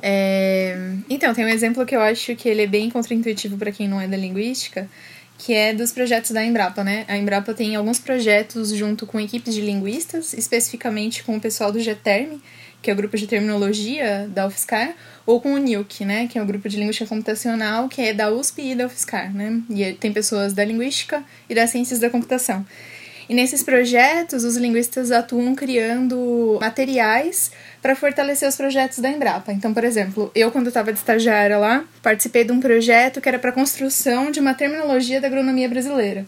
É, 0.00 0.76
então, 1.08 1.34
tem 1.34 1.44
um 1.44 1.48
exemplo 1.48 1.84
que 1.84 1.94
eu 1.94 2.00
acho 2.00 2.34
que 2.36 2.48
ele 2.48 2.62
é 2.62 2.66
bem 2.66 2.90
contraintuitivo 2.90 3.56
para 3.56 3.72
quem 3.72 3.88
não 3.88 4.00
é 4.00 4.06
da 4.06 4.16
linguística, 4.16 4.88
que 5.36 5.54
é 5.54 5.72
dos 5.72 5.92
projetos 5.92 6.32
da 6.32 6.44
Embrapa, 6.44 6.82
né? 6.82 7.04
A 7.08 7.16
Embrapa 7.16 7.54
tem 7.54 7.76
alguns 7.76 7.98
projetos 7.98 8.70
junto 8.70 9.06
com 9.06 9.20
equipes 9.20 9.54
de 9.54 9.60
linguistas, 9.60 10.32
especificamente 10.32 11.22
com 11.22 11.36
o 11.36 11.40
pessoal 11.40 11.70
do 11.70 11.78
GTERM, 11.78 12.40
que 12.82 12.90
é 12.90 12.92
o 12.92 12.96
grupo 12.96 13.16
de 13.16 13.26
terminologia 13.26 14.28
da 14.32 14.46
UFSCar, 14.46 14.94
ou 15.26 15.40
com 15.40 15.54
o 15.54 15.58
NILC, 15.58 16.04
né, 16.04 16.26
que 16.26 16.38
é 16.38 16.42
o 16.42 16.46
grupo 16.46 16.68
de 16.68 16.76
linguística 16.76 17.08
computacional, 17.08 17.88
que 17.88 18.00
é 18.00 18.14
da 18.14 18.30
USP 18.30 18.70
e 18.70 18.74
da 18.74 18.86
UFSCar, 18.86 19.34
né? 19.34 19.60
E 19.70 19.92
tem 19.92 20.12
pessoas 20.12 20.52
da 20.52 20.64
linguística 20.64 21.22
e 21.48 21.54
das 21.54 21.70
ciências 21.70 21.98
da 21.98 22.08
computação. 22.08 22.64
E 23.28 23.34
nesses 23.34 23.62
projetos, 23.62 24.42
os 24.42 24.56
linguistas 24.56 25.10
atuam 25.10 25.54
criando 25.54 26.56
materiais 26.60 27.50
para 27.82 27.94
fortalecer 27.94 28.48
os 28.48 28.56
projetos 28.56 29.00
da 29.00 29.10
Embrapa. 29.10 29.52
Então, 29.52 29.74
por 29.74 29.84
exemplo, 29.84 30.30
eu, 30.34 30.50
quando 30.50 30.68
estava 30.68 30.92
de 30.92 30.98
estagiária 30.98 31.58
lá, 31.58 31.84
participei 32.02 32.44
de 32.44 32.52
um 32.52 32.60
projeto 32.60 33.20
que 33.20 33.28
era 33.28 33.38
para 33.38 33.50
a 33.50 33.52
construção 33.52 34.30
de 34.30 34.40
uma 34.40 34.54
terminologia 34.54 35.20
da 35.20 35.26
agronomia 35.26 35.68
brasileira. 35.68 36.24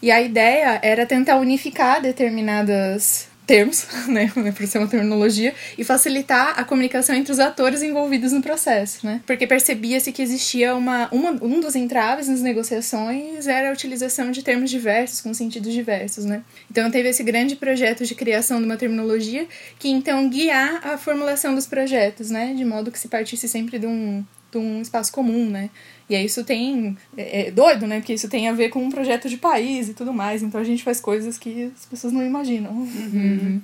E 0.00 0.10
a 0.10 0.20
ideia 0.20 0.78
era 0.82 1.04
tentar 1.04 1.36
unificar 1.38 2.00
determinadas 2.00 3.28
termos, 3.46 3.86
né, 4.08 4.30
por 4.54 4.66
ser 4.66 4.78
uma 4.78 4.88
terminologia, 4.88 5.54
e 5.78 5.84
facilitar 5.84 6.58
a 6.58 6.64
comunicação 6.64 7.14
entre 7.14 7.32
os 7.32 7.38
atores 7.38 7.82
envolvidos 7.82 8.32
no 8.32 8.42
processo, 8.42 9.06
né? 9.06 9.20
Porque 9.26 9.46
percebia-se 9.46 10.10
que 10.12 10.20
existia 10.20 10.74
uma, 10.74 11.08
uma, 11.12 11.30
um 11.42 11.60
dos 11.60 11.76
entraves 11.76 12.28
nas 12.28 12.40
negociações 12.40 13.46
era 13.46 13.70
a 13.70 13.72
utilização 13.72 14.30
de 14.30 14.42
termos 14.42 14.70
diversos, 14.70 15.20
com 15.20 15.32
sentidos 15.32 15.72
diversos, 15.72 16.24
né? 16.24 16.42
Então 16.70 16.90
teve 16.90 17.08
esse 17.08 17.22
grande 17.22 17.54
projeto 17.56 18.04
de 18.04 18.14
criação 18.14 18.58
de 18.58 18.64
uma 18.64 18.76
terminologia 18.76 19.46
que 19.78 19.88
então 19.88 20.28
guiar 20.28 20.80
a 20.86 20.98
formulação 20.98 21.54
dos 21.54 21.66
projetos, 21.66 22.30
né? 22.30 22.52
De 22.54 22.64
modo 22.64 22.90
que 22.90 22.98
se 22.98 23.08
partisse 23.08 23.48
sempre 23.48 23.78
de 23.78 23.86
um, 23.86 24.24
de 24.50 24.58
um 24.58 24.82
espaço 24.82 25.12
comum, 25.12 25.48
né? 25.48 25.70
E 26.08 26.14
aí 26.14 26.24
isso 26.24 26.44
tem. 26.44 26.96
É, 27.16 27.48
é, 27.48 27.50
doido, 27.50 27.86
né? 27.86 27.98
Porque 27.98 28.14
isso 28.14 28.28
tem 28.28 28.48
a 28.48 28.52
ver 28.52 28.68
com 28.68 28.82
um 28.82 28.90
projeto 28.90 29.28
de 29.28 29.36
país 29.36 29.88
e 29.88 29.94
tudo 29.94 30.12
mais. 30.12 30.42
Então 30.42 30.60
a 30.60 30.64
gente 30.64 30.82
faz 30.82 31.00
coisas 31.00 31.36
que 31.36 31.72
as 31.76 31.84
pessoas 31.86 32.12
não 32.12 32.24
imaginam. 32.24 32.72
Uhum. 32.72 33.60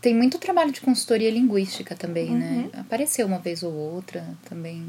Tem 0.00 0.14
muito 0.14 0.38
trabalho 0.38 0.72
de 0.72 0.80
consultoria 0.80 1.30
linguística 1.30 1.94
também, 1.94 2.30
né? 2.30 2.68
Uhum. 2.74 2.80
Apareceu 2.80 3.26
uma 3.26 3.38
vez 3.38 3.62
ou 3.62 3.72
outra 3.72 4.26
também. 4.48 4.84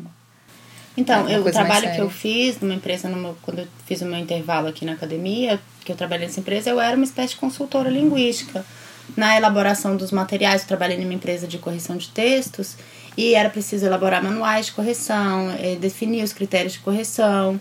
Então, 0.96 1.28
eu, 1.28 1.44
o 1.44 1.52
trabalho 1.52 1.92
que 1.94 2.02
eu 2.02 2.10
fiz 2.10 2.60
numa 2.60 2.76
empresa, 2.76 3.10
numa, 3.10 3.36
quando 3.42 3.60
eu 3.60 3.68
fiz 3.86 4.02
o 4.02 4.06
meu 4.06 4.18
intervalo 4.18 4.68
aqui 4.68 4.86
na 4.86 4.94
academia, 4.94 5.60
que 5.84 5.92
eu 5.92 5.96
trabalhei 5.96 6.28
nessa 6.28 6.40
empresa, 6.40 6.70
eu 6.70 6.80
era 6.80 6.96
uma 6.96 7.06
espécie 7.06 7.30
de 7.30 7.40
consultora 7.40 7.90
linguística. 7.90 8.64
Na 9.18 9.36
elaboração 9.36 9.98
dos 9.98 10.12
materiais, 10.12 10.62
eu 10.62 10.68
trabalhei 10.68 10.98
numa 10.98 11.14
empresa 11.14 11.48
de 11.48 11.58
correção 11.58 11.98
de 11.98 12.10
textos 12.10 12.78
e 13.18 13.36
era 13.36 13.50
preciso 13.50 13.86
elaborar 13.86 14.24
manuais 14.24 14.68
de 14.68 14.72
correção, 14.74 15.52
eh, 15.60 15.76
definir 15.80 16.24
os 16.24 16.34
critérios 16.34 16.74
de 16.74 16.80
correção. 16.80 17.60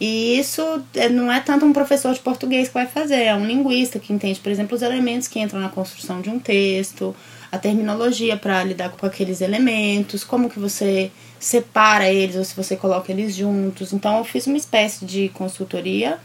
E 0.00 0.38
isso 0.38 0.62
eh, 0.94 1.08
não 1.08 1.30
é 1.32 1.40
tanto 1.40 1.64
um 1.64 1.72
professor 1.72 2.14
de 2.14 2.20
português 2.20 2.68
que 2.68 2.74
vai 2.74 2.86
fazer, 2.86 3.22
é 3.22 3.34
um 3.34 3.46
linguista 3.46 3.98
que 3.98 4.12
entende, 4.12 4.40
por 4.40 4.50
exemplo, 4.50 4.76
os 4.76 4.82
elementos 4.82 5.28
que 5.28 5.40
entram 5.40 5.60
na 5.60 5.68
construção 5.68 6.20
de 6.20 6.30
um 6.30 6.38
texto, 6.38 7.14
a 7.50 7.58
terminologia 7.58 8.36
para 8.36 8.62
lidar 8.62 8.90
com 8.90 9.06
aqueles 9.06 9.40
elementos, 9.40 10.22
como 10.22 10.50
que 10.50 10.58
você 10.58 11.10
separa 11.40 12.10
eles 12.10 12.36
ou 12.36 12.44
se 12.44 12.54
você 12.54 12.76
coloca 12.76 13.10
eles 13.10 13.34
juntos. 13.34 13.92
Então 13.92 14.18
eu 14.18 14.24
fiz 14.24 14.46
uma 14.46 14.56
espécie 14.56 15.04
de 15.04 15.28
consultoria 15.30 16.18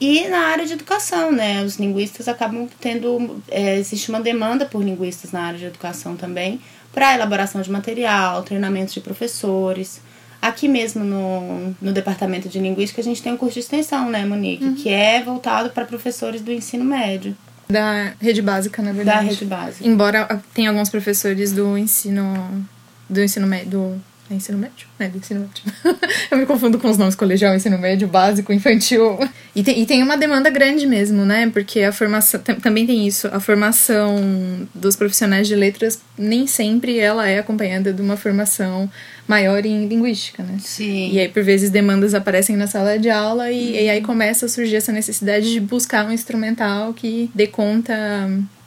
e 0.00 0.26
na 0.28 0.48
área 0.48 0.66
de 0.66 0.72
educação, 0.72 1.30
né? 1.30 1.62
Os 1.62 1.76
linguistas 1.76 2.26
acabam 2.26 2.68
tendo. 2.80 3.40
é, 3.48 3.78
existe 3.78 4.08
uma 4.08 4.20
demanda 4.20 4.66
por 4.66 4.82
linguistas 4.82 5.30
na 5.30 5.42
área 5.42 5.58
de 5.58 5.66
educação 5.66 6.16
também, 6.16 6.60
para 6.92 7.14
elaboração 7.14 7.60
de 7.62 7.70
material, 7.70 8.42
treinamento 8.42 8.92
de 8.92 9.00
professores. 9.00 10.00
Aqui 10.40 10.66
mesmo 10.68 11.04
no, 11.04 11.74
no 11.80 11.92
departamento 11.92 12.48
de 12.48 12.58
linguística 12.58 13.00
a 13.00 13.04
gente 13.04 13.22
tem 13.22 13.32
um 13.32 13.36
curso 13.36 13.54
de 13.54 13.60
extensão, 13.60 14.10
né, 14.10 14.24
Monique? 14.26 14.72
Que 14.74 14.88
é 14.88 15.22
voltado 15.22 15.70
para 15.70 15.84
professores 15.84 16.40
do 16.42 16.50
ensino 16.50 16.84
médio, 16.84 17.36
Da 17.68 18.12
rede 18.20 18.42
básica, 18.42 18.82
na 18.82 18.90
da 18.90 18.96
verdade. 18.96 19.26
rede 19.28 19.44
básica. 19.44 19.86
Embora 19.88 20.42
tenha 20.52 20.70
alguns 20.70 20.88
professores 20.90 21.52
do 21.52 21.78
ensino. 21.78 22.66
do 23.08 23.22
ensino 23.22 23.46
médio. 23.46 23.70
Do, 23.70 24.02
é 24.32 24.36
ensino 24.36 24.58
médio? 24.58 24.86
É, 24.98 25.08
do 25.08 25.18
ensino 25.18 25.40
médio. 25.40 25.62
Eu 26.30 26.38
me 26.38 26.46
confundo 26.46 26.78
com 26.78 26.88
os 26.88 26.96
nomes 26.98 27.14
colegial, 27.14 27.54
ensino 27.54 27.78
médio, 27.78 28.08
básico, 28.08 28.52
infantil. 28.52 29.18
E 29.54 29.62
tem, 29.62 29.80
e 29.80 29.86
tem 29.86 30.02
uma 30.02 30.16
demanda 30.16 30.48
grande 30.50 30.86
mesmo, 30.86 31.24
né? 31.24 31.48
Porque 31.52 31.82
a 31.82 31.92
formação. 31.92 32.40
tam- 32.40 32.56
Também 32.60 32.86
tem 32.86 33.06
isso. 33.06 33.28
A 33.32 33.38
formação 33.40 34.66
dos 34.74 34.96
profissionais 34.96 35.46
de 35.48 35.54
letras 35.54 36.00
nem 36.18 36.46
sempre 36.46 36.98
ela 36.98 37.28
é 37.28 37.38
acompanhada 37.38 37.92
de 37.92 38.00
uma 38.02 38.16
formação 38.16 38.90
maior 39.28 39.64
em 39.64 39.86
linguística, 39.86 40.42
né? 40.42 40.56
Sim. 40.60 41.10
E 41.12 41.20
aí, 41.20 41.28
por 41.28 41.42
vezes, 41.42 41.70
demandas 41.70 42.14
aparecem 42.14 42.56
na 42.56 42.66
sala 42.66 42.98
de 42.98 43.08
aula 43.10 43.50
e, 43.50 43.84
e 43.84 43.88
aí 43.88 44.00
começa 44.00 44.46
a 44.46 44.48
surgir 44.48 44.76
essa 44.76 44.92
necessidade 44.92 45.50
de 45.52 45.60
buscar 45.60 46.04
um 46.06 46.12
instrumental 46.12 46.92
que 46.92 47.30
dê 47.34 47.46
conta 47.46 47.94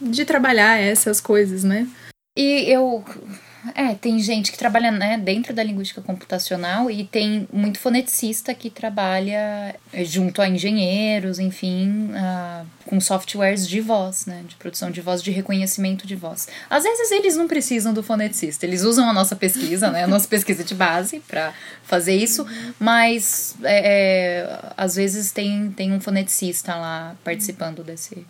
de 0.01 0.23
trabalhar 0.25 0.79
essas 0.79 1.19
coisas, 1.19 1.63
né? 1.63 1.87
E 2.37 2.63
eu. 2.69 3.03
É, 3.73 3.95
tem 3.95 4.19
gente 4.19 4.51
que 4.51 4.57
trabalha 4.57 4.91
né, 4.91 5.17
dentro 5.17 5.53
da 5.53 5.63
linguística 5.63 6.01
computacional 6.01 6.91
e 6.91 7.03
tem 7.03 7.47
muito 7.51 7.79
foneticista 7.79 8.53
que 8.53 8.69
trabalha 8.69 9.75
eh, 9.91 10.05
junto 10.05 10.41
a 10.41 10.47
engenheiros, 10.47 11.39
enfim, 11.39 12.11
com 12.85 12.99
softwares 12.99 13.67
de 13.67 13.81
voz, 13.81 14.25
né? 14.25 14.43
De 14.47 14.55
produção 14.55 14.91
de 14.91 15.01
voz, 15.01 15.21
de 15.21 15.31
reconhecimento 15.31 16.05
de 16.05 16.15
voz. 16.15 16.47
Às 16.69 16.83
vezes 16.83 17.11
eles 17.11 17.35
não 17.35 17.47
precisam 17.47 17.93
do 17.93 18.03
foneticista, 18.03 18.65
eles 18.65 18.83
usam 18.83 19.09
a 19.09 19.13
nossa 19.13 19.35
pesquisa, 19.35 19.89
né? 19.89 20.03
A 20.03 20.07
nossa 20.07 20.27
pesquisa 20.29 20.63
de 20.63 20.75
base 20.75 21.19
para 21.21 21.53
fazer 21.83 22.15
isso, 22.15 22.45
mas 22.79 23.55
é, 23.63 24.43
é, 24.43 24.59
às 24.77 24.95
vezes 24.95 25.31
tem, 25.31 25.71
tem 25.71 25.91
um 25.91 25.99
foneticista 25.99 26.75
lá 26.75 27.15
participando 27.23 27.83
desse. 27.83 28.25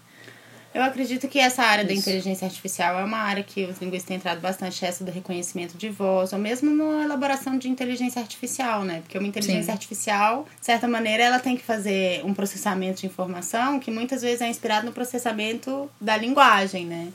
Eu 0.76 0.84
acredito 0.84 1.30
que 1.30 1.40
essa 1.40 1.64
área 1.64 1.86
da 1.86 1.94
Isso. 1.94 2.02
inteligência 2.02 2.46
artificial 2.46 3.00
é 3.00 3.04
uma 3.06 3.20
área 3.20 3.42
que 3.42 3.64
os 3.64 3.80
linguistas 3.80 4.10
têm 4.10 4.18
entrado 4.18 4.42
bastante, 4.42 4.84
essa 4.84 5.06
do 5.06 5.10
reconhecimento 5.10 5.78
de 5.78 5.88
voz, 5.88 6.34
ou 6.34 6.38
mesmo 6.38 6.70
na 6.76 7.06
elaboração 7.06 7.58
de 7.58 7.70
inteligência 7.70 8.22
artificial, 8.22 8.84
né? 8.84 9.00
Porque 9.00 9.18
uma 9.18 9.26
inteligência 9.26 9.68
Sim. 9.68 9.72
artificial, 9.72 10.46
de 10.60 10.66
certa 10.66 10.86
maneira, 10.86 11.24
ela 11.24 11.40
tem 11.40 11.56
que 11.56 11.64
fazer 11.64 12.26
um 12.26 12.34
processamento 12.34 13.00
de 13.00 13.08
informação 13.08 13.80
que 13.80 13.90
muitas 13.90 14.22
vezes 14.22 14.42
é 14.42 14.50
inspirado 14.50 14.86
no 14.86 14.92
processamento 14.92 15.90
da 16.02 16.18
linguagem, 16.18 16.86
né? 16.86 17.08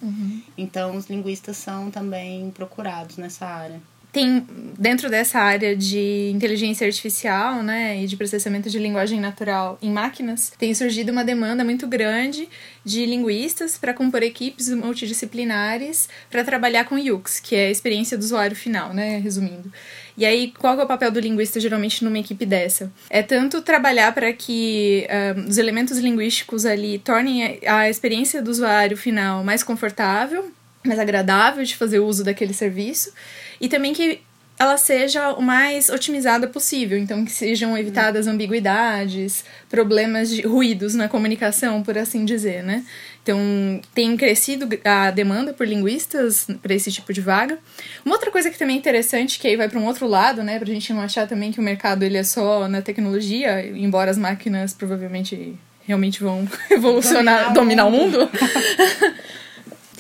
Então, 0.57 0.97
os 0.97 1.11
linguistas 1.11 1.59
são 1.59 1.91
também 1.91 2.51
procurados 2.53 3.19
nessa 3.19 3.45
área. 3.45 3.79
Tem, 4.13 4.45
dentro 4.79 5.09
dessa 5.09 5.39
área 5.39 5.77
de 5.77 6.31
inteligência 6.35 6.87
artificial, 6.87 7.63
né, 7.63 8.03
e 8.03 8.07
de 8.07 8.17
processamento 8.17 8.69
de 8.69 8.79
linguagem 8.79 9.21
natural 9.21 9.79
em 9.81 9.91
máquinas, 9.91 10.53
tem 10.59 10.75
surgido 10.75 11.13
uma 11.13 11.25
demanda 11.25 11.65
muito 11.65 11.87
grande 11.87 12.49
de 12.85 13.07
linguistas 13.07 13.79
para 13.79 13.95
compor 13.95 14.23
equipes 14.23 14.69
multidisciplinares 14.71 16.09
para 16.31 16.43
trabalhar 16.43 16.85
com 16.85 16.97
UX, 16.97 17.39
que 17.39 17.55
é 17.55 17.67
a 17.67 17.71
experiência 17.71 18.19
do 18.19 18.23
usuário 18.23 18.57
final, 18.57 18.93
né, 18.93 19.19
resumindo. 19.19 19.73
E 20.17 20.27
aí, 20.27 20.53
qual 20.59 20.79
é 20.79 20.85
o 20.85 20.87
papel 20.87 21.11
do 21.11 21.21
linguista 21.21 21.61
geralmente 21.61 22.05
numa 22.05 22.19
equipe 22.19 22.45
dessa? 22.45 22.93
É 23.09 23.23
tanto 23.23 23.63
trabalhar 23.63 24.13
para 24.13 24.33
que 24.33 25.07
ah, 25.09 25.49
os 25.49 25.57
elementos 25.57 25.99
linguísticos 25.99 26.67
ali 26.67 26.99
tornem 26.99 27.61
a 27.67 27.89
experiência 27.89 28.43
do 28.43 28.51
usuário 28.51 28.97
final 28.97 29.43
mais 29.45 29.63
confortável, 29.63 30.51
mais 30.85 30.99
agradável 30.99 31.65
de 31.65 31.77
fazer 31.77 31.99
uso 32.01 32.25
daquele 32.25 32.55
serviço, 32.55 33.13
e 33.61 33.69
também 33.69 33.93
que 33.93 34.21
ela 34.61 34.77
seja 34.77 35.33
o 35.33 35.41
mais 35.41 35.89
otimizada 35.89 36.47
possível, 36.47 36.99
então 36.99 37.25
que 37.25 37.33
sejam 37.33 37.79
evitadas 37.79 38.27
ambiguidades, 38.27 39.43
problemas 39.71 40.29
de 40.29 40.43
ruídos 40.43 40.95
na 40.95 41.09
comunicação, 41.09 41.83
por 41.83 41.97
assim 41.97 42.27
dizer, 42.27 42.63
né? 42.63 42.85
Então, 43.23 43.81
tem 43.95 44.15
crescido 44.19 44.69
a 44.85 45.11
demanda 45.11 45.55
por 45.55 45.67
linguistas 45.67 46.47
para 46.61 46.75
esse 46.75 46.93
tipo 46.93 47.11
de 47.11 47.23
vaga. 47.23 47.59
Uma 48.05 48.17
outra 48.17 48.31
coisa 48.31 48.51
que 48.51 48.59
também 48.59 48.77
é 48.77 48.79
interessante, 48.79 49.39
que 49.39 49.49
aí 49.49 49.57
vai 49.57 49.67
para 49.67 49.79
um 49.79 49.87
outro 49.87 50.07
lado, 50.07 50.43
né, 50.43 50.59
pra 50.59 50.69
gente 50.69 50.93
não 50.93 51.01
achar 51.01 51.27
também 51.27 51.51
que 51.51 51.59
o 51.59 51.63
mercado 51.63 52.03
ele 52.03 52.19
é 52.19 52.25
só 52.25 52.69
na 52.69 52.83
tecnologia, 52.83 53.67
embora 53.67 54.11
as 54.11 54.19
máquinas 54.19 54.75
provavelmente 54.75 55.57
realmente 55.87 56.23
vão 56.23 56.47
evolucionar, 56.71 57.55
dominar, 57.55 57.85
Dominar 57.85 57.87
o 57.87 57.91
mundo. 57.91 58.31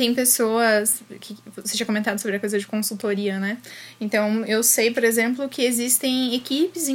tem 0.01 0.15
pessoas 0.15 1.03
que 1.21 1.37
você 1.55 1.77
tinha 1.77 1.85
comentado 1.85 2.19
sobre 2.19 2.39
a 2.39 2.41
coisa 2.41 2.59
de 2.59 2.67
consultoria, 2.67 3.39
né? 3.39 3.59
Então, 4.01 4.47
eu 4.47 4.63
sei, 4.63 4.91
por 4.91 5.05
exemplo, 5.05 5.47
que 5.47 5.63
existem 5.63 6.35
equipes 6.35 6.89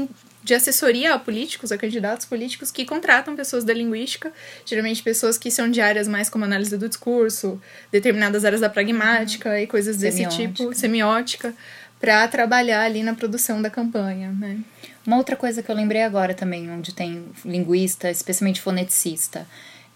de 0.43 0.55
assessoria 0.55 1.13
a 1.13 1.19
políticos, 1.19 1.71
a 1.71 1.77
candidatos 1.77 2.25
políticos 2.25 2.71
que 2.71 2.83
contratam 2.83 3.35
pessoas 3.35 3.63
da 3.63 3.75
linguística, 3.75 4.33
geralmente 4.65 5.03
pessoas 5.03 5.37
que 5.37 5.51
são 5.51 5.69
de 5.69 5.81
áreas 5.81 6.07
mais 6.07 6.31
como 6.31 6.45
análise 6.45 6.75
do 6.75 6.89
discurso, 6.89 7.61
determinadas 7.91 8.43
áreas 8.43 8.61
da 8.61 8.69
pragmática 8.71 9.61
e 9.61 9.67
coisas 9.67 9.97
desse 9.97 10.23
Semiótica. 10.23 10.53
tipo, 10.53 10.73
semiótica, 10.73 11.53
para 11.99 12.27
trabalhar 12.27 12.81
ali 12.81 13.03
na 13.03 13.13
produção 13.13 13.61
da 13.61 13.69
campanha, 13.69 14.31
né? 14.31 14.57
Uma 15.05 15.17
outra 15.17 15.35
coisa 15.35 15.61
que 15.61 15.69
eu 15.69 15.75
lembrei 15.75 16.01
agora 16.01 16.33
também, 16.33 16.71
onde 16.71 16.91
tem 16.91 17.23
linguista, 17.45 18.09
especialmente 18.09 18.59
foneticista, 18.61 19.45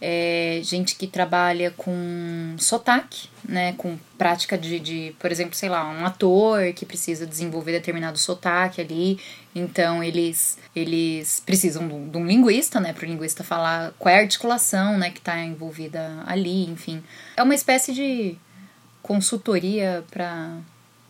é 0.01 0.61
gente 0.63 0.95
que 0.95 1.05
trabalha 1.07 1.71
com 1.71 2.55
sotaque, 2.57 3.27
né, 3.47 3.73
com 3.77 3.97
prática 4.17 4.57
de, 4.57 4.79
de, 4.79 5.15
por 5.19 5.31
exemplo, 5.31 5.55
sei 5.55 5.67
lá, 5.69 5.85
um 5.89 6.05
ator 6.05 6.71
que 6.73 6.85
precisa 6.85 7.25
desenvolver 7.25 7.73
determinado 7.73 8.17
sotaque 8.17 8.79
ali, 8.79 9.19
então 9.53 10.03
eles 10.03 10.57
eles 10.75 11.41
precisam 11.45 11.87
de 11.87 12.17
um- 12.17 12.25
linguista, 12.25 12.79
né, 12.79 12.93
para 12.93 13.03
o 13.05 13.09
linguista 13.09 13.43
falar 13.43 13.91
qual 13.99 14.13
é 14.13 14.19
a 14.19 14.21
articulação, 14.21 14.97
né, 14.97 15.09
que 15.09 15.19
está 15.19 15.37
envolvida 15.43 16.23
ali, 16.25 16.65
enfim. 16.69 17.03
É 17.35 17.43
uma 17.43 17.55
espécie 17.55 17.93
de 17.93 18.37
consultoria 19.01 20.03
para 20.11 20.57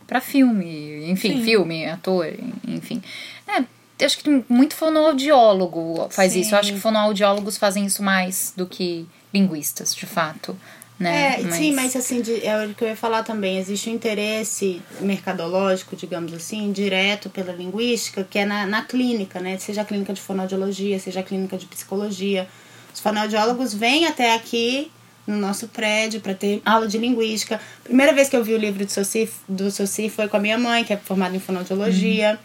para 0.07 0.19
filme, 0.19 1.07
enfim, 1.11 1.43
filme, 1.43 1.85
ator, 1.85 2.25
enfim. 2.67 2.99
É, 3.47 3.63
acho 4.06 4.18
que 4.20 4.43
muito 4.50 4.76
fonoaudiólogo 4.76 6.08
faz 6.10 6.34
Sim. 6.34 6.41
isso. 6.41 6.56
Eu 6.56 6.60
acho 6.60 6.74
que 6.74 6.80
fonoaudiólogos 6.80 7.58
fazem 7.58 7.86
isso 7.86 8.02
mais 8.04 8.54
do 8.56 8.66
que 8.66 9.06
linguistas, 9.34 9.93
de 9.95 10.06
fato. 10.06 10.58
Né? 11.00 11.38
É, 11.39 11.52
sim, 11.52 11.74
mas 11.74 11.95
assim, 11.95 12.22
de- 12.22 12.45
é 12.45 12.66
o 12.66 12.74
que 12.74 12.84
eu 12.84 12.89
ia 12.89 12.95
falar 12.95 13.24
também. 13.24 13.58
Existe 13.58 13.89
um 13.89 13.93
interesse 13.93 14.82
mercadológico, 15.00 15.95
digamos 15.95 16.34
assim, 16.34 16.72
direto 16.74 17.30
pela 17.30 17.54
linguística, 17.54 18.28
que 18.30 18.38
é 18.39 18.45
na, 18.45 18.66
na 18.66 18.82
clínica, 18.84 19.39
né? 19.39 19.58
Seja 19.58 19.82
a 19.82 19.86
clínica 19.86 20.12
de 20.14 20.20
fonoaudiologia, 20.20 21.00
seja 21.00 21.22
a 21.22 21.24
clínica 21.24 21.58
de 21.58 21.66
psicologia. 21.68 22.47
Os 22.93 23.00
fonoaudiólogos 23.00 23.74
vêm 23.74 24.08
até 24.08 24.34
aqui 24.36 24.91
no 25.26 25.38
nosso 25.38 25.68
prédio 25.70 26.20
para 26.20 26.34
ter 26.34 26.62
aula 26.66 26.88
de 26.88 26.97
linguística. 26.97 27.62
Primeira 27.84 28.12
vez 28.12 28.28
que 28.28 28.36
eu 28.36 28.43
vi 28.43 28.54
o 28.54 28.58
livro 28.58 28.84
do 28.86 28.91
Soci, 28.91 29.30
do 29.47 29.70
Soci 29.72 30.10
foi 30.10 30.28
com 30.28 30.36
a 30.36 30.39
minha 30.39 30.58
mãe, 30.58 30.84
que 30.84 30.91
é 30.91 30.97
formada 30.97 31.34
em 31.36 31.39
fonoaudiologia. 31.39 32.32
Uhum. 32.32 32.38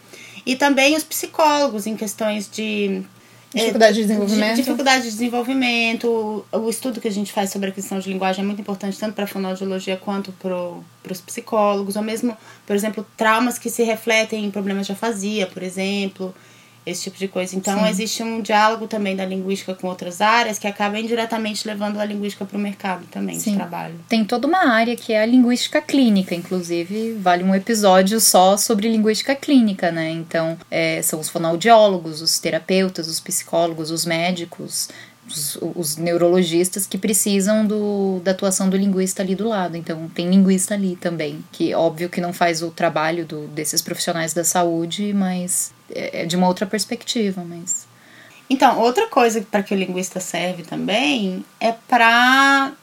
E 0.45 0.55
também 0.55 0.95
os 0.95 1.03
psicólogos 1.03 1.87
em 1.87 1.95
questões 1.95 2.49
de 2.49 3.03
Dificuldade 3.53 3.95
de 3.95 4.01
desenvolvimento. 4.01 4.55
Dificuldade 4.57 5.03
de 5.03 5.11
desenvolvimento. 5.11 6.45
O 6.51 6.69
estudo 6.69 6.99
que 6.99 7.07
a 7.07 7.11
gente 7.11 7.31
faz 7.31 7.51
sobre 7.51 7.69
a 7.69 7.71
questão 7.71 7.97
de 7.99 8.09
linguagem 8.09 8.43
é 8.43 8.45
muito 8.45 8.59
importante 8.59 8.99
tanto 8.99 9.13
para 9.13 9.23
a 9.23 9.27
fonoaudiologia 9.27 9.95
quanto 9.95 10.33
para 10.33 10.53
os 11.09 11.21
psicólogos. 11.21 11.95
Ou 11.95 12.03
mesmo, 12.03 12.35
por 12.67 12.75
exemplo, 12.75 13.07
traumas 13.15 13.57
que 13.57 13.69
se 13.69 13.81
refletem 13.83 14.43
em 14.43 14.51
problemas 14.51 14.85
de 14.85 14.91
afasia, 14.91 15.47
por 15.47 15.63
exemplo 15.63 16.35
esse 16.85 17.03
tipo 17.03 17.17
de 17.17 17.27
coisa. 17.27 17.55
Então, 17.55 17.79
Sim. 17.79 17.89
existe 17.89 18.23
um 18.23 18.41
diálogo 18.41 18.87
também 18.87 19.15
da 19.15 19.25
linguística 19.25 19.73
com 19.73 19.87
outras 19.87 20.21
áreas 20.21 20.59
que 20.59 20.67
acaba 20.67 20.99
indiretamente 20.99 21.67
levando 21.67 21.99
a 21.99 22.05
linguística 22.05 22.45
para 22.45 22.57
o 22.57 22.61
mercado 22.61 23.05
também 23.11 23.39
Sim. 23.39 23.51
de 23.51 23.57
trabalho. 23.57 23.95
Tem 24.07 24.23
toda 24.23 24.47
uma 24.47 24.67
área 24.69 24.95
que 24.95 25.13
é 25.13 25.21
a 25.21 25.25
linguística 25.25 25.81
clínica, 25.81 26.35
inclusive, 26.35 27.13
vale 27.13 27.43
um 27.43 27.55
episódio 27.55 28.19
só 28.19 28.55
sobre 28.57 28.89
linguística 28.89 29.35
clínica, 29.35 29.91
né? 29.91 30.11
Então, 30.11 30.57
é, 30.69 31.01
são 31.01 31.19
os 31.19 31.29
fonoaudiólogos, 31.29 32.21
os 32.21 32.37
terapeutas, 32.39 33.07
os 33.07 33.19
psicólogos, 33.19 33.89
os 33.89 34.05
médicos, 34.05 34.89
os, 35.27 35.57
os, 35.75 35.97
neurologistas 35.97 36.85
que 36.85 36.97
precisam 36.97 37.65
do, 37.65 38.19
da 38.23 38.31
atuação 38.31 38.69
do 38.69 38.77
linguista 38.77 39.23
ali 39.23 39.35
do 39.35 39.47
lado. 39.47 39.75
Então, 39.75 40.07
tem 40.13 40.29
linguista 40.29 40.73
ali 40.73 40.95
também, 40.95 41.43
que 41.51 41.73
óbvio 41.73 42.09
que 42.09 42.21
não 42.21 42.31
faz 42.31 42.61
o 42.61 42.69
trabalho 42.69 43.25
do, 43.25 43.47
desses 43.47 43.81
profissionais 43.81 44.33
da 44.33 44.43
saúde, 44.43 45.13
mas 45.13 45.73
é, 45.89 46.21
é 46.21 46.25
de 46.25 46.35
uma 46.35 46.47
outra 46.47 46.65
perspectiva, 46.65 47.43
mas... 47.43 47.87
Então, 48.47 48.79
outra 48.79 49.07
coisa 49.07 49.41
para 49.49 49.63
que 49.63 49.73
o 49.73 49.77
linguista 49.77 50.19
serve 50.19 50.61
também 50.61 51.43
é 51.59 51.71
para 51.71 52.73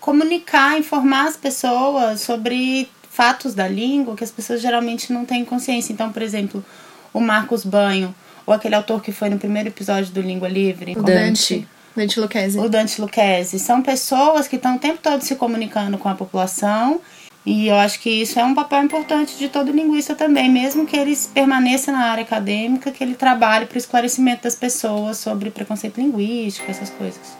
comunicar, 0.00 0.76
informar 0.76 1.28
as 1.28 1.36
pessoas 1.36 2.20
sobre 2.22 2.90
fatos 3.08 3.54
da 3.54 3.68
língua 3.68 4.16
que 4.16 4.24
as 4.24 4.32
pessoas 4.32 4.60
geralmente 4.60 5.12
não 5.12 5.24
têm 5.24 5.44
consciência. 5.44 5.92
Então, 5.92 6.10
por 6.10 6.22
exemplo, 6.22 6.64
o 7.12 7.20
Marcos 7.20 7.64
Banho, 7.64 8.12
ou 8.44 8.52
aquele 8.52 8.74
autor 8.74 9.00
que 9.00 9.12
foi 9.12 9.30
no 9.30 9.38
primeiro 9.38 9.68
episódio 9.68 10.12
do 10.12 10.20
Língua 10.20 10.48
Livre, 10.48 10.94
o 10.96 11.02
Dante. 11.02 11.60
Dante 11.60 11.68
Lucchesi. 11.96 12.58
O 12.58 12.68
Dante 12.68 13.00
Lucchesi. 13.00 13.58
São 13.58 13.82
pessoas 13.82 14.48
que 14.48 14.56
estão 14.56 14.76
o 14.76 14.78
tempo 14.78 14.98
todo 15.02 15.22
se 15.22 15.36
comunicando 15.36 15.98
com 15.98 16.08
a 16.08 16.14
população 16.14 17.00
e 17.44 17.66
eu 17.66 17.74
acho 17.74 17.98
que 17.98 18.08
isso 18.08 18.38
é 18.38 18.44
um 18.44 18.54
papel 18.54 18.84
importante 18.84 19.36
de 19.36 19.48
todo 19.48 19.72
linguista 19.72 20.14
também, 20.14 20.48
mesmo 20.48 20.86
que 20.86 20.96
ele 20.96 21.16
permaneça 21.34 21.90
na 21.90 22.04
área 22.04 22.22
acadêmica, 22.22 22.92
que 22.92 23.02
ele 23.02 23.16
trabalhe 23.16 23.66
para 23.66 23.74
o 23.74 23.78
esclarecimento 23.78 24.44
das 24.44 24.54
pessoas 24.54 25.18
sobre 25.18 25.50
preconceito 25.50 26.00
linguístico, 26.00 26.70
essas 26.70 26.88
coisas. 26.90 27.36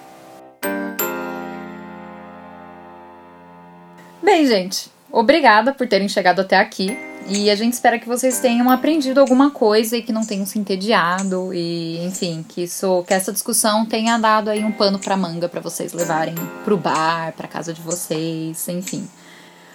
Bem, 4.21 4.45
gente, 4.47 4.91
obrigada 5.13 5.73
por 5.73 5.87
terem 5.87 6.09
chegado 6.09 6.41
até 6.41 6.59
aqui. 6.59 6.97
E 7.29 7.51
a 7.51 7.55
gente 7.55 7.75
espera 7.75 7.99
que 7.99 8.09
vocês 8.09 8.41
tenham 8.41 8.69
aprendido 8.69 9.21
alguma 9.21 9.51
coisa 9.51 9.97
e 9.97 10.03
que 10.03 10.13
não 10.13 10.27
tenham 10.27 10.45
se 10.45 10.59
entediado 10.59 11.55
e, 11.55 12.05
enfim, 12.05 12.45
que 12.49 12.65
isso, 12.65 13.05
que 13.07 13.15
essa 13.15 13.33
discussão 13.33 13.87
tenha 13.87 14.19
dado 14.19 14.51
aí 14.51 14.65
um 14.65 14.73
pano 14.73 14.99
para 14.99 15.17
manga 15.17 15.49
para 15.49 15.61
vocês 15.61 15.93
levarem 15.93 16.35
pro 16.65 16.77
bar, 16.77 17.33
para 17.37 17.47
casa 17.47 17.73
de 17.73 17.81
vocês, 17.81 18.69
enfim. 18.69 19.09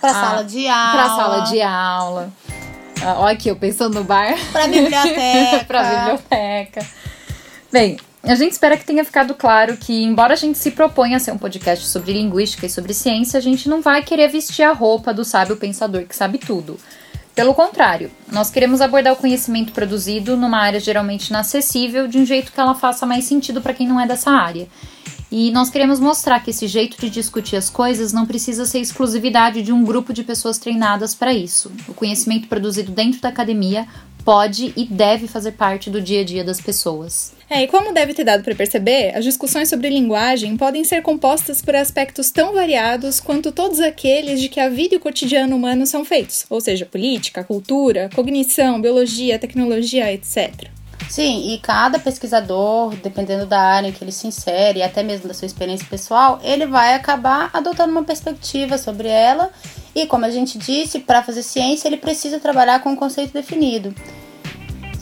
Pra 0.02 0.10
ah, 0.10 0.14
sala 0.14 0.44
de 0.44 0.68
aula. 0.68 0.92
Pra 0.92 1.08
sala 1.08 1.40
de 1.46 1.62
aula. 1.62 2.34
Ah, 3.02 3.20
olha 3.20 3.34
aqui, 3.34 3.50
eu 3.50 3.56
pensando 3.56 3.96
no 3.96 4.04
bar. 4.04 4.36
Pra 4.52 4.68
biblioteca. 4.68 5.64
pra 5.66 5.84
biblioteca. 5.84 6.86
Bem, 7.72 7.98
a 8.28 8.36
gente 8.36 8.52
espera 8.52 8.78
que 8.78 8.86
tenha 8.86 9.06
ficado 9.06 9.34
claro 9.34 9.78
que, 9.78 10.04
embora 10.04 10.34
a 10.34 10.38
gente 10.38 10.58
se 10.58 10.72
proponha 10.72 11.18
a 11.18 11.20
ser 11.20 11.32
um 11.32 11.38
podcast 11.38 11.86
sobre 11.88 12.12
linguística 12.12 12.66
e 12.66 12.70
sobre 12.70 12.94
ciência, 12.94 13.38
a 13.38 13.42
gente 13.42 13.70
não 13.70 13.82
vai 13.82 14.04
querer 14.04 14.28
vestir 14.28 14.64
a 14.64 14.74
roupa 14.74 15.14
do 15.14 15.24
sábio 15.24 15.56
pensador 15.56 16.04
que 16.04 16.16
sabe 16.16 16.38
tudo. 16.38 16.78
Pelo 17.34 17.54
contrário, 17.54 18.12
nós 18.32 18.50
queremos 18.50 18.82
abordar 18.82 19.14
o 19.14 19.18
conhecimento 19.18 19.72
produzido 19.72 20.36
numa 20.36 20.58
área 20.58 20.80
geralmente 20.80 21.30
inacessível 21.30 22.08
de 22.08 22.18
um 22.18 22.26
jeito 22.26 22.52
que 22.52 22.60
ela 22.60 22.76
faça 22.76 23.06
mais 23.06 23.26
sentido 23.26 23.62
para 23.62 23.74
quem 23.74 23.88
não 23.88 24.02
é 24.02 24.08
dessa 24.08 24.32
área. 24.32 24.68
E 25.32 25.52
nós 25.52 25.70
queremos 25.70 26.00
mostrar 26.00 26.40
que 26.40 26.50
esse 26.50 26.68
jeito 26.68 27.00
de 27.00 27.10
discutir 27.10 27.56
as 27.58 27.70
coisas 27.70 28.12
não 28.12 28.26
precisa 28.26 28.66
ser 28.66 28.80
exclusividade 28.80 29.62
de 29.62 29.72
um 29.72 29.84
grupo 29.84 30.14
de 30.14 30.24
pessoas 30.24 30.58
treinadas 30.58 31.14
para 31.14 31.34
isso. 31.34 31.72
O 31.88 31.94
conhecimento 31.94 32.48
produzido 32.48 32.92
dentro 32.92 33.22
da 33.22 33.30
academia 33.30 33.88
pode 34.28 34.74
e 34.76 34.84
deve 34.84 35.26
fazer 35.26 35.54
parte 35.54 35.90
do 35.90 36.02
dia 36.02 36.20
a 36.20 36.24
dia 36.26 36.44
das 36.44 36.60
pessoas. 36.60 37.32
É, 37.50 37.64
e 37.64 37.68
como 37.70 37.94
deve 37.94 38.14
ter 38.14 38.26
dado 38.26 38.44
para 38.44 38.54
perceber, 38.54 39.16
as 39.16 39.24
discussões 39.24 39.70
sobre 39.70 39.90
linguagem 39.90 40.58
podem 40.58 40.84
ser 40.84 41.02
compostas 41.02 41.62
por 41.62 41.74
aspectos 41.74 42.30
tão 42.30 42.54
variados 42.54 43.22
quanto 43.22 43.54
todos 43.54 43.80
aqueles 43.80 44.42
de 44.42 44.50
que 44.50 44.60
a 44.60 44.68
vida 44.68 44.96
e 44.96 44.98
o 44.98 45.00
cotidiano 45.00 45.56
humano 45.56 45.86
são 45.86 46.04
feitos, 46.04 46.46
ou 46.50 46.60
seja, 46.60 46.86
política, 46.86 47.42
cultura, 47.42 48.10
cognição, 48.14 48.82
biologia, 48.82 49.40
tecnologia, 49.40 50.12
etc. 50.12 50.72
Sim, 51.10 51.54
e 51.54 51.58
cada 51.60 51.98
pesquisador, 51.98 52.94
dependendo 52.98 53.46
da 53.46 53.62
área 53.62 53.88
em 53.88 53.94
que 53.94 54.04
ele 54.04 54.12
se 54.12 54.28
insere, 54.28 54.80
e 54.80 54.84
até 54.84 55.04
mesmo 55.04 55.28
da 55.28 55.34
sua 55.34 55.46
experiência 55.46 55.88
pessoal, 55.90 56.38
ele 56.44 56.66
vai 56.66 56.96
acabar 56.96 57.50
adotando 57.54 57.92
uma 57.92 58.04
perspectiva 58.04 58.78
sobre 58.78 59.08
ela. 59.08 59.50
E 59.96 60.06
como 60.06 60.26
a 60.26 60.30
gente 60.30 60.58
disse, 60.58 61.00
para 61.00 61.24
fazer 61.24 61.44
ciência 61.44 61.88
ele 61.88 61.98
precisa 61.98 62.40
trabalhar 62.40 62.82
com 62.82 62.90
um 62.90 62.96
conceito 62.96 63.32
definido. 63.32 63.96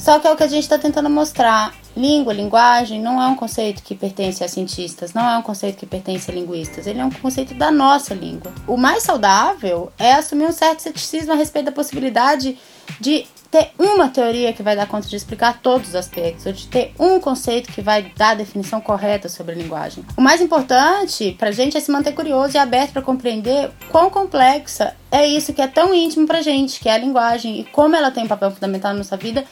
Só 0.05 0.19
que 0.19 0.27
é 0.27 0.31
o 0.31 0.35
que 0.35 0.43
a 0.43 0.47
gente 0.47 0.61
está 0.61 0.77
tentando 0.77 1.09
mostrar. 1.09 1.73
Língua, 1.97 2.31
linguagem, 2.31 3.01
não 3.01 3.19
é 3.19 3.25
um 3.25 3.35
conceito 3.35 3.81
que 3.81 3.95
pertence 3.95 4.43
a 4.43 4.47
cientistas, 4.47 5.15
não 5.15 5.27
é 5.27 5.35
um 5.35 5.41
conceito 5.41 5.77
que 5.77 5.85
pertence 5.87 6.29
a 6.29 6.33
linguistas, 6.33 6.85
ele 6.85 6.99
é 6.99 7.05
um 7.05 7.09
conceito 7.09 7.55
da 7.55 7.71
nossa 7.71 8.13
língua. 8.13 8.53
O 8.67 8.77
mais 8.77 9.01
saudável 9.01 9.91
é 9.97 10.13
assumir 10.13 10.45
um 10.45 10.51
certo 10.51 10.81
ceticismo 10.81 11.31
a 11.31 11.35
respeito 11.35 11.65
da 11.65 11.71
possibilidade 11.71 12.55
de 12.99 13.25
ter 13.49 13.71
uma 13.79 14.09
teoria 14.09 14.51
que 14.51 14.61
vai 14.61 14.75
dar 14.75 14.85
conta 14.85 15.07
de 15.07 15.15
explicar 15.15 15.61
todos 15.61 15.89
os 15.89 15.95
aspectos, 15.95 16.45
ou 16.45 16.51
de 16.51 16.67
ter 16.67 16.93
um 16.99 17.19
conceito 17.19 17.71
que 17.71 17.81
vai 17.81 18.11
dar 18.15 18.31
a 18.31 18.35
definição 18.35 18.81
correta 18.81 19.29
sobre 19.29 19.53
a 19.53 19.57
linguagem. 19.57 20.05
O 20.17 20.21
mais 20.21 20.41
importante 20.41 21.33
para 21.39 21.49
a 21.49 21.53
gente 21.53 21.77
é 21.77 21.79
se 21.79 21.89
manter 21.89 22.11
curioso 22.11 22.55
e 22.55 22.57
aberto 22.57 22.91
para 22.91 23.01
compreender 23.01 23.71
quão 23.89 24.09
complexa 24.09 24.93
é 25.09 25.25
isso 25.25 25.53
que 25.53 25.61
é 25.61 25.67
tão 25.67 25.93
íntimo 25.93 26.27
para 26.27 26.39
a 26.39 26.41
gente, 26.41 26.81
que 26.81 26.89
é 26.89 26.93
a 26.93 26.97
linguagem, 26.97 27.61
e 27.61 27.63
como 27.63 27.95
ela 27.95 28.11
tem 28.11 28.25
um 28.25 28.27
papel 28.27 28.51
fundamental 28.51 28.91
na 28.91 28.97
nossa 28.97 29.15
vida, 29.15 29.45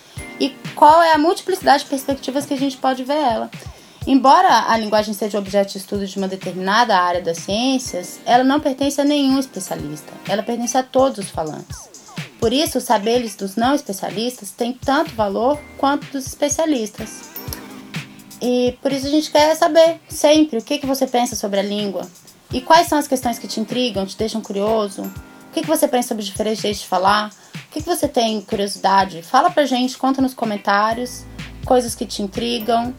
e 0.44 0.50
qual 0.76 1.02
é 1.02 1.14
a 1.14 1.18
multiplicidade 1.18 1.86
de 1.86 1.90
perspectivas 1.90 2.46
que 2.46 2.54
a 2.54 2.58
gente 2.58 2.76
pode 2.76 3.02
ver 3.06 3.14
ela. 3.14 3.50
Embora 4.06 4.70
a 4.70 4.76
linguagem 4.76 5.14
seja 5.14 5.40
objeto 5.40 5.72
de 5.72 5.78
estudo 5.78 6.06
de 6.06 6.18
uma 6.18 6.28
determinada 6.28 6.98
área 6.98 7.22
das 7.22 7.38
ciências, 7.38 8.20
ela 8.26 8.44
não 8.44 8.60
pertence 8.60 9.00
a 9.00 9.06
nenhum 9.06 9.40
especialista, 9.40 10.12
ela 10.28 10.44
pertence 10.44 10.78
a 10.78 10.84
todos 10.84 11.20
os 11.20 11.30
falantes. 11.30 11.90
Por 12.42 12.52
isso, 12.52 12.78
os 12.78 12.84
saberes 12.84 13.38
dos 13.38 13.56
não 13.56 13.74
especialistas 13.74 14.52
têm 14.52 14.74
tanto 14.74 15.16
valor 15.16 15.58
quanto 15.78 16.06
dos 16.08 16.28
especialistas. 16.28 17.22
E 18.42 18.78
por 18.82 18.92
isso 18.92 19.08
a 19.08 19.10
gente 19.10 19.32
quer 19.32 19.56
saber 19.56 20.02
sempre 20.10 20.58
o 20.58 20.62
que, 20.62 20.78
que 20.78 20.86
você 20.86 21.08
pensa 21.08 21.38
sobre 21.38 21.62
a 21.62 21.64
língua 21.64 22.06
e 22.52 22.60
quais 22.60 22.90
são 22.90 22.98
as 22.98 23.08
questões 23.08 23.40
que 23.40 23.48
te 23.48 23.62
intrigam, 23.62 24.06
te 24.06 24.18
deixam 24.18 24.42
curioso. 24.42 25.10
O 25.54 25.56
que, 25.56 25.62
que 25.62 25.68
você 25.68 25.88
pensa 25.88 26.08
sobre 26.08 26.24
diferentes 26.24 26.64
jeitos 26.64 26.82
de 26.82 26.88
falar? 26.88 27.30
O 27.30 27.70
que, 27.70 27.80
que 27.80 27.86
você 27.86 28.08
tem 28.08 28.42
curiosidade? 28.42 29.22
Fala 29.22 29.52
pra 29.52 29.68
gente, 29.68 29.96
conta 29.96 30.20
nos 30.20 30.34
comentários 30.34 31.24
coisas 31.64 31.94
que 31.94 32.08
te 32.08 32.24
intrigam. 32.24 32.92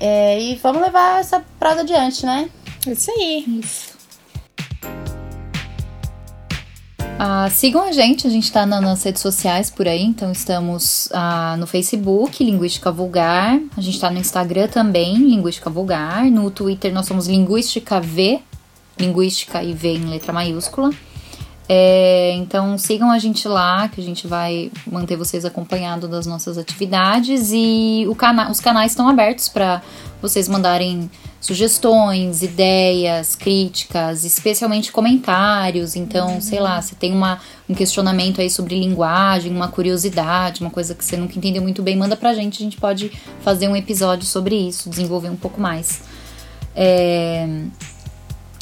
É, 0.00 0.40
e 0.40 0.56
vamos 0.56 0.80
levar 0.80 1.20
essa 1.20 1.44
prosa 1.58 1.82
adiante, 1.82 2.24
né? 2.24 2.48
Isso 2.86 3.10
aí. 3.10 3.44
Isso. 3.62 4.00
Ah, 7.18 7.50
sigam 7.50 7.82
a 7.82 7.92
gente, 7.92 8.26
a 8.26 8.30
gente 8.30 8.44
está 8.44 8.64
na, 8.64 8.80
nas 8.80 9.02
redes 9.02 9.20
sociais 9.20 9.68
por 9.68 9.86
aí, 9.86 10.02
então 10.02 10.32
estamos 10.32 11.10
ah, 11.12 11.54
no 11.58 11.66
Facebook, 11.66 12.42
Linguística 12.42 12.90
Vulgar, 12.90 13.60
a 13.76 13.80
gente 13.82 13.96
está 13.96 14.10
no 14.10 14.18
Instagram 14.18 14.68
também, 14.68 15.16
Linguística 15.18 15.68
Vulgar, 15.68 16.24
no 16.30 16.50
Twitter 16.50 16.94
nós 16.94 17.04
somos 17.04 17.28
Linguística 17.28 18.00
V, 18.00 18.40
Linguística 18.98 19.62
e 19.62 19.74
V 19.74 19.96
em 19.96 20.06
letra 20.06 20.32
maiúscula. 20.32 20.90
É, 21.72 22.32
então 22.32 22.76
sigam 22.76 23.12
a 23.12 23.18
gente 23.20 23.46
lá, 23.46 23.86
que 23.86 24.00
a 24.00 24.02
gente 24.02 24.26
vai 24.26 24.72
manter 24.90 25.14
vocês 25.14 25.44
acompanhados 25.44 26.10
das 26.10 26.26
nossas 26.26 26.58
atividades 26.58 27.52
e 27.52 28.08
cana 28.18 28.50
os 28.50 28.58
canais 28.58 28.90
estão 28.90 29.08
abertos 29.08 29.48
para 29.48 29.80
vocês 30.20 30.48
mandarem 30.48 31.08
sugestões, 31.40 32.42
ideias, 32.42 33.36
críticas, 33.36 34.24
especialmente 34.24 34.90
comentários. 34.90 35.94
Então, 35.94 36.34
uhum. 36.34 36.40
sei 36.40 36.58
lá, 36.58 36.82
se 36.82 36.96
tem 36.96 37.12
uma, 37.12 37.38
um 37.68 37.74
questionamento 37.74 38.40
aí 38.40 38.50
sobre 38.50 38.76
linguagem, 38.76 39.54
uma 39.54 39.68
curiosidade, 39.68 40.62
uma 40.62 40.70
coisa 40.70 40.92
que 40.92 41.04
você 41.04 41.16
nunca 41.16 41.38
entendeu 41.38 41.62
muito 41.62 41.84
bem, 41.84 41.96
manda 41.96 42.16
pra 42.16 42.34
gente, 42.34 42.60
a 42.60 42.64
gente 42.64 42.78
pode 42.78 43.12
fazer 43.42 43.68
um 43.68 43.76
episódio 43.76 44.26
sobre 44.26 44.56
isso, 44.56 44.90
desenvolver 44.90 45.28
um 45.28 45.36
pouco 45.36 45.60
mais. 45.60 46.02
É... 46.74 47.46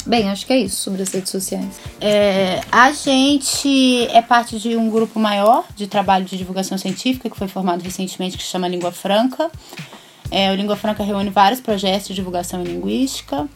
Bem, 0.05 0.29
acho 0.29 0.45
que 0.45 0.53
é 0.53 0.57
isso 0.57 0.77
sobre 0.77 1.01
as 1.01 1.11
redes 1.11 1.29
sociais. 1.29 1.79
É, 1.99 2.61
a 2.71 2.91
gente 2.91 4.07
é 4.07 4.21
parte 4.21 4.57
de 4.57 4.75
um 4.75 4.89
grupo 4.89 5.19
maior 5.19 5.65
de 5.75 5.87
trabalho 5.87 6.25
de 6.25 6.37
divulgação 6.37 6.77
científica 6.77 7.29
que 7.29 7.37
foi 7.37 7.47
formado 7.47 7.81
recentemente 7.81 8.37
que 8.37 8.43
se 8.43 8.49
chama 8.49 8.67
Língua 8.67 8.91
Franca. 8.91 9.51
É, 10.31 10.51
o 10.51 10.55
Língua 10.55 10.75
Franca 10.75 11.03
reúne 11.03 11.29
vários 11.29 11.59
projetos 11.59 12.07
de 12.07 12.13
divulgação 12.13 12.63
linguística. 12.63 13.47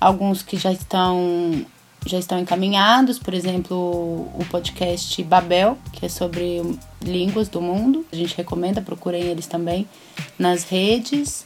alguns 0.00 0.42
que 0.42 0.56
já 0.56 0.72
estão 0.72 1.66
já 2.06 2.18
estão 2.18 2.38
encaminhados, 2.38 3.18
por 3.18 3.34
exemplo, 3.34 3.76
o 3.76 4.44
podcast 4.48 5.22
Babel, 5.24 5.76
que 5.92 6.06
é 6.06 6.08
sobre 6.08 6.62
línguas 7.02 7.48
do 7.48 7.60
mundo. 7.60 8.06
A 8.10 8.16
gente 8.16 8.36
recomenda, 8.36 8.80
procurem 8.80 9.22
eles 9.24 9.46
também 9.46 9.86
nas 10.38 10.64
redes. 10.64 11.44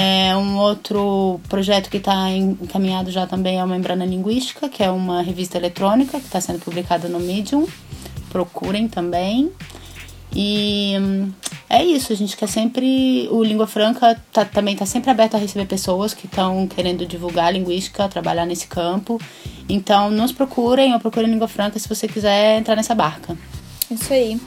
É, 0.00 0.36
um 0.36 0.56
outro 0.58 1.40
projeto 1.48 1.90
que 1.90 1.96
está 1.96 2.30
encaminhado 2.30 3.10
já 3.10 3.26
também 3.26 3.58
é 3.58 3.64
o 3.64 3.66
Membrana 3.66 4.04
Linguística, 4.04 4.68
que 4.68 4.80
é 4.80 4.88
uma 4.88 5.22
revista 5.22 5.58
eletrônica 5.58 6.20
que 6.20 6.26
está 6.26 6.40
sendo 6.40 6.60
publicada 6.60 7.08
no 7.08 7.18
Medium. 7.18 7.66
Procurem 8.30 8.86
também. 8.86 9.50
E 10.32 10.94
hum, 11.00 11.32
é 11.68 11.82
isso, 11.82 12.12
a 12.12 12.16
gente 12.16 12.36
quer 12.36 12.46
sempre. 12.46 13.26
O 13.32 13.42
Língua 13.42 13.66
Franca 13.66 14.22
tá, 14.32 14.44
também 14.44 14.74
está 14.74 14.86
sempre 14.86 15.10
aberto 15.10 15.34
a 15.34 15.38
receber 15.38 15.66
pessoas 15.66 16.14
que 16.14 16.26
estão 16.26 16.68
querendo 16.68 17.04
divulgar 17.04 17.46
a 17.46 17.50
linguística, 17.50 18.08
trabalhar 18.08 18.46
nesse 18.46 18.68
campo. 18.68 19.20
Então, 19.68 20.12
nos 20.12 20.30
procurem 20.30 20.94
ou 20.94 21.00
procurem 21.00 21.28
Língua 21.28 21.48
Franca 21.48 21.76
se 21.76 21.88
você 21.88 22.06
quiser 22.06 22.56
entrar 22.56 22.76
nessa 22.76 22.94
barca. 22.94 23.36
Isso 23.90 24.12
aí. 24.12 24.40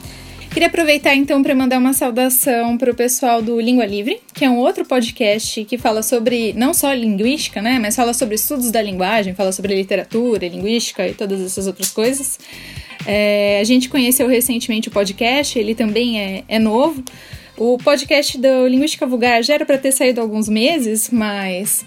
Queria 0.52 0.68
aproveitar 0.68 1.14
então 1.14 1.42
para 1.42 1.54
mandar 1.54 1.78
uma 1.78 1.94
saudação 1.94 2.76
para 2.76 2.90
o 2.90 2.94
pessoal 2.94 3.40
do 3.40 3.58
Língua 3.58 3.86
Livre, 3.86 4.20
que 4.34 4.44
é 4.44 4.50
um 4.50 4.58
outro 4.58 4.84
podcast 4.84 5.64
que 5.64 5.78
fala 5.78 6.02
sobre 6.02 6.52
não 6.52 6.74
só 6.74 6.92
linguística, 6.92 7.62
né, 7.62 7.78
mas 7.80 7.96
fala 7.96 8.12
sobre 8.12 8.34
estudos 8.34 8.70
da 8.70 8.82
linguagem, 8.82 9.34
fala 9.34 9.50
sobre 9.50 9.74
literatura, 9.74 10.46
linguística 10.46 11.08
e 11.08 11.14
todas 11.14 11.40
essas 11.40 11.66
outras 11.66 11.90
coisas. 11.90 12.38
É, 13.06 13.60
a 13.62 13.64
gente 13.64 13.88
conheceu 13.88 14.28
recentemente 14.28 14.88
o 14.88 14.90
podcast, 14.90 15.58
ele 15.58 15.74
também 15.74 16.20
é, 16.20 16.44
é 16.46 16.58
novo. 16.58 17.02
O 17.56 17.78
podcast 17.78 18.36
do 18.36 18.66
Linguística 18.66 19.06
Vulgar 19.06 19.42
já 19.42 19.54
era 19.54 19.64
para 19.64 19.78
ter 19.78 19.92
saído 19.92 20.20
há 20.20 20.22
alguns 20.22 20.50
meses, 20.50 21.08
mas 21.10 21.82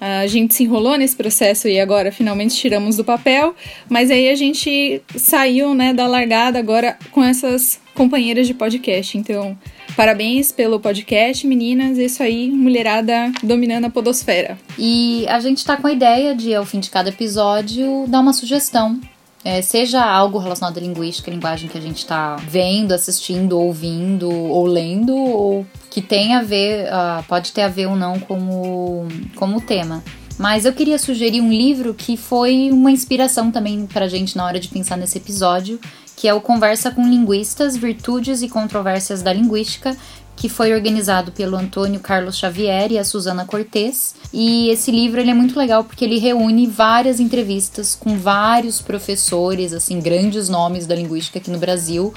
a 0.00 0.26
gente 0.26 0.54
se 0.54 0.64
enrolou 0.64 0.96
nesse 0.96 1.14
processo 1.14 1.68
e 1.68 1.78
agora 1.78 2.10
finalmente 2.10 2.56
tiramos 2.56 2.96
do 2.96 3.04
papel, 3.04 3.54
mas 3.88 4.10
aí 4.10 4.30
a 4.30 4.34
gente 4.34 5.02
saiu, 5.14 5.74
né, 5.74 5.92
da 5.92 6.06
largada 6.06 6.58
agora 6.58 6.96
com 7.10 7.22
essas 7.22 7.78
companheiras 7.94 8.46
de 8.46 8.54
podcast. 8.54 9.18
Então, 9.18 9.58
parabéns 9.94 10.52
pelo 10.52 10.80
podcast, 10.80 11.46
meninas. 11.46 11.98
É 11.98 12.04
isso 12.04 12.22
aí, 12.22 12.50
mulherada 12.50 13.30
dominando 13.42 13.84
a 13.84 13.90
podosfera. 13.90 14.58
E 14.78 15.26
a 15.28 15.38
gente 15.40 15.64
tá 15.64 15.76
com 15.76 15.86
a 15.86 15.92
ideia 15.92 16.34
de, 16.34 16.54
ao 16.54 16.64
fim 16.64 16.80
de 16.80 16.88
cada 16.88 17.10
episódio, 17.10 18.06
dar 18.08 18.20
uma 18.20 18.32
sugestão 18.32 18.98
é, 19.44 19.62
seja 19.62 20.04
algo 20.04 20.38
relacionado 20.38 20.78
à 20.78 20.80
linguística, 20.80 21.30
linguagem 21.30 21.68
que 21.68 21.78
a 21.78 21.80
gente 21.80 21.98
está 21.98 22.36
vendo, 22.36 22.92
assistindo, 22.92 23.58
ouvindo 23.58 24.30
ou 24.30 24.66
lendo, 24.66 25.16
ou 25.16 25.66
que 25.90 26.02
tem 26.02 26.34
a 26.34 26.42
ver, 26.42 26.86
uh, 26.86 27.22
pode 27.24 27.52
ter 27.52 27.62
a 27.62 27.68
ver 27.68 27.86
ou 27.86 27.96
não 27.96 28.18
com 28.20 29.56
o 29.56 29.60
tema. 29.60 30.02
Mas 30.38 30.64
eu 30.64 30.72
queria 30.72 30.98
sugerir 30.98 31.40
um 31.40 31.50
livro 31.50 31.92
que 31.92 32.16
foi 32.16 32.70
uma 32.72 32.90
inspiração 32.90 33.50
também 33.50 33.86
para 33.86 34.06
a 34.06 34.08
gente 34.08 34.36
na 34.36 34.44
hora 34.44 34.58
de 34.58 34.68
pensar 34.68 34.96
nesse 34.96 35.18
episódio, 35.18 35.78
que 36.16 36.28
é 36.28 36.34
o 36.34 36.40
Conversa 36.40 36.90
com 36.90 37.02
Linguistas, 37.02 37.76
Virtudes 37.76 38.42
e 38.42 38.48
Controvérsias 38.48 39.22
da 39.22 39.32
Linguística, 39.32 39.96
que 40.40 40.48
foi 40.48 40.72
organizado 40.72 41.32
pelo 41.32 41.54
Antônio 41.54 42.00
Carlos 42.00 42.38
Xavier 42.38 42.90
e 42.90 42.98
a 42.98 43.04
Susana 43.04 43.44
Cortez. 43.44 44.14
E 44.32 44.70
esse 44.70 44.90
livro 44.90 45.20
ele 45.20 45.30
é 45.30 45.34
muito 45.34 45.58
legal 45.58 45.84
porque 45.84 46.02
ele 46.02 46.18
reúne 46.18 46.66
várias 46.66 47.20
entrevistas 47.20 47.94
com 47.94 48.16
vários 48.16 48.80
professores, 48.80 49.74
assim, 49.74 50.00
grandes 50.00 50.48
nomes 50.48 50.86
da 50.86 50.94
linguística 50.94 51.38
aqui 51.38 51.50
no 51.50 51.58
Brasil. 51.58 52.14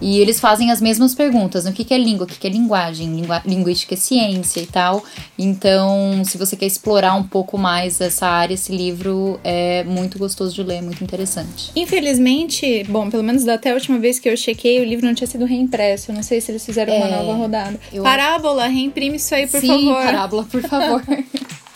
E 0.00 0.18
eles 0.18 0.40
fazem 0.40 0.70
as 0.70 0.80
mesmas 0.80 1.14
perguntas: 1.14 1.64
né? 1.64 1.70
o 1.70 1.74
que, 1.74 1.84
que 1.84 1.94
é 1.94 1.98
língua, 1.98 2.24
o 2.24 2.26
que, 2.26 2.38
que 2.38 2.46
é 2.46 2.50
linguagem, 2.50 3.08
Lingu 3.14 3.34
linguística 3.46 3.94
é 3.94 3.96
ciência 3.96 4.60
e 4.60 4.66
tal. 4.66 5.04
Então, 5.38 6.22
se 6.24 6.36
você 6.36 6.56
quer 6.56 6.66
explorar 6.66 7.14
um 7.14 7.22
pouco 7.22 7.56
mais 7.56 8.00
essa 8.00 8.26
área, 8.26 8.54
esse 8.54 8.74
livro 8.74 9.38
é 9.42 9.84
muito 9.84 10.18
gostoso 10.18 10.54
de 10.54 10.62
ler, 10.62 10.82
muito 10.82 11.02
interessante. 11.02 11.70
Infelizmente, 11.74 12.84
bom, 12.84 13.10
pelo 13.10 13.22
menos 13.22 13.46
até 13.48 13.70
a 13.70 13.74
última 13.74 13.98
vez 13.98 14.18
que 14.18 14.28
eu 14.28 14.36
chequei, 14.36 14.80
o 14.80 14.84
livro 14.84 15.06
não 15.06 15.14
tinha 15.14 15.26
sido 15.26 15.44
reimpresso. 15.44 16.10
Eu 16.10 16.14
não 16.14 16.22
sei 16.22 16.40
se 16.40 16.50
eles 16.50 16.64
fizeram 16.64 16.92
é, 16.92 16.98
uma 16.98 17.08
nova 17.08 17.32
rodada. 17.34 17.80
Eu... 17.92 18.02
Parábola, 18.02 18.66
reimprime 18.66 19.16
isso 19.16 19.34
aí, 19.34 19.46
por 19.46 19.60
Sim, 19.60 19.68
favor. 19.68 20.04
Parábola, 20.04 20.44
por 20.44 20.62
favor. 20.62 21.02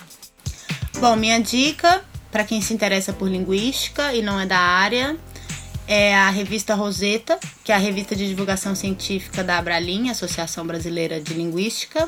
bom, 1.01 1.16
minha 1.16 1.39
dica 1.39 2.03
para 2.31 2.45
quem 2.45 2.61
se 2.61 2.75
interessa 2.75 3.12
por 3.12 3.29
linguística 3.29 4.12
e 4.14 4.23
não 4.23 4.39
é 4.39 4.47
da 4.47 4.59
área 4.59 5.16
é 5.89 6.14
a 6.14 6.28
revista 6.28 6.74
Roseta, 6.74 7.41
que 7.64 7.72
é 7.72 7.74
a 7.74 7.78
revista 7.78 8.14
de 8.14 8.28
divulgação 8.28 8.74
científica 8.74 9.43
da 9.43 9.57
Abralin, 9.57 10.11
Associação 10.11 10.66
Brasileira 10.66 11.18
de 11.18 11.32
Linguística. 11.32 12.07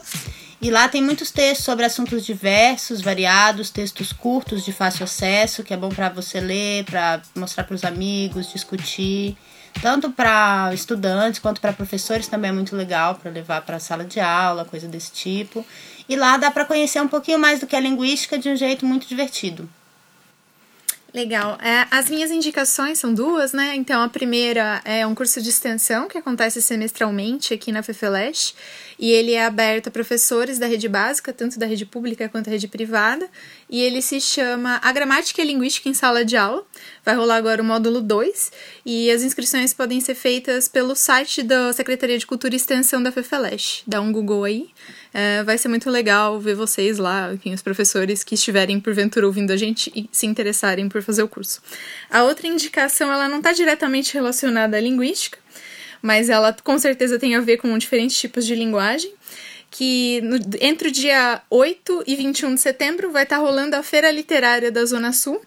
E 0.61 0.71
lá 0.71 0.87
tem 0.87 1.03
muitos 1.03 1.31
textos 1.31 1.65
sobre 1.65 1.87
assuntos 1.87 2.27
diversos, 2.27 3.01
variados, 3.01 3.71
textos 3.71 4.13
curtos 4.13 4.63
de 4.63 4.71
fácil 4.71 5.05
acesso, 5.05 5.65
que 5.65 5.73
é 5.73 5.77
bom 5.79 5.89
para 5.89 6.11
você 6.11 6.39
ler, 6.39 6.85
para 6.85 7.23
mostrar 7.35 7.65
para 7.65 7.75
os 7.75 7.83
amigos, 7.83 8.53
discutir. 8.53 9.35
Tanto 9.81 10.11
para 10.11 10.71
estudantes 10.75 11.41
quanto 11.41 11.63
para 11.63 11.73
professores 11.73 12.29
também 12.29 12.51
é 12.51 12.53
muito 12.53 12.77
legal 12.77 13.15
para 13.15 13.31
levar 13.31 13.63
para 13.63 13.77
a 13.77 13.81
sala 13.81 14.05
de 14.05 14.21
aula, 14.21 14.67
coisa 14.67 14.87
desse 14.87 15.11
tipo. 15.13 15.65
E 16.07 16.17
lá 16.17 16.37
dá 16.37 16.51
para 16.51 16.67
conhecer 16.67 17.01
um 17.01 17.09
pouquinho 17.09 17.39
mais 17.39 17.61
do 17.61 17.67
que 17.67 17.75
é 17.75 17.81
linguística 17.81 18.39
de 18.39 18.51
um 18.51 18.57
jeito 18.57 18.85
muito 18.85 19.09
divertido. 19.09 19.67
Legal. 21.13 21.59
É, 21.61 21.87
as 21.91 22.09
minhas 22.09 22.31
indicações 22.31 23.01
são 23.01 23.13
duas, 23.13 23.53
né? 23.53 23.75
Então, 23.75 24.01
a 24.01 24.09
primeira 24.09 24.81
é 24.85 25.05
um 25.05 25.15
curso 25.15 25.43
de 25.43 25.49
extensão 25.49 26.07
que 26.07 26.17
acontece 26.17 26.63
semestralmente 26.63 27.53
aqui 27.53 27.73
na 27.73 27.83
FEFELESH 27.83 28.55
e 28.97 29.11
ele 29.11 29.33
é 29.33 29.45
aberto 29.45 29.89
a 29.89 29.91
professores 29.91 30.59
da 30.59 30.67
rede 30.67 30.89
básica, 30.89 31.33
tanto 31.33 31.59
da 31.59 31.67
rede 31.67 31.85
pública 31.85 32.29
quanto 32.29 32.47
da 32.47 32.53
rede 32.53 32.69
privada, 32.69 33.29
e 33.69 33.81
ele 33.81 34.01
se 34.03 34.21
chama 34.21 34.79
A 34.83 34.93
Gramática 34.93 35.43
e 35.43 35.47
Linguística 35.47 35.89
em 35.89 35.95
Sala 35.95 36.25
de 36.25 36.37
Aula. 36.37 36.65
Vai 37.05 37.17
rolar 37.17 37.37
agora 37.37 37.61
o 37.61 37.65
módulo 37.65 38.01
2 38.01 38.53
e 38.87 39.11
as 39.11 39.23
inscrições 39.23 39.75
podem 39.75 40.01
ser 40.01 40.15
feitas 40.15 40.69
pelo 40.69 40.95
site 40.95 41.43
da 41.43 41.73
Secretaria 41.73 42.19
de 42.19 42.27
Cultura 42.27 42.55
e 42.55 42.57
Extensão 42.57 43.03
da 43.03 43.11
FEFELESH. 43.11 43.83
Dá 43.87 44.01
um 44.01 44.13
Google 44.13 44.45
aí. 44.45 44.71
É, 45.13 45.43
vai 45.43 45.59
ser 45.59 45.69
muito 45.69 45.91
legal 45.91 46.39
ver 46.39 46.55
vocês 46.55 46.99
lá, 46.99 47.33
enfim, 47.35 47.53
os 47.53 47.63
professores 47.63 48.23
que 48.23 48.37
estiverem 48.37 48.79
porventura 48.79 49.27
ouvindo 49.27 49.51
a 49.51 49.57
gente 49.57 49.91
e 49.95 50.09
se 50.13 50.27
interessarem 50.27 50.89
por 50.89 51.03
fazer 51.03 51.23
o 51.23 51.29
curso. 51.29 51.61
A 52.09 52.23
outra 52.23 52.47
indicação, 52.47 53.13
ela 53.13 53.29
não 53.29 53.39
está 53.39 53.53
diretamente 53.53 54.15
relacionada 54.15 54.77
à 54.77 54.81
linguística, 54.81 55.39
mas 56.01 56.29
ela 56.29 56.57
com 56.63 56.79
certeza 56.79 57.19
tem 57.19 57.35
a 57.35 57.41
ver 57.41 57.57
com 57.57 57.77
diferentes 57.77 58.19
tipos 58.19 58.47
de 58.47 58.55
linguagem. 58.55 59.13
Que 59.73 60.21
no, 60.23 60.37
entre 60.61 60.89
o 60.89 60.91
dia 60.91 61.43
8 61.49 62.03
e 62.05 62.17
21 62.17 62.57
de 62.57 62.61
setembro 62.61 63.13
vai 63.13 63.23
estar 63.23 63.37
tá 63.37 63.43
rolando 63.43 63.77
a 63.77 63.85
Feira 63.85 64.11
Literária 64.11 64.71
da 64.71 64.85
Zona 64.85 65.13
Sul, 65.13 65.41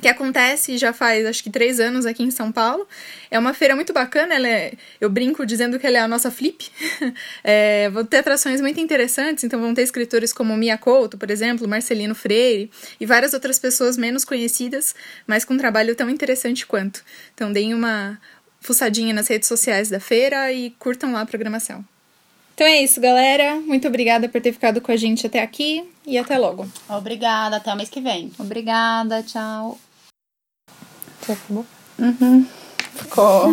que 0.00 0.08
acontece 0.08 0.76
já 0.76 0.92
faz 0.92 1.24
acho 1.26 1.42
que 1.42 1.50
três 1.50 1.78
anos 1.80 2.06
aqui 2.06 2.22
em 2.22 2.30
São 2.30 2.50
Paulo. 2.50 2.86
É 3.30 3.38
uma 3.38 3.54
feira 3.54 3.74
muito 3.74 3.92
bacana, 3.92 4.34
ela 4.34 4.48
é, 4.48 4.72
eu 5.00 5.08
brinco 5.08 5.46
dizendo 5.46 5.78
que 5.78 5.86
ela 5.86 5.98
é 5.98 6.00
a 6.00 6.08
nossa 6.08 6.30
flip. 6.30 6.70
é, 7.42 7.88
vão 7.90 8.04
ter 8.04 8.18
atrações 8.18 8.60
muito 8.60 8.80
interessantes, 8.80 9.44
então 9.44 9.60
vão 9.60 9.74
ter 9.74 9.82
escritores 9.82 10.32
como 10.32 10.56
Mia 10.56 10.76
Couto, 10.76 11.16
por 11.16 11.30
exemplo, 11.30 11.68
Marcelino 11.68 12.14
Freire 12.14 12.70
e 13.00 13.06
várias 13.06 13.34
outras 13.34 13.58
pessoas 13.58 13.96
menos 13.96 14.24
conhecidas, 14.24 14.94
mas 15.26 15.44
com 15.44 15.54
um 15.54 15.58
trabalho 15.58 15.94
tão 15.94 16.10
interessante 16.10 16.66
quanto. 16.66 17.04
Então 17.34 17.52
deem 17.52 17.74
uma 17.74 18.18
fuçadinha 18.60 19.12
nas 19.12 19.28
redes 19.28 19.46
sociais 19.46 19.90
da 19.90 20.00
feira 20.00 20.50
e 20.52 20.70
curtam 20.78 21.12
lá 21.12 21.20
a 21.20 21.26
programação. 21.26 21.84
Então 22.54 22.66
é 22.66 22.82
isso, 22.82 23.00
galera. 23.00 23.56
Muito 23.56 23.88
obrigada 23.88 24.28
por 24.28 24.40
ter 24.40 24.52
ficado 24.52 24.80
com 24.80 24.92
a 24.92 24.96
gente 24.96 25.26
até 25.26 25.42
aqui 25.42 25.84
e 26.06 26.16
até 26.16 26.38
logo. 26.38 26.68
Obrigada, 26.88 27.56
até 27.56 27.72
o 27.72 27.76
mês 27.76 27.88
que 27.88 28.00
vem. 28.00 28.30
Obrigada, 28.38 29.22
tchau. 29.24 29.76
Você 31.20 31.32
acabou? 31.32 31.66
Uhum. 31.98 32.46
Ficou. 32.94 33.52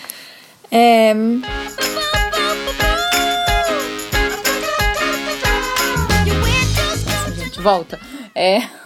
é... 0.72 1.14
gente, 7.36 7.60
volta. 7.60 8.00
É. 8.34 8.83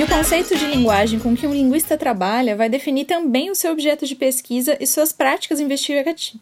E 0.00 0.02
o 0.02 0.08
conceito 0.08 0.56
de 0.56 0.64
linguagem 0.64 1.18
com 1.18 1.36
que 1.36 1.46
um 1.46 1.52
linguista 1.52 1.94
trabalha 1.94 2.56
vai 2.56 2.70
definir 2.70 3.04
também 3.04 3.50
o 3.50 3.54
seu 3.54 3.70
objeto 3.70 4.06
de 4.06 4.14
pesquisa 4.14 4.74
e 4.80 4.86
suas 4.86 5.12
práticas 5.12 5.60
investigativas. 5.60 6.36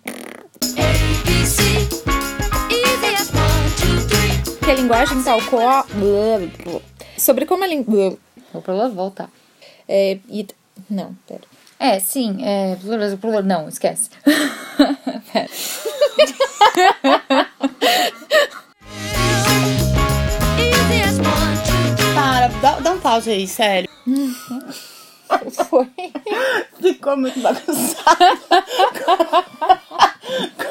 Que 4.64 4.70
a 4.70 4.74
linguagem 4.74 5.20
tal 5.24 5.42
qual. 5.46 5.84
Sobre 7.16 7.46
como 7.46 7.64
a 7.64 7.66
linguagem. 7.66 8.16
Vou 8.52 8.90
voltar. 8.90 9.28
É, 9.88 10.20
e... 10.30 10.46
Não, 10.88 11.16
pera. 11.26 11.42
É, 11.80 11.98
sim. 11.98 12.36
É... 12.44 12.78
Não, 13.44 13.68
esquece. 13.68 14.11
pera. 15.32 15.48
pause 23.18 23.30
aí, 23.30 23.46
sério. 23.48 23.88
Foi. 25.68 25.88
Ficou 26.80 27.16
muito 27.16 27.38
bagunçado. 27.40 28.38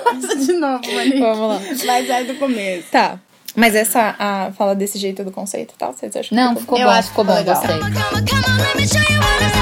Começa 0.04 0.36
de 0.36 0.54
novo, 0.54 0.92
Monique. 0.92 1.20
Vamos 1.20 1.48
lá. 1.50 1.60
Mas 1.86 2.10
é 2.10 2.24
do 2.24 2.36
começo. 2.36 2.90
Tá. 2.92 3.20
Mas 3.56 3.76
essa 3.76 4.16
a, 4.18 4.52
fala 4.54 4.76
desse 4.76 4.98
jeito 4.98 5.24
do 5.24 5.32
conceito 5.32 5.74
e 5.74 5.78
tal, 5.78 5.92
vocês 5.92 6.16
acham 6.16 6.36
Não, 6.36 6.54
que 6.56 6.62
ficou 6.62 6.78
Eu 6.78 6.86
bom, 6.86 6.92
acho 6.92 7.04
que 7.04 7.10
ficou 7.10 7.26
bom, 7.26 7.36
ficou 7.36 7.54
legal. 7.54 7.80
gostei. 8.76 9.57